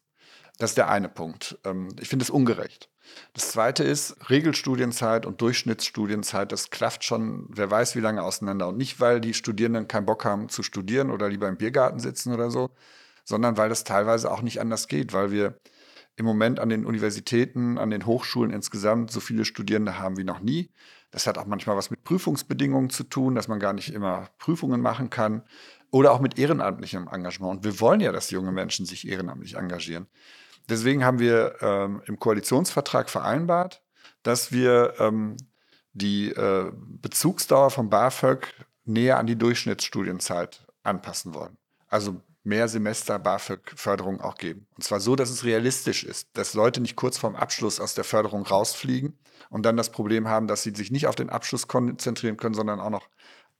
Das 0.59 0.69
ist 0.69 0.77
der 0.77 0.87
eine 0.87 1.09
Punkt. 1.09 1.57
Ähm, 1.63 1.87
ich 1.99 2.09
finde 2.09 2.21
es 2.21 2.29
ungerecht. 2.29 2.91
Das 3.33 3.49
zweite 3.49 3.83
ist, 3.83 4.29
Regelstudienzeit 4.29 5.25
und 5.25 5.41
Durchschnittsstudienzeit, 5.41 6.51
das 6.51 6.69
klafft 6.69 7.03
schon, 7.03 7.47
wer 7.49 7.71
weiß 7.71 7.95
wie 7.95 8.01
lange 8.01 8.21
auseinander. 8.21 8.67
Und 8.67 8.77
nicht, 8.77 8.99
weil 8.99 9.19
die 9.19 9.33
Studierenden 9.33 9.87
keinen 9.87 10.05
Bock 10.05 10.25
haben 10.25 10.47
zu 10.47 10.61
studieren 10.61 11.09
oder 11.09 11.27
lieber 11.27 11.49
im 11.49 11.57
Biergarten 11.57 11.99
sitzen 11.99 12.35
oder 12.35 12.51
so, 12.51 12.69
sondern 13.23 13.57
weil 13.57 13.69
das 13.69 13.83
teilweise 13.83 14.29
auch 14.29 14.43
nicht 14.43 14.61
anders 14.61 14.87
geht, 14.87 15.11
weil 15.11 15.31
wir 15.31 15.59
im 16.17 16.25
Moment 16.25 16.59
an 16.59 16.69
den 16.69 16.85
Universitäten, 16.85 17.79
an 17.79 17.89
den 17.89 18.05
Hochschulen 18.05 18.51
insgesamt 18.51 19.09
so 19.09 19.19
viele 19.19 19.43
Studierende 19.43 19.97
haben 19.97 20.17
wie 20.17 20.23
noch 20.23 20.39
nie. 20.39 20.69
Das 21.13 21.27
hat 21.27 21.37
auch 21.37 21.45
manchmal 21.45 21.77
was 21.77 21.91
mit 21.91 22.03
Prüfungsbedingungen 22.03 22.89
zu 22.89 23.03
tun, 23.03 23.35
dass 23.35 23.47
man 23.47 23.59
gar 23.59 23.73
nicht 23.73 23.93
immer 23.93 24.29
Prüfungen 24.39 24.81
machen 24.81 25.11
kann 25.11 25.43
oder 25.91 26.11
auch 26.11 26.19
mit 26.19 26.39
ehrenamtlichem 26.39 27.07
Engagement. 27.07 27.57
Und 27.57 27.63
wir 27.63 27.79
wollen 27.79 28.01
ja, 28.01 28.11
dass 28.11 28.31
junge 28.31 28.51
Menschen 28.51 28.87
sich 28.87 29.07
ehrenamtlich 29.07 29.55
engagieren. 29.55 30.07
Deswegen 30.69 31.05
haben 31.05 31.19
wir 31.19 31.61
ähm, 31.61 32.01
im 32.07 32.17
Koalitionsvertrag 32.17 33.11
vereinbart, 33.11 33.83
dass 34.23 34.51
wir 34.51 34.95
ähm, 34.97 35.37
die 35.93 36.29
äh, 36.29 36.71
Bezugsdauer 36.73 37.69
von 37.69 37.91
BAföG 37.91 38.47
näher 38.85 39.19
an 39.19 39.27
die 39.27 39.37
Durchschnittsstudienzeit 39.37 40.65
anpassen 40.81 41.35
wollen. 41.35 41.57
Also 41.89 42.21
mehr 42.43 42.67
Semester 42.67 43.19
BAföG-Förderung 43.19 44.19
auch 44.19 44.35
geben. 44.35 44.65
Und 44.75 44.83
zwar 44.83 44.99
so, 44.99 45.15
dass 45.15 45.29
es 45.29 45.43
realistisch 45.43 46.05
ist, 46.05 46.29
dass 46.33 46.55
Leute 46.55 46.81
nicht 46.81 46.95
kurz 46.95 47.19
vorm 47.19 47.35
Abschluss 47.35 47.79
aus 47.79 47.93
der 47.93 48.03
Förderung 48.03 48.47
rausfliegen 48.47 49.15
und 49.53 49.63
dann 49.67 49.77
das 49.77 49.91
Problem 49.91 50.27
haben, 50.27 50.47
dass 50.47 50.63
sie 50.63 50.71
sich 50.71 50.89
nicht 50.89 51.05
auf 51.05 51.13
den 51.13 51.29
Abschluss 51.29 51.67
konzentrieren 51.67 52.37
können, 52.37 52.55
sondern 52.55 52.79
auch 52.79 52.89
noch 52.89 53.07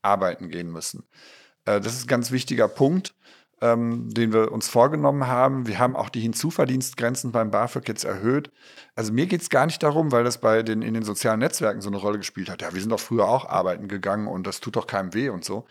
arbeiten 0.02 0.48
gehen 0.48 0.72
müssen. 0.72 1.04
Äh, 1.66 1.80
das 1.80 1.94
ist 1.94 2.04
ein 2.04 2.08
ganz 2.08 2.32
wichtiger 2.32 2.66
Punkt, 2.66 3.14
ähm, 3.60 4.10
den 4.12 4.32
wir 4.32 4.50
uns 4.50 4.68
vorgenommen 4.68 5.28
haben. 5.28 5.68
Wir 5.68 5.78
haben 5.78 5.94
auch 5.94 6.08
die 6.08 6.20
Hinzuverdienstgrenzen 6.20 7.30
beim 7.30 7.52
BAföG 7.52 7.86
jetzt 7.86 8.02
erhöht. 8.02 8.50
Also 8.96 9.12
mir 9.12 9.26
geht 9.26 9.42
es 9.42 9.50
gar 9.50 9.66
nicht 9.66 9.84
darum, 9.84 10.10
weil 10.10 10.24
das 10.24 10.40
bei 10.40 10.64
den 10.64 10.82
in 10.82 10.94
den 10.94 11.04
sozialen 11.04 11.38
Netzwerken 11.38 11.80
so 11.80 11.90
eine 11.90 11.98
Rolle 11.98 12.18
gespielt 12.18 12.50
hat. 12.50 12.60
Ja, 12.60 12.74
wir 12.74 12.80
sind 12.80 12.90
doch 12.90 12.98
früher 12.98 13.28
auch 13.28 13.48
arbeiten 13.48 13.86
gegangen 13.86 14.26
und 14.26 14.48
das 14.48 14.58
tut 14.58 14.74
doch 14.74 14.88
keinem 14.88 15.14
weh 15.14 15.28
und 15.28 15.44
so 15.44 15.64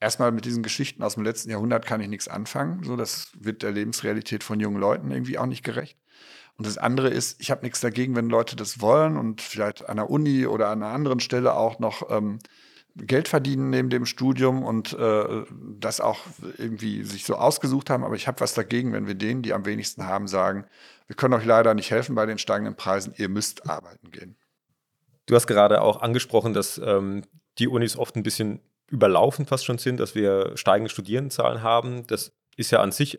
erstmal 0.00 0.32
mit 0.32 0.46
diesen 0.46 0.62
Geschichten 0.62 1.02
aus 1.02 1.14
dem 1.14 1.24
letzten 1.24 1.50
Jahrhundert 1.50 1.86
kann 1.86 2.00
ich 2.00 2.08
nichts 2.08 2.26
anfangen. 2.26 2.82
So, 2.82 2.96
das 2.96 3.30
wird 3.38 3.62
der 3.62 3.70
Lebensrealität 3.70 4.42
von 4.42 4.58
jungen 4.58 4.80
Leuten 4.80 5.10
irgendwie 5.10 5.38
auch 5.38 5.46
nicht 5.46 5.62
gerecht. 5.62 5.98
Und 6.60 6.66
das 6.66 6.76
andere 6.76 7.08
ist, 7.08 7.40
ich 7.40 7.50
habe 7.50 7.62
nichts 7.62 7.80
dagegen, 7.80 8.14
wenn 8.16 8.28
Leute 8.28 8.54
das 8.54 8.82
wollen 8.82 9.16
und 9.16 9.40
vielleicht 9.40 9.88
an 9.88 9.96
der 9.96 10.10
Uni 10.10 10.44
oder 10.44 10.68
an 10.68 10.82
einer 10.82 10.92
anderen 10.92 11.18
Stelle 11.18 11.54
auch 11.54 11.78
noch 11.78 12.10
ähm, 12.10 12.38
Geld 12.96 13.28
verdienen 13.28 13.70
neben 13.70 13.88
dem 13.88 14.04
Studium 14.04 14.62
und 14.62 14.92
äh, 14.92 15.44
das 15.78 16.02
auch 16.02 16.18
irgendwie 16.58 17.02
sich 17.04 17.24
so 17.24 17.36
ausgesucht 17.36 17.88
haben. 17.88 18.04
Aber 18.04 18.14
ich 18.14 18.28
habe 18.28 18.40
was 18.40 18.52
dagegen, 18.52 18.92
wenn 18.92 19.06
wir 19.06 19.14
denen, 19.14 19.40
die 19.40 19.54
am 19.54 19.64
wenigsten 19.64 20.04
haben, 20.04 20.28
sagen, 20.28 20.66
wir 21.06 21.16
können 21.16 21.32
euch 21.32 21.46
leider 21.46 21.72
nicht 21.72 21.90
helfen 21.90 22.14
bei 22.14 22.26
den 22.26 22.36
steigenden 22.36 22.76
Preisen, 22.76 23.14
ihr 23.16 23.30
müsst 23.30 23.66
arbeiten 23.66 24.10
gehen. 24.10 24.36
Du 25.24 25.36
hast 25.36 25.46
gerade 25.46 25.80
auch 25.80 26.02
angesprochen, 26.02 26.52
dass 26.52 26.76
ähm, 26.76 27.22
die 27.58 27.68
Unis 27.68 27.96
oft 27.96 28.16
ein 28.16 28.22
bisschen 28.22 28.60
überlaufen 28.88 29.46
fast 29.46 29.64
schon 29.64 29.78
sind, 29.78 29.98
dass 29.98 30.14
wir 30.14 30.58
steigende 30.58 30.90
Studierendenzahlen 30.90 31.62
haben. 31.62 32.06
Das 32.06 32.32
ist 32.58 32.70
ja 32.70 32.82
an 32.82 32.92
sich 32.92 33.18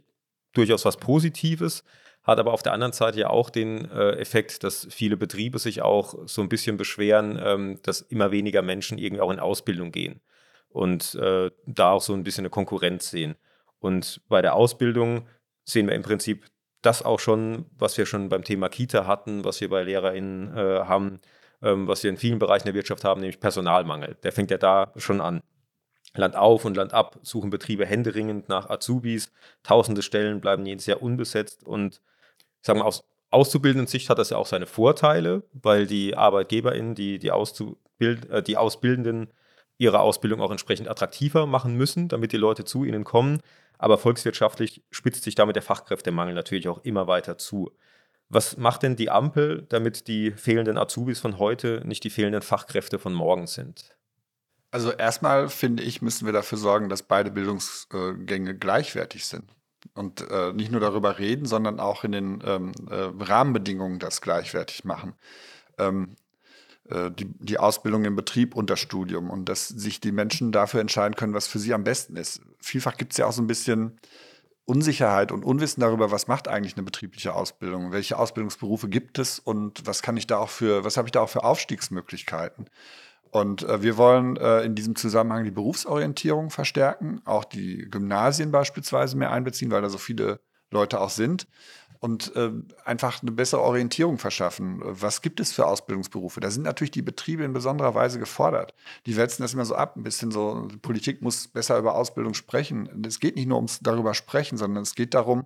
durchaus 0.54 0.86
was 0.86 0.98
Positives, 0.98 1.84
hat 2.24 2.40
aber 2.40 2.54
auf 2.54 2.64
der 2.64 2.74
anderen 2.74 2.94
Seite 2.94 3.20
ja 3.20 3.30
auch 3.30 3.50
den 3.50 3.90
äh, 3.90 4.12
Effekt, 4.12 4.64
dass 4.64 4.88
viele 4.92 5.18
Betriebe 5.18 5.60
sich 5.60 5.82
auch 5.82 6.16
so 6.26 6.42
ein 6.42 6.50
bisschen 6.50 6.78
beschweren, 6.78 7.40
ähm, 7.44 7.80
dass 7.84 8.02
immer 8.02 8.32
weniger 8.32 8.62
Menschen 8.62 8.98
irgendwie 8.98 9.22
auch 9.22 9.32
in 9.32 9.40
Ausbildung 9.40 9.92
gehen 9.92 10.22
und 10.70 11.16
äh, 11.16 11.50
da 11.66 11.92
auch 11.92 12.02
so 12.02 12.14
ein 12.14 12.24
bisschen 12.24 12.44
eine 12.44 12.50
Konkurrenz 12.50 13.10
sehen. 13.10 13.36
Und 13.80 14.22
bei 14.30 14.42
der 14.42 14.54
Ausbildung 14.54 15.28
sehen 15.64 15.88
wir 15.88 15.96
im 15.96 16.04
Prinzip 16.04 16.46
das 16.82 17.04
auch 17.04 17.20
schon, 17.20 17.66
was 17.78 17.98
wir 17.98 18.06
schon 18.06 18.30
beim 18.30 18.44
Thema 18.44 18.70
Kita 18.70 19.06
hatten, 19.06 19.44
was 19.44 19.62
wir 19.62 19.70
bei 19.70 19.84
LehrerInnen 19.84 20.56
äh, 20.56 20.80
haben, 20.86 21.20
ähm, 21.62 21.88
was 21.88 22.04
wir 22.04 22.10
in 22.10 22.18
vielen 22.18 22.40
Bereichen 22.40 22.66
der 22.66 22.74
Wirtschaft 22.74 23.04
haben, 23.04 23.22
nämlich 23.22 23.40
Personalmangel. 23.40 24.18
Der 24.24 24.32
fängt 24.32 24.52
ja 24.52 24.58
da 24.58 24.92
schon 24.96 25.22
an. 25.22 25.42
Land 26.16 26.36
auf 26.36 26.66
und 26.66 26.76
Land 26.78 26.94
ab 26.94 27.20
suchen 27.22 27.50
Betriebe 27.50 27.86
händeringend 27.86 28.50
nach 28.50 28.70
Azubis. 28.70 29.32
Tausende 29.64 30.02
Stellen 30.02 30.42
bleiben 30.42 30.66
jedes 30.66 30.86
Jahr 30.86 31.02
unbesetzt. 31.02 31.64
Und 31.64 32.02
sagen 32.62 32.80
wir, 32.80 32.86
aus 32.86 33.04
auszubildenden 33.30 33.88
Sicht 33.88 34.10
hat 34.10 34.20
das 34.20 34.30
ja 34.30 34.38
auch 34.38 34.46
seine 34.46 34.68
Vorteile, 34.68 35.44
weil 35.54 35.88
die 35.88 36.16
ArbeitgeberInnen, 36.16 36.96
die, 36.96 37.18
die, 37.18 37.32
Auszubild, 37.32 38.30
äh, 38.30 38.44
die 38.44 38.58
Ausbildenden, 38.58 39.32
ihre 39.78 40.02
Ausbildung 40.02 40.42
auch 40.42 40.52
entsprechend 40.52 40.88
attraktiver 40.88 41.48
machen 41.48 41.76
müssen, 41.76 42.08
damit 42.08 42.34
die 42.34 42.38
Leute 42.38 42.66
zu 42.66 42.84
ihnen 42.84 43.04
kommen. 43.04 43.42
Aber 43.80 43.98
volkswirtschaftlich 43.98 44.84
spitzt 44.92 45.24
sich 45.24 45.34
damit 45.34 45.56
der 45.56 45.64
Fachkräftemangel 45.64 46.36
natürlich 46.36 46.68
auch 46.68 46.84
immer 46.84 47.08
weiter 47.08 47.40
zu. 47.40 47.72
Was 48.30 48.58
macht 48.58 48.84
denn 48.84 48.96
die 48.96 49.10
Ampel, 49.10 49.66
damit 49.70 50.08
die 50.08 50.32
fehlenden 50.32 50.78
Azubis 50.78 51.20
von 51.20 51.40
heute 51.40 51.82
nicht 51.84 52.04
die 52.04 52.12
fehlenden 52.12 52.44
Fachkräfte 52.44 53.00
von 53.00 53.14
morgen 53.14 53.48
sind? 53.48 53.96
Also 54.72 54.92
erstmal 54.92 55.50
finde 55.50 55.84
ich, 55.84 56.02
müssen 56.02 56.26
wir 56.26 56.34
dafür 56.34 56.58
sorgen, 56.58 56.90
dass 56.90 57.04
beide 57.04 57.30
Bildungsgänge 57.30 58.56
gleichwertig 58.56 59.26
sind. 59.26 59.44
Und 59.94 60.22
äh, 60.30 60.54
nicht 60.54 60.72
nur 60.72 60.80
darüber 60.80 61.20
reden, 61.20 61.46
sondern 61.46 61.80
auch 61.80 62.04
in 62.04 62.12
den 62.14 62.44
ähm, 62.46 62.72
äh, 62.90 63.10
Rahmenbedingungen 63.24 64.00
das 64.00 64.22
gleichwertig 64.22 64.86
machen. 64.86 65.14
Ähm, 65.78 66.16
äh, 66.90 67.12
die, 67.12 67.26
die 67.40 67.58
Ausbildung 67.58 68.06
im 68.06 68.16
Betrieb 68.16 68.56
und 68.56 68.70
das 68.70 68.80
Studium 68.80 69.30
und 69.30 69.46
dass 69.46 69.68
sich 69.68 70.00
die 70.00 70.12
Menschen 70.12 70.52
dafür 70.52 70.82
entscheiden 70.82 71.16
können, 71.16 71.34
was 71.34 71.48
für 71.48 71.60
sie 71.60 71.74
am 71.74 71.84
besten 71.84 72.16
ist. 72.16 72.42
Vielfach 72.60 72.98
gibt 72.98 73.14
es 73.14 73.18
ja 73.18 73.26
auch 73.26 73.32
so 73.34 73.42
ein 73.42 73.48
bisschen 73.48 74.00
Unsicherheit 74.66 75.32
und 75.32 75.44
Unwissen 75.44 75.82
darüber, 75.82 76.12
was 76.12 76.28
macht 76.28 76.48
eigentlich 76.48 76.76
eine 76.76 76.84
betriebliche 76.84 77.34
Ausbildung, 77.34 77.92
welche 77.92 78.18
Ausbildungsberufe 78.18 78.90
gibt 78.90 79.20
es 79.20 79.40
und 79.40 79.86
was 79.86 80.02
kann 80.02 80.18
ich 80.18 80.28
da 80.28 80.38
auch 80.38 80.50
für, 80.50 80.84
was 80.84 80.98
habe 80.98 81.08
ich 81.08 81.12
da 81.12 81.22
auch 81.22 81.30
für 81.30 81.44
Aufstiegsmöglichkeiten. 81.44 82.70
Und 83.32 83.64
äh, 83.64 83.82
wir 83.82 83.98
wollen 83.98 84.36
äh, 84.36 84.62
in 84.62 84.76
diesem 84.76 84.96
Zusammenhang 84.96 85.46
die 85.46 85.52
Berufsorientierung 85.52 86.50
verstärken, 86.50 87.22
auch 87.26 87.46
die 87.46 87.88
Gymnasien 87.90 88.52
beispielsweise 88.52 89.18
mehr 89.18 89.32
einbeziehen, 89.32 89.72
weil 89.72 89.82
da 89.82 89.90
so 89.90 89.98
viele 89.98 90.42
Leute 90.70 91.00
auch 91.00 91.10
sind 91.10 91.48
und 92.02 92.36
äh, 92.36 92.52
einfach 92.84 93.22
eine 93.22 93.32
bessere 93.32 93.62
Orientierung 93.62 94.18
verschaffen. 94.18 94.82
Was 94.84 95.22
gibt 95.22 95.40
es 95.40 95.54
für 95.54 95.68
Ausbildungsberufe? 95.68 96.40
Da 96.40 96.50
sind 96.50 96.64
natürlich 96.64 96.92
die 96.92 97.02
Betriebe 97.02 97.44
in 97.44 97.54
besonderer 97.54 97.96
Weise 97.96 98.20
gefordert. 98.20 98.74
Die 99.06 99.16
wälzen 99.16 99.44
das 99.44 99.54
immer 99.54 99.66
so 99.66 99.76
ab, 99.76 99.96
ein 99.96 100.04
bisschen 100.04 100.32
so, 100.32 100.68
Politik 100.82 101.22
muss 101.22 101.48
besser 101.48 101.78
über 101.78 101.96
Ausbildung 101.96 102.34
sprechen. 102.34 103.04
Es 103.06 103.20
geht 103.20 103.36
nicht 103.36 103.48
nur 103.48 103.58
ums 103.58 103.80
darüber 103.82 104.14
sprechen, 104.14 104.58
sondern 104.58 104.84
es 104.84 104.96
geht 104.96 105.14
darum, 105.14 105.46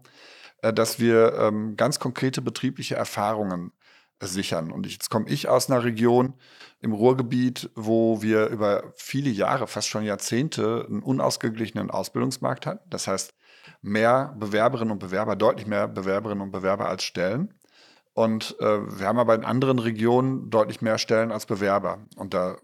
äh, 0.62 0.74
dass 0.74 1.00
wir 1.00 1.34
ähm, 1.36 1.76
ganz 1.76 2.00
konkrete 2.00 2.42
betriebliche 2.42 2.96
Erfahrungen 2.96 3.74
sichern. 4.22 4.72
Und 4.72 4.88
jetzt 4.88 5.10
komme 5.10 5.30
ich 5.30 5.48
aus 5.48 5.70
einer 5.70 5.84
Region 5.84 6.34
im 6.82 6.94
Ruhrgebiet, 6.94 7.70
wo 7.76 8.22
wir 8.22 8.48
über 8.48 8.94
viele 8.96 9.30
Jahre, 9.30 9.68
fast 9.68 9.88
schon 9.88 10.04
Jahrzehnte, 10.04 10.86
einen 10.88 11.04
unausgeglichenen 11.04 11.92
Ausbildungsmarkt 11.92 12.66
hatten. 12.66 12.90
Das 12.90 13.08
heißt, 13.08 13.34
mehr 13.82 14.36
Bewerberinnen 14.40 14.92
und 14.92 15.00
Bewerber, 15.00 15.36
deutlich 15.36 15.68
mehr 15.68 15.88
Bewerberinnen 15.88 16.42
und 16.42 16.52
Bewerber 16.52 16.88
als 16.88 17.04
Stellen. 17.04 17.54
Und 18.14 18.56
äh, 18.60 19.00
wir 19.00 19.08
haben 19.08 19.20
aber 19.20 19.36
in 19.36 19.44
anderen 19.44 19.80
Regionen 19.80 20.50
deutlich 20.50 20.82
mehr 20.82 20.98
Stellen 20.98 21.32
als 21.32 21.46
Bewerber. 21.46 22.06
Und 22.16 22.34
da 22.34 22.56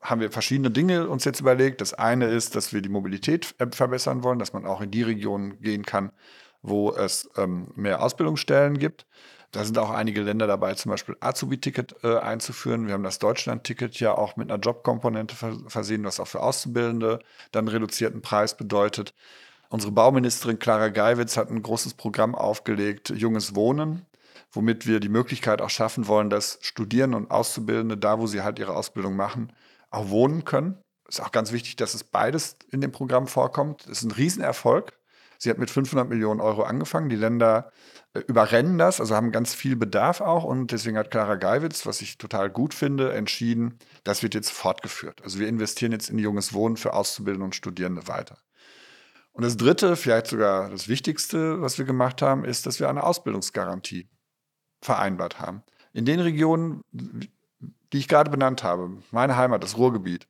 haben 0.00 0.20
wir 0.20 0.30
verschiedene 0.30 0.70
Dinge 0.70 1.08
uns 1.08 1.24
jetzt 1.24 1.40
überlegt. 1.40 1.80
Das 1.80 1.94
eine 1.94 2.26
ist, 2.26 2.54
dass 2.54 2.72
wir 2.72 2.80
die 2.80 2.88
Mobilität 2.88 3.54
verbessern 3.72 4.22
wollen, 4.22 4.38
dass 4.38 4.52
man 4.52 4.66
auch 4.66 4.80
in 4.80 4.90
die 4.90 5.02
Regionen 5.02 5.60
gehen 5.60 5.84
kann, 5.84 6.12
wo 6.62 6.92
es 6.92 7.28
ähm, 7.36 7.72
mehr 7.74 8.02
Ausbildungsstellen 8.02 8.78
gibt. 8.78 9.06
Da 9.52 9.64
sind 9.64 9.78
auch 9.78 9.90
einige 9.90 10.22
Länder 10.22 10.46
dabei, 10.46 10.74
zum 10.74 10.90
Beispiel 10.90 11.16
Azubi-Ticket 11.18 12.04
äh, 12.04 12.18
einzuführen. 12.18 12.86
Wir 12.86 12.94
haben 12.94 13.02
das 13.02 13.18
Deutschland-Ticket 13.18 13.98
ja 13.98 14.16
auch 14.16 14.36
mit 14.36 14.50
einer 14.50 14.60
Jobkomponente 14.60 15.34
versehen, 15.66 16.04
was 16.04 16.20
auch 16.20 16.28
für 16.28 16.40
Auszubildende 16.40 17.18
dann 17.50 17.66
reduzierten 17.66 18.22
Preis 18.22 18.56
bedeutet. 18.56 19.12
Unsere 19.68 19.92
Bauministerin 19.92 20.58
Clara 20.58 20.88
Geiwitz 20.88 21.36
hat 21.36 21.50
ein 21.50 21.62
großes 21.62 21.94
Programm 21.94 22.34
aufgelegt, 22.36 23.10
Junges 23.10 23.56
Wohnen, 23.56 24.06
womit 24.52 24.86
wir 24.86 25.00
die 25.00 25.08
Möglichkeit 25.08 25.60
auch 25.62 25.70
schaffen 25.70 26.06
wollen, 26.06 26.30
dass 26.30 26.58
Studierende 26.60 27.16
und 27.16 27.30
Auszubildende 27.30 27.96
da, 27.96 28.20
wo 28.20 28.26
sie 28.28 28.42
halt 28.42 28.58
ihre 28.60 28.76
Ausbildung 28.76 29.16
machen, 29.16 29.52
auch 29.90 30.10
wohnen 30.10 30.44
können. 30.44 30.78
Ist 31.08 31.20
auch 31.20 31.32
ganz 31.32 31.50
wichtig, 31.50 31.74
dass 31.74 31.94
es 31.94 32.04
beides 32.04 32.56
in 32.70 32.80
dem 32.80 32.92
Programm 32.92 33.26
vorkommt. 33.26 33.82
Das 33.88 33.98
ist 33.98 34.04
ein 34.04 34.12
Riesenerfolg. 34.12 34.92
Sie 35.42 35.48
hat 35.48 35.56
mit 35.56 35.70
500 35.70 36.06
Millionen 36.06 36.40
Euro 36.40 36.64
angefangen. 36.64 37.08
Die 37.08 37.16
Länder 37.16 37.72
äh, 38.12 38.20
überrennen 38.20 38.76
das, 38.76 39.00
also 39.00 39.16
haben 39.16 39.32
ganz 39.32 39.54
viel 39.54 39.74
Bedarf 39.74 40.20
auch. 40.20 40.44
Und 40.44 40.70
deswegen 40.70 40.98
hat 40.98 41.10
Clara 41.10 41.36
Geiwitz, 41.36 41.86
was 41.86 42.02
ich 42.02 42.18
total 42.18 42.50
gut 42.50 42.74
finde, 42.74 43.14
entschieden, 43.14 43.78
das 44.04 44.22
wird 44.22 44.34
jetzt 44.34 44.50
fortgeführt. 44.50 45.22
Also 45.24 45.38
wir 45.38 45.48
investieren 45.48 45.92
jetzt 45.92 46.10
in 46.10 46.18
junges 46.18 46.52
Wohnen 46.52 46.76
für 46.76 46.92
Auszubildende 46.92 47.46
und 47.46 47.54
Studierende 47.54 48.06
weiter. 48.06 48.36
Und 49.32 49.42
das 49.42 49.56
Dritte, 49.56 49.96
vielleicht 49.96 50.26
sogar 50.26 50.68
das 50.68 50.88
Wichtigste, 50.88 51.62
was 51.62 51.78
wir 51.78 51.86
gemacht 51.86 52.20
haben, 52.20 52.44
ist, 52.44 52.66
dass 52.66 52.78
wir 52.78 52.90
eine 52.90 53.02
Ausbildungsgarantie 53.02 54.10
vereinbart 54.82 55.40
haben. 55.40 55.62
In 55.94 56.04
den 56.04 56.20
Regionen, 56.20 56.82
die 56.92 57.98
ich 57.98 58.08
gerade 58.08 58.30
benannt 58.30 58.62
habe, 58.62 58.90
meine 59.10 59.36
Heimat, 59.38 59.62
das 59.62 59.78
Ruhrgebiet, 59.78 60.28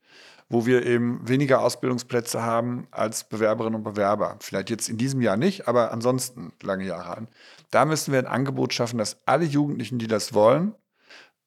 wo 0.51 0.65
wir 0.65 0.85
eben 0.85 1.27
weniger 1.27 1.61
Ausbildungsplätze 1.61 2.43
haben 2.43 2.87
als 2.91 3.23
Bewerberinnen 3.23 3.75
und 3.75 3.83
Bewerber. 3.83 4.35
Vielleicht 4.41 4.69
jetzt 4.69 4.89
in 4.89 4.97
diesem 4.97 5.21
Jahr 5.21 5.37
nicht, 5.37 5.67
aber 5.67 5.91
ansonsten 5.91 6.51
lange 6.61 6.85
Jahre 6.85 7.17
an. 7.17 7.27
Da 7.69 7.85
müssen 7.85 8.11
wir 8.11 8.19
ein 8.19 8.27
Angebot 8.27 8.73
schaffen, 8.73 8.97
dass 8.97 9.17
alle 9.25 9.45
Jugendlichen, 9.45 9.97
die 9.97 10.07
das 10.07 10.33
wollen, 10.33 10.75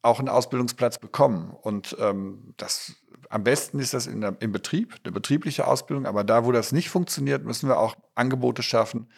auch 0.00 0.18
einen 0.18 0.30
Ausbildungsplatz 0.30 0.98
bekommen. 0.98 1.50
Und 1.50 1.96
ähm, 2.00 2.54
das 2.56 2.94
am 3.28 3.44
besten 3.44 3.78
ist 3.78 3.92
das 3.92 4.06
in 4.06 4.22
der, 4.22 4.36
im 4.40 4.52
Betrieb, 4.52 4.94
eine 5.04 5.12
betriebliche 5.12 5.66
Ausbildung. 5.66 6.06
Aber 6.06 6.24
da, 6.24 6.46
wo 6.46 6.52
das 6.52 6.72
nicht 6.72 6.88
funktioniert, 6.88 7.44
müssen 7.44 7.68
wir 7.68 7.78
auch 7.78 7.96
Angebote 8.14 8.62
schaffen 8.62 9.08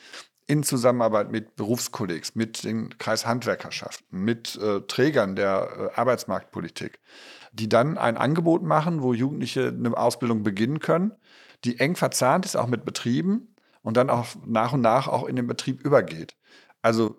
in 0.48 0.62
Zusammenarbeit 0.62 1.30
mit 1.30 1.56
Berufskollegs, 1.56 2.34
mit 2.34 2.64
den 2.64 2.96
Kreishandwerkerschaften, 2.98 4.20
mit 4.20 4.56
äh, 4.56 4.80
Trägern 4.82 5.36
der 5.36 5.92
äh, 5.94 5.98
Arbeitsmarktpolitik, 5.98 7.00
die 7.58 7.68
dann 7.68 7.98
ein 7.98 8.16
Angebot 8.16 8.62
machen, 8.62 9.02
wo 9.02 9.14
Jugendliche 9.14 9.68
eine 9.68 9.96
Ausbildung 9.96 10.42
beginnen 10.42 10.78
können, 10.80 11.12
die 11.64 11.80
eng 11.80 11.96
verzahnt 11.96 12.44
ist, 12.44 12.56
auch 12.56 12.66
mit 12.66 12.84
Betrieben 12.84 13.54
und 13.82 13.96
dann 13.96 14.10
auch 14.10 14.26
nach 14.44 14.72
und 14.72 14.82
nach 14.82 15.08
auch 15.08 15.26
in 15.26 15.36
den 15.36 15.46
Betrieb 15.46 15.80
übergeht. 15.84 16.36
Also 16.82 17.16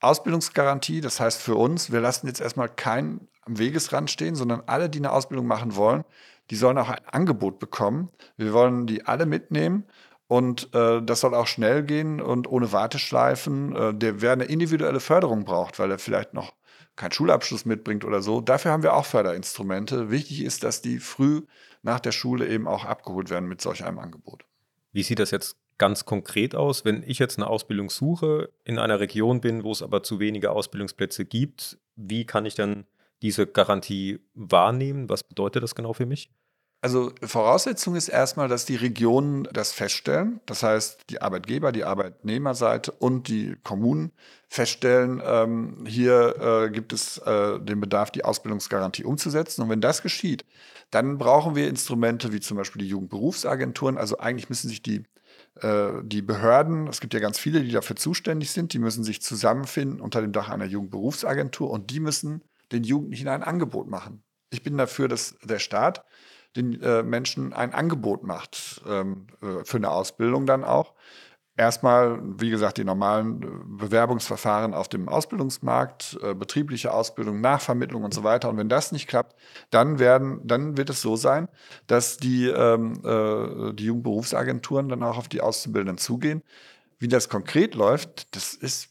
Ausbildungsgarantie, 0.00 1.00
das 1.00 1.20
heißt 1.20 1.40
für 1.40 1.54
uns, 1.54 1.90
wir 1.90 2.00
lassen 2.00 2.26
jetzt 2.26 2.40
erstmal 2.40 2.68
keinen 2.68 3.28
am 3.42 3.58
Wegesrand 3.58 4.10
stehen, 4.10 4.34
sondern 4.34 4.62
alle, 4.66 4.90
die 4.90 4.98
eine 4.98 5.12
Ausbildung 5.12 5.46
machen 5.46 5.74
wollen, 5.74 6.04
die 6.50 6.56
sollen 6.56 6.78
auch 6.78 6.88
ein 6.88 7.04
Angebot 7.10 7.58
bekommen. 7.58 8.10
Wir 8.36 8.52
wollen 8.52 8.86
die 8.86 9.06
alle 9.06 9.26
mitnehmen 9.26 9.84
und 10.26 10.74
äh, 10.74 11.02
das 11.02 11.20
soll 11.20 11.34
auch 11.34 11.46
schnell 11.46 11.82
gehen 11.82 12.20
und 12.20 12.46
ohne 12.46 12.72
Warteschleifen. 12.72 13.74
Äh, 13.74 13.94
der, 13.94 14.20
wer 14.20 14.32
eine 14.32 14.44
individuelle 14.44 15.00
Förderung 15.00 15.44
braucht, 15.44 15.78
weil 15.78 15.90
er 15.90 15.98
vielleicht 15.98 16.34
noch 16.34 16.52
keinen 16.98 17.12
Schulabschluss 17.12 17.64
mitbringt 17.64 18.04
oder 18.04 18.20
so, 18.20 18.40
dafür 18.40 18.72
haben 18.72 18.82
wir 18.82 18.94
auch 18.94 19.06
Förderinstrumente. 19.06 20.10
Wichtig 20.10 20.42
ist, 20.42 20.64
dass 20.64 20.82
die 20.82 20.98
früh 20.98 21.42
nach 21.82 22.00
der 22.00 22.12
Schule 22.12 22.46
eben 22.48 22.66
auch 22.66 22.84
abgeholt 22.84 23.30
werden 23.30 23.48
mit 23.48 23.62
solch 23.62 23.84
einem 23.84 23.98
Angebot. 23.98 24.44
Wie 24.92 25.02
sieht 25.02 25.20
das 25.20 25.30
jetzt 25.30 25.56
ganz 25.78 26.04
konkret 26.04 26.56
aus, 26.56 26.84
wenn 26.84 27.04
ich 27.04 27.20
jetzt 27.20 27.38
eine 27.38 27.46
Ausbildung 27.46 27.88
suche, 27.88 28.50
in 28.64 28.78
einer 28.78 28.98
Region 28.98 29.40
bin, 29.40 29.62
wo 29.62 29.70
es 29.70 29.80
aber 29.80 30.02
zu 30.02 30.18
wenige 30.18 30.50
Ausbildungsplätze 30.50 31.24
gibt? 31.24 31.78
Wie 31.94 32.26
kann 32.26 32.44
ich 32.44 32.56
dann 32.56 32.86
diese 33.22 33.46
Garantie 33.46 34.18
wahrnehmen? 34.34 35.08
Was 35.08 35.22
bedeutet 35.22 35.62
das 35.62 35.76
genau 35.76 35.92
für 35.92 36.06
mich? 36.06 36.30
Also 36.80 37.12
Voraussetzung 37.22 37.96
ist 37.96 38.08
erstmal, 38.08 38.46
dass 38.46 38.64
die 38.64 38.76
Regionen 38.76 39.48
das 39.52 39.72
feststellen. 39.72 40.40
Das 40.46 40.62
heißt, 40.62 41.10
die 41.10 41.20
Arbeitgeber, 41.20 41.72
die 41.72 41.82
Arbeitnehmerseite 41.82 42.92
und 42.92 43.26
die 43.26 43.56
Kommunen 43.64 44.12
feststellen, 44.48 45.20
ähm, 45.24 45.84
hier 45.88 46.36
äh, 46.40 46.70
gibt 46.70 46.92
es 46.92 47.18
äh, 47.18 47.58
den 47.58 47.80
Bedarf, 47.80 48.12
die 48.12 48.24
Ausbildungsgarantie 48.24 49.04
umzusetzen. 49.04 49.62
Und 49.62 49.70
wenn 49.70 49.80
das 49.80 50.02
geschieht, 50.02 50.44
dann 50.92 51.18
brauchen 51.18 51.56
wir 51.56 51.68
Instrumente 51.68 52.32
wie 52.32 52.40
zum 52.40 52.56
Beispiel 52.56 52.82
die 52.82 52.88
Jugendberufsagenturen. 52.88 53.98
Also 53.98 54.18
eigentlich 54.18 54.48
müssen 54.48 54.68
sich 54.68 54.80
die 54.80 55.02
äh, 55.60 56.02
die 56.04 56.22
Behörden, 56.22 56.86
es 56.86 57.00
gibt 57.00 57.14
ja 57.14 57.20
ganz 57.20 57.38
viele, 57.38 57.62
die 57.62 57.72
dafür 57.72 57.96
zuständig 57.96 58.52
sind, 58.52 58.72
die 58.72 58.78
müssen 58.78 59.02
sich 59.02 59.20
zusammenfinden 59.20 60.00
unter 60.00 60.20
dem 60.20 60.32
Dach 60.32 60.48
einer 60.48 60.64
Jugendberufsagentur 60.64 61.70
und 61.70 61.90
die 61.90 62.00
müssen 62.00 62.44
den 62.70 62.84
Jugendlichen 62.84 63.28
ein 63.28 63.42
Angebot 63.42 63.88
machen. 63.88 64.22
Ich 64.50 64.62
bin 64.62 64.78
dafür, 64.78 65.08
dass 65.08 65.36
der 65.42 65.58
Staat 65.58 66.04
den 66.58 66.80
äh, 66.82 67.02
Menschen 67.02 67.52
ein 67.52 67.72
Angebot 67.72 68.24
macht 68.24 68.82
ähm, 68.86 69.26
äh, 69.40 69.64
für 69.64 69.78
eine 69.78 69.90
Ausbildung 69.90 70.44
dann 70.46 70.64
auch. 70.64 70.94
Erstmal, 71.58 72.20
wie 72.22 72.50
gesagt, 72.50 72.78
die 72.78 72.84
normalen 72.84 73.42
äh, 73.42 73.46
Bewerbungsverfahren 73.66 74.74
auf 74.74 74.88
dem 74.88 75.08
Ausbildungsmarkt, 75.08 76.16
äh, 76.22 76.32
betriebliche 76.32 76.94
Ausbildung, 76.94 77.40
Nachvermittlung 77.40 78.04
und 78.04 78.14
so 78.14 78.22
weiter. 78.22 78.48
Und 78.48 78.58
wenn 78.58 78.68
das 78.68 78.92
nicht 78.92 79.08
klappt, 79.08 79.34
dann 79.70 79.98
werden, 79.98 80.40
dann 80.44 80.76
wird 80.76 80.88
es 80.88 81.02
so 81.02 81.16
sein, 81.16 81.48
dass 81.88 82.16
die, 82.16 82.46
ähm, 82.46 83.00
äh, 83.04 83.72
die 83.72 83.86
Jugendberufsagenturen 83.86 84.88
dann 84.88 85.02
auch 85.02 85.18
auf 85.18 85.26
die 85.26 85.40
Auszubildenden 85.40 85.98
zugehen. 85.98 86.44
Wie 87.00 87.08
das 87.08 87.28
konkret 87.28 87.74
läuft, 87.74 88.36
das 88.36 88.54
ist, 88.54 88.90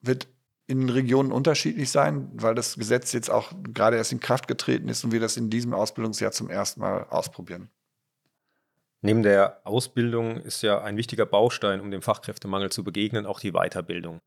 wird 0.00 0.28
in 0.68 0.90
Regionen 0.90 1.32
unterschiedlich 1.32 1.90
sein, 1.90 2.30
weil 2.34 2.54
das 2.54 2.76
Gesetz 2.76 3.12
jetzt 3.12 3.30
auch 3.30 3.52
gerade 3.72 3.96
erst 3.96 4.12
in 4.12 4.20
Kraft 4.20 4.46
getreten 4.46 4.88
ist 4.88 5.02
und 5.02 5.12
wir 5.12 5.18
das 5.18 5.38
in 5.38 5.48
diesem 5.48 5.72
Ausbildungsjahr 5.72 6.30
zum 6.30 6.50
ersten 6.50 6.80
Mal 6.80 7.06
ausprobieren. 7.08 7.70
Neben 9.00 9.22
der 9.22 9.60
Ausbildung 9.64 10.36
ist 10.36 10.62
ja 10.62 10.82
ein 10.82 10.98
wichtiger 10.98 11.24
Baustein, 11.24 11.80
um 11.80 11.90
dem 11.90 12.02
Fachkräftemangel 12.02 12.70
zu 12.70 12.84
begegnen, 12.84 13.24
auch 13.24 13.40
die 13.40 13.52
Weiterbildung. 13.52 14.20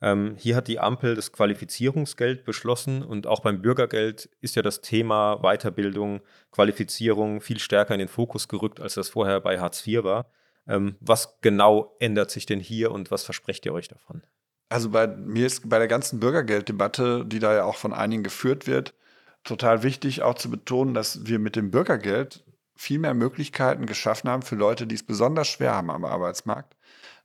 Ähm, 0.00 0.36
hier 0.38 0.54
hat 0.54 0.68
die 0.68 0.78
Ampel 0.78 1.16
das 1.16 1.32
Qualifizierungsgeld 1.32 2.44
beschlossen 2.44 3.02
und 3.02 3.26
auch 3.26 3.40
beim 3.40 3.60
Bürgergeld 3.60 4.30
ist 4.40 4.54
ja 4.54 4.62
das 4.62 4.82
Thema 4.82 5.40
Weiterbildung, 5.42 6.20
Qualifizierung 6.52 7.40
viel 7.40 7.58
stärker 7.58 7.94
in 7.94 7.98
den 7.98 8.08
Fokus 8.08 8.46
gerückt, 8.46 8.80
als 8.80 8.94
das 8.94 9.08
vorher 9.08 9.40
bei 9.40 9.58
Hartz 9.58 9.84
IV 9.84 10.04
war. 10.04 10.30
Ähm, 10.68 10.94
was 11.00 11.40
genau 11.40 11.96
ändert 11.98 12.30
sich 12.30 12.46
denn 12.46 12.60
hier 12.60 12.92
und 12.92 13.10
was 13.10 13.24
versprecht 13.24 13.66
ihr 13.66 13.72
euch 13.72 13.88
davon? 13.88 14.22
Also 14.70 14.90
bei 14.90 15.08
mir 15.08 15.46
ist 15.46 15.68
bei 15.68 15.78
der 15.78 15.88
ganzen 15.88 16.20
Bürgergelddebatte, 16.20 17.24
die 17.26 17.40
da 17.40 17.54
ja 17.54 17.64
auch 17.64 17.74
von 17.74 17.92
einigen 17.92 18.22
geführt 18.22 18.68
wird, 18.68 18.94
total 19.42 19.82
wichtig 19.82 20.22
auch 20.22 20.34
zu 20.34 20.48
betonen, 20.48 20.94
dass 20.94 21.26
wir 21.26 21.40
mit 21.40 21.56
dem 21.56 21.72
Bürgergeld 21.72 22.44
viel 22.76 23.00
mehr 23.00 23.14
Möglichkeiten 23.14 23.86
geschaffen 23.86 24.30
haben 24.30 24.42
für 24.42 24.54
Leute, 24.54 24.86
die 24.86 24.94
es 24.94 25.02
besonders 25.02 25.48
schwer 25.48 25.74
haben 25.74 25.90
am 25.90 26.04
Arbeitsmarkt, 26.04 26.76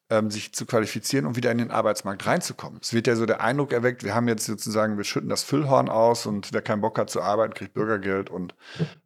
ähm, 0.10 0.32
sich 0.32 0.54
zu 0.54 0.66
qualifizieren 0.66 1.28
und 1.28 1.36
wieder 1.36 1.52
in 1.52 1.60
den 1.60 1.70
Arbeitsmarkt 1.70 2.26
reinzukommen. 2.26 2.80
Es 2.82 2.93
wird 2.93 3.06
ja 3.06 3.16
so 3.16 3.28
der 3.28 3.41
Eindruck 3.41 3.74
erweckt, 3.74 4.04
wir 4.04 4.16
haben 4.16 4.28
jetzt 4.28 4.46
sozusagen, 4.46 4.98
wir 4.98 5.04
schütten 5.04 5.30
das 5.30 5.43
Füllhorn 5.43 5.88
aus 5.88 6.26
und 6.26 6.52
wer 6.52 6.64
keinen 6.64 6.82
Bock 6.82 6.98
hat 6.98 7.12
zu 7.12 7.22
arbeiten, 7.22 7.54
kriegt 7.54 7.76
Bürgergeld 7.76 8.32
und 8.32 8.56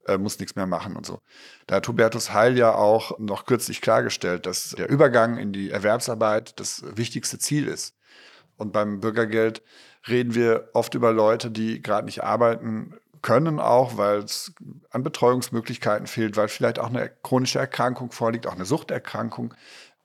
äh, 0.07 0.17
muss 0.17 0.39
nichts 0.39 0.55
mehr 0.55 0.65
machen 0.65 0.95
und 0.95 1.05
so. 1.05 1.19
Da 1.67 1.75
hat 1.75 1.87
Hubertus 1.89 2.33
Heil 2.33 2.57
ja 2.57 2.73
auch 2.73 3.19
noch 3.19 3.45
kürzlich 3.45 3.81
klargestellt, 3.81 4.45
dass 4.45 4.69
der 4.77 4.89
Übergang 4.89 5.37
in 5.37 5.51
die 5.51 5.71
Erwerbsarbeit 5.71 6.57
das 6.57 6.83
wichtigste 6.95 7.37
Ziel 7.37 7.67
ist. 7.67 7.98
Und 8.59 8.71
beim 8.71 8.99
Bürgergeld 8.99 9.63
reden 10.07 10.35
wir 10.35 10.69
oft 10.73 10.93
über 10.93 11.11
Leute, 11.11 11.49
die 11.49 11.81
gerade 11.81 12.05
nicht 12.05 12.23
arbeiten 12.23 12.93
können, 13.21 13.59
auch 13.59 13.97
weil 13.97 14.19
es 14.19 14.53
an 14.91 15.03
Betreuungsmöglichkeiten 15.03 16.07
fehlt, 16.07 16.37
weil 16.37 16.47
vielleicht 16.47 16.79
auch 16.79 16.89
eine 16.89 17.09
chronische 17.23 17.59
Erkrankung 17.59 18.11
vorliegt, 18.11 18.47
auch 18.47 18.55
eine 18.55 18.65
Suchterkrankung. 18.65 19.53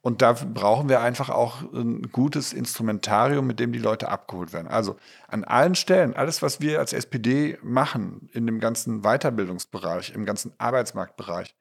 Und 0.01 0.21
da 0.21 0.33
brauchen 0.33 0.87
wir 0.87 1.01
einfach 1.01 1.29
auch 1.29 1.61
ein 1.73 2.11
gutes 2.11 2.53
Instrumentarium, 2.53 3.47
mit 3.47 3.59
dem 3.59 3.71
die 3.71 3.79
Leute 3.79 4.09
abgeholt 4.09 4.53
werden. 4.53 4.67
Also 4.67 4.97
an 5.27 5.43
allen 5.43 5.73
Stellen, 5.73 6.15
alles, 6.15 6.41
was 6.43 6.61
wir 6.61 6.79
als 6.79 6.93
SPD 6.93 7.57
machen, 7.63 8.29
in 8.31 8.45
dem 8.45 8.59
ganzen 8.59 9.01
Weiterbildungsbereich, 9.01 10.13
im 10.13 10.25
ganzen 10.25 10.53
Arbeitsmarktbereich, 10.59 11.55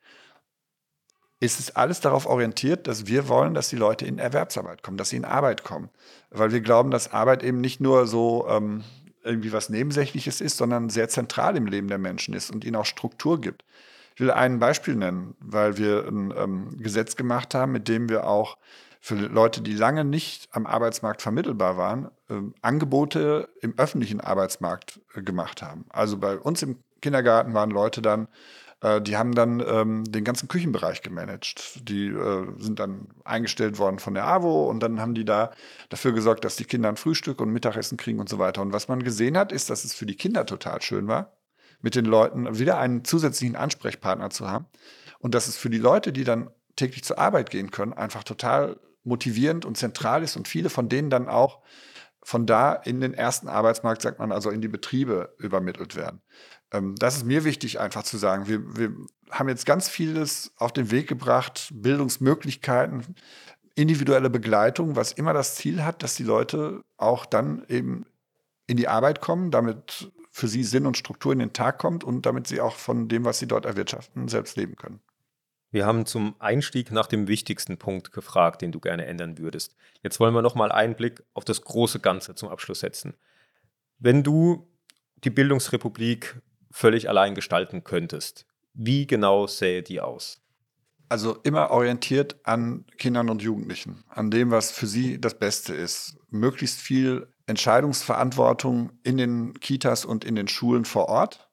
ist 1.44 1.60
es 1.60 1.76
alles 1.76 2.00
darauf 2.00 2.26
orientiert, 2.26 2.86
dass 2.86 3.06
wir 3.06 3.28
wollen, 3.28 3.54
dass 3.54 3.68
die 3.68 3.76
Leute 3.76 4.06
in 4.06 4.18
Erwerbsarbeit 4.18 4.82
kommen, 4.82 4.96
dass 4.96 5.10
sie 5.10 5.16
in 5.16 5.24
Arbeit 5.24 5.64
kommen. 5.64 5.90
Weil 6.30 6.52
wir 6.52 6.60
glauben, 6.60 6.90
dass 6.90 7.12
Arbeit 7.12 7.42
eben 7.42 7.60
nicht 7.60 7.80
nur 7.80 8.06
so 8.06 8.46
ähm, 8.48 8.84
irgendwie 9.22 9.52
was 9.52 9.68
Nebensächliches 9.68 10.40
ist, 10.40 10.56
sondern 10.56 10.90
sehr 10.90 11.08
zentral 11.08 11.56
im 11.56 11.66
Leben 11.66 11.88
der 11.88 11.98
Menschen 11.98 12.34
ist 12.34 12.50
und 12.50 12.64
ihnen 12.64 12.76
auch 12.76 12.84
Struktur 12.84 13.40
gibt. 13.40 13.64
Ich 14.14 14.20
will 14.20 14.30
ein 14.30 14.58
Beispiel 14.60 14.94
nennen, 14.94 15.34
weil 15.40 15.76
wir 15.76 16.06
ein 16.06 16.32
ähm, 16.36 16.76
Gesetz 16.78 17.16
gemacht 17.16 17.54
haben, 17.54 17.72
mit 17.72 17.88
dem 17.88 18.08
wir 18.08 18.28
auch 18.28 18.58
für 19.00 19.16
Leute, 19.16 19.60
die 19.60 19.74
lange 19.74 20.04
nicht 20.04 20.48
am 20.52 20.66
Arbeitsmarkt 20.66 21.20
vermittelbar 21.20 21.76
waren, 21.76 22.10
äh, 22.30 22.36
Angebote 22.62 23.48
im 23.60 23.74
öffentlichen 23.76 24.20
Arbeitsmarkt 24.20 25.00
äh, 25.14 25.22
gemacht 25.22 25.62
haben. 25.62 25.84
Also 25.90 26.16
bei 26.16 26.38
uns 26.38 26.62
im 26.62 26.78
Kindergarten 27.02 27.52
waren 27.54 27.70
Leute 27.70 28.00
dann, 28.00 28.28
äh, 28.84 29.00
die 29.00 29.16
haben 29.16 29.34
dann 29.34 29.62
ähm, 29.66 30.04
den 30.04 30.24
ganzen 30.24 30.46
Küchenbereich 30.46 31.00
gemanagt. 31.00 31.88
Die 31.88 32.08
äh, 32.08 32.46
sind 32.58 32.78
dann 32.78 33.08
eingestellt 33.24 33.78
worden 33.78 33.98
von 33.98 34.12
der 34.12 34.26
AWO 34.26 34.68
und 34.68 34.80
dann 34.80 35.00
haben 35.00 35.14
die 35.14 35.24
da 35.24 35.52
dafür 35.88 36.12
gesorgt, 36.12 36.44
dass 36.44 36.56
die 36.56 36.66
Kinder 36.66 36.90
ein 36.90 36.96
Frühstück 36.96 37.40
und 37.40 37.50
Mittagessen 37.50 37.96
kriegen 37.96 38.20
und 38.20 38.28
so 38.28 38.38
weiter. 38.38 38.60
Und 38.60 38.74
was 38.74 38.88
man 38.88 39.02
gesehen 39.02 39.38
hat, 39.38 39.52
ist, 39.52 39.70
dass 39.70 39.84
es 39.84 39.94
für 39.94 40.04
die 40.04 40.16
Kinder 40.16 40.44
total 40.44 40.82
schön 40.82 41.08
war, 41.08 41.32
mit 41.80 41.94
den 41.94 42.04
Leuten 42.04 42.58
wieder 42.58 42.78
einen 42.78 43.04
zusätzlichen 43.04 43.56
Ansprechpartner 43.56 44.28
zu 44.28 44.48
haben. 44.50 44.66
Und 45.18 45.34
dass 45.34 45.48
es 45.48 45.56
für 45.56 45.70
die 45.70 45.78
Leute, 45.78 46.12
die 46.12 46.24
dann 46.24 46.50
täglich 46.76 47.04
zur 47.04 47.18
Arbeit 47.18 47.48
gehen 47.48 47.70
können, 47.70 47.94
einfach 47.94 48.22
total 48.22 48.78
motivierend 49.02 49.64
und 49.64 49.78
zentral 49.78 50.22
ist 50.22 50.36
und 50.36 50.46
viele 50.46 50.68
von 50.68 50.90
denen 50.90 51.08
dann 51.08 51.28
auch 51.28 51.62
von 52.22 52.46
da 52.46 52.72
in 52.72 53.00
den 53.00 53.14
ersten 53.14 53.48
Arbeitsmarkt, 53.48 54.02
sagt 54.02 54.18
man, 54.18 54.32
also 54.32 54.50
in 54.50 54.62
die 54.62 54.68
Betriebe 54.68 55.34
übermittelt 55.38 55.94
werden. 55.94 56.22
Ähm, 56.74 56.96
das 56.96 57.16
ist 57.16 57.24
mir 57.24 57.44
wichtig, 57.44 57.80
einfach 57.80 58.02
zu 58.02 58.18
sagen. 58.18 58.46
Wir, 58.46 58.76
wir 58.76 58.92
haben 59.30 59.48
jetzt 59.48 59.64
ganz 59.64 59.88
vieles 59.88 60.52
auf 60.56 60.72
den 60.72 60.90
Weg 60.90 61.08
gebracht, 61.08 61.70
Bildungsmöglichkeiten, 61.72 63.14
individuelle 63.74 64.30
Begleitung, 64.30 64.96
was 64.96 65.12
immer 65.12 65.32
das 65.32 65.54
Ziel 65.54 65.84
hat, 65.84 66.02
dass 66.02 66.16
die 66.16 66.24
Leute 66.24 66.82
auch 66.96 67.24
dann 67.24 67.64
eben 67.68 68.04
in 68.66 68.76
die 68.76 68.88
Arbeit 68.88 69.20
kommen, 69.20 69.50
damit 69.50 70.12
für 70.30 70.48
sie 70.48 70.64
Sinn 70.64 70.86
und 70.86 70.96
Struktur 70.96 71.32
in 71.32 71.38
den 71.38 71.52
Tag 71.52 71.78
kommt 71.78 72.02
und 72.02 72.26
damit 72.26 72.46
sie 72.46 72.60
auch 72.60 72.76
von 72.76 73.08
dem, 73.08 73.24
was 73.24 73.38
sie 73.38 73.46
dort 73.46 73.66
erwirtschaften, 73.66 74.28
selbst 74.28 74.56
leben 74.56 74.76
können. 74.76 75.00
Wir 75.70 75.86
haben 75.86 76.06
zum 76.06 76.36
Einstieg 76.38 76.92
nach 76.92 77.06
dem 77.06 77.26
wichtigsten 77.26 77.78
Punkt 77.78 78.12
gefragt, 78.12 78.62
den 78.62 78.70
du 78.70 78.78
gerne 78.80 79.06
ändern 79.06 79.38
würdest. 79.38 79.74
Jetzt 80.02 80.20
wollen 80.20 80.34
wir 80.34 80.42
noch 80.42 80.54
mal 80.54 80.70
einen 80.70 80.94
Blick 80.94 81.22
auf 81.34 81.44
das 81.44 81.62
große 81.62 81.98
Ganze 81.98 82.34
zum 82.36 82.48
Abschluss 82.48 82.80
setzen. 82.80 83.14
Wenn 83.98 84.22
du 84.22 84.68
die 85.24 85.30
Bildungsrepublik 85.30 86.40
völlig 86.74 87.08
allein 87.08 87.36
gestalten 87.36 87.84
könntest, 87.84 88.46
wie 88.74 89.06
genau 89.06 89.46
sähe 89.46 89.84
die 89.84 90.00
aus? 90.00 90.42
Also 91.08 91.38
immer 91.44 91.70
orientiert 91.70 92.36
an 92.42 92.84
Kindern 92.98 93.30
und 93.30 93.42
Jugendlichen, 93.42 94.02
an 94.08 94.32
dem, 94.32 94.50
was 94.50 94.72
für 94.72 94.88
sie 94.88 95.20
das 95.20 95.38
Beste 95.38 95.72
ist. 95.72 96.16
Möglichst 96.30 96.80
viel 96.80 97.28
Entscheidungsverantwortung 97.46 98.90
in 99.04 99.18
den 99.18 99.54
Kitas 99.60 100.04
und 100.04 100.24
in 100.24 100.34
den 100.34 100.48
Schulen 100.48 100.84
vor 100.84 101.08
Ort, 101.08 101.48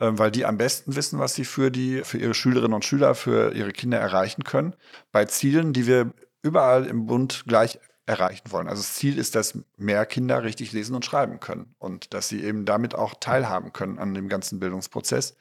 ähm, 0.00 0.18
weil 0.18 0.30
die 0.30 0.44
am 0.44 0.58
besten 0.58 0.96
wissen, 0.96 1.18
was 1.18 1.34
sie 1.34 1.46
für 1.46 1.70
die, 1.70 2.02
für 2.04 2.18
ihre 2.18 2.34
Schülerinnen 2.34 2.74
und 2.74 2.84
Schüler, 2.84 3.14
für 3.14 3.54
ihre 3.54 3.72
Kinder 3.72 3.98
erreichen 3.98 4.44
können. 4.44 4.74
Bei 5.12 5.24
Zielen, 5.24 5.72
die 5.72 5.86
wir 5.86 6.12
überall 6.42 6.84
im 6.84 7.06
Bund 7.06 7.44
gleich 7.46 7.78
erreichen 8.08 8.50
wollen. 8.50 8.68
Also 8.68 8.80
das 8.80 8.94
Ziel 8.94 9.18
ist, 9.18 9.34
dass 9.34 9.58
mehr 9.76 10.06
Kinder 10.06 10.42
richtig 10.42 10.72
lesen 10.72 10.96
und 10.96 11.04
schreiben 11.04 11.40
können 11.40 11.74
und 11.78 12.14
dass 12.14 12.28
sie 12.28 12.42
eben 12.42 12.64
damit 12.64 12.94
auch 12.94 13.14
teilhaben 13.20 13.72
können 13.72 13.98
an 13.98 14.14
dem 14.14 14.28
ganzen 14.28 14.58
Bildungsprozess. 14.58 15.36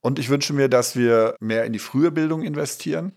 Und 0.00 0.18
ich 0.18 0.28
wünsche 0.28 0.52
mir, 0.52 0.68
dass 0.68 0.96
wir 0.96 1.36
mehr 1.40 1.64
in 1.64 1.72
die 1.72 1.78
frühe 1.78 2.10
Bildung 2.10 2.42
investieren, 2.42 3.12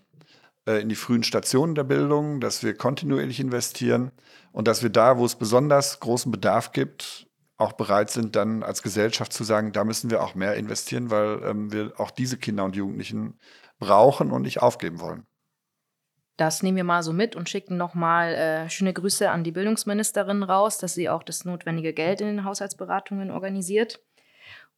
äh, 0.66 0.80
in 0.80 0.88
die 0.88 0.94
frühen 0.94 1.24
Stationen 1.24 1.74
der 1.74 1.84
Bildung, 1.84 2.40
dass 2.40 2.62
wir 2.62 2.74
kontinuierlich 2.74 3.40
investieren 3.40 4.12
und 4.52 4.68
dass 4.68 4.82
wir 4.82 4.90
da, 4.90 5.18
wo 5.18 5.26
es 5.26 5.34
besonders 5.34 5.98
großen 6.00 6.30
Bedarf 6.30 6.72
gibt, 6.72 7.26
auch 7.56 7.72
bereit 7.72 8.10
sind, 8.10 8.36
dann 8.36 8.62
als 8.62 8.82
Gesellschaft 8.82 9.32
zu 9.32 9.42
sagen, 9.42 9.72
da 9.72 9.82
müssen 9.82 10.10
wir 10.10 10.22
auch 10.22 10.36
mehr 10.36 10.54
investieren, 10.54 11.10
weil 11.10 11.42
ähm, 11.44 11.72
wir 11.72 11.92
auch 11.98 12.12
diese 12.12 12.38
Kinder 12.38 12.64
und 12.64 12.76
Jugendlichen 12.76 13.38
brauchen 13.80 14.30
und 14.30 14.42
nicht 14.42 14.62
aufgeben 14.62 15.00
wollen. 15.00 15.26
Das 16.38 16.62
nehmen 16.62 16.76
wir 16.76 16.84
mal 16.84 17.02
so 17.02 17.12
mit 17.12 17.34
und 17.34 17.48
schicken 17.48 17.76
nochmal 17.76 18.32
äh, 18.32 18.70
schöne 18.70 18.92
Grüße 18.92 19.28
an 19.28 19.42
die 19.42 19.50
Bildungsministerin 19.50 20.44
raus, 20.44 20.78
dass 20.78 20.94
sie 20.94 21.08
auch 21.08 21.24
das 21.24 21.44
notwendige 21.44 21.92
Geld 21.92 22.20
in 22.20 22.28
den 22.28 22.44
Haushaltsberatungen 22.44 23.32
organisiert. 23.32 24.00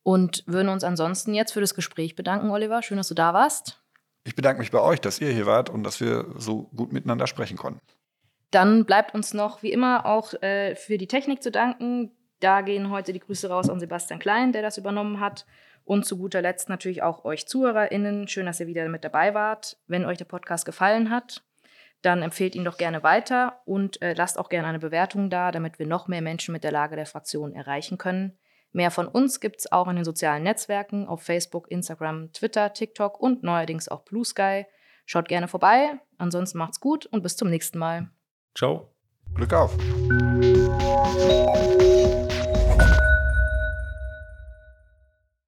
Und 0.03 0.43
würden 0.47 0.71
uns 0.71 0.85
ansonsten 0.85 1.35
jetzt 1.35 1.53
für 1.53 1.61
das 1.61 1.75
Gespräch 1.75 2.17
bedanken, 2.17 2.51
Oliver. 2.51 2.83
Schön, 2.83 2.97
dass 2.97 3.09
du 3.09 3.15
da 3.15 3.35
warst. 3.35 3.79
Ich 4.25 4.35
bedanke 4.35 4.61
mich 4.61 4.71
bei 4.71 4.81
euch, 4.81 5.03
dass 5.03 5.21
ihr 5.21 5.31
hier 5.33 5.45
wart 5.45 5.69
und 5.69 5.85
dass 5.85 6.01
wir 6.01 6.33
so 6.37 6.63
gut 6.75 6.95
miteinander 6.95 7.27
sprechen 7.27 7.59
konnten. 7.59 7.81
Dann 8.51 8.87
bleibt 8.87 9.15
uns 9.15 9.35
noch 9.35 9.63
wie 9.63 9.71
immer 9.71 10.07
auch 10.07 10.33
äh, 10.43 10.75
für 10.77 10.97
die 10.97 11.09
Technik 11.09 11.43
zu 11.43 11.51
danken. 11.51 12.11
Da 12.41 12.63
gehen 12.63 12.89
heute 12.89 13.13
die 13.13 13.21
Grüße 13.21 13.51
raus 13.51 13.69
an 13.69 13.81
Sebastian 13.81 14.19
Klein, 14.19 14.53
der 14.53 14.63
das 14.63 14.79
übernommen 14.79 15.21
hat. 15.21 15.45
Und 15.85 16.07
zu 16.07 16.17
guter 16.17 16.41
Letzt 16.41 16.71
natürlich 16.71 17.03
auch 17.03 17.27
euch 17.27 17.47
ZuhörerInnen. 17.47 18.29
Schön, 18.29 18.47
dass 18.47 18.61
ihr 18.61 18.67
wieder 18.67 18.89
mit 18.89 19.05
dabei 19.05 19.35
wart. 19.35 19.77
Wenn 19.89 20.07
euch 20.07 20.17
der 20.17 20.25
Podcast 20.25 20.65
gefallen 20.65 21.11
hat, 21.11 21.43
dann 22.03 22.23
empfehlt 22.23 22.55
ihn 22.55 22.65
doch 22.65 22.77
gerne 22.77 23.03
weiter 23.03 23.61
und 23.65 24.01
äh, 24.03 24.15
lasst 24.15 24.39
auch 24.39 24.49
gerne 24.49 24.69
eine 24.69 24.79
Bewertung 24.79 25.31
da, 25.31 25.53
damit 25.53 25.79
wir 25.79 25.87
noch 25.87 26.09
mehr 26.09 26.23
Menschen 26.23 26.53
mit 26.53 26.65
der 26.65 26.73
Lage 26.73 26.97
der 26.97 27.07
Fraktion 27.07 27.53
erreichen 27.53 27.99
können. 27.99 28.39
Mehr 28.73 28.91
von 28.91 29.09
uns 29.09 29.41
gibt 29.41 29.61
es 29.61 29.73
auch 29.73 29.89
in 29.89 29.97
den 29.97 30.05
sozialen 30.05 30.45
Netzwerken 30.45 31.07
auf 31.07 31.23
Facebook, 31.23 31.71
Instagram, 31.71 32.33
Twitter, 32.33 32.73
TikTok 32.73 33.21
und 33.21 33.43
neuerdings 33.43 33.89
auch 33.89 34.03
Blue 34.05 34.25
Sky. 34.25 34.65
Schaut 35.07 35.29
gerne 35.29 35.49
vorbei. 35.49 35.99
Ansonsten 36.19 36.59
macht's 36.59 36.81
gut 36.81 37.07
und 37.07 37.23
bis 37.23 37.37
zum 37.37 37.51
nächsten 37.51 37.79
Mal. 37.79 38.11
Ciao. 38.55 38.95
Glück 39.35 39.53
auf. 39.53 39.77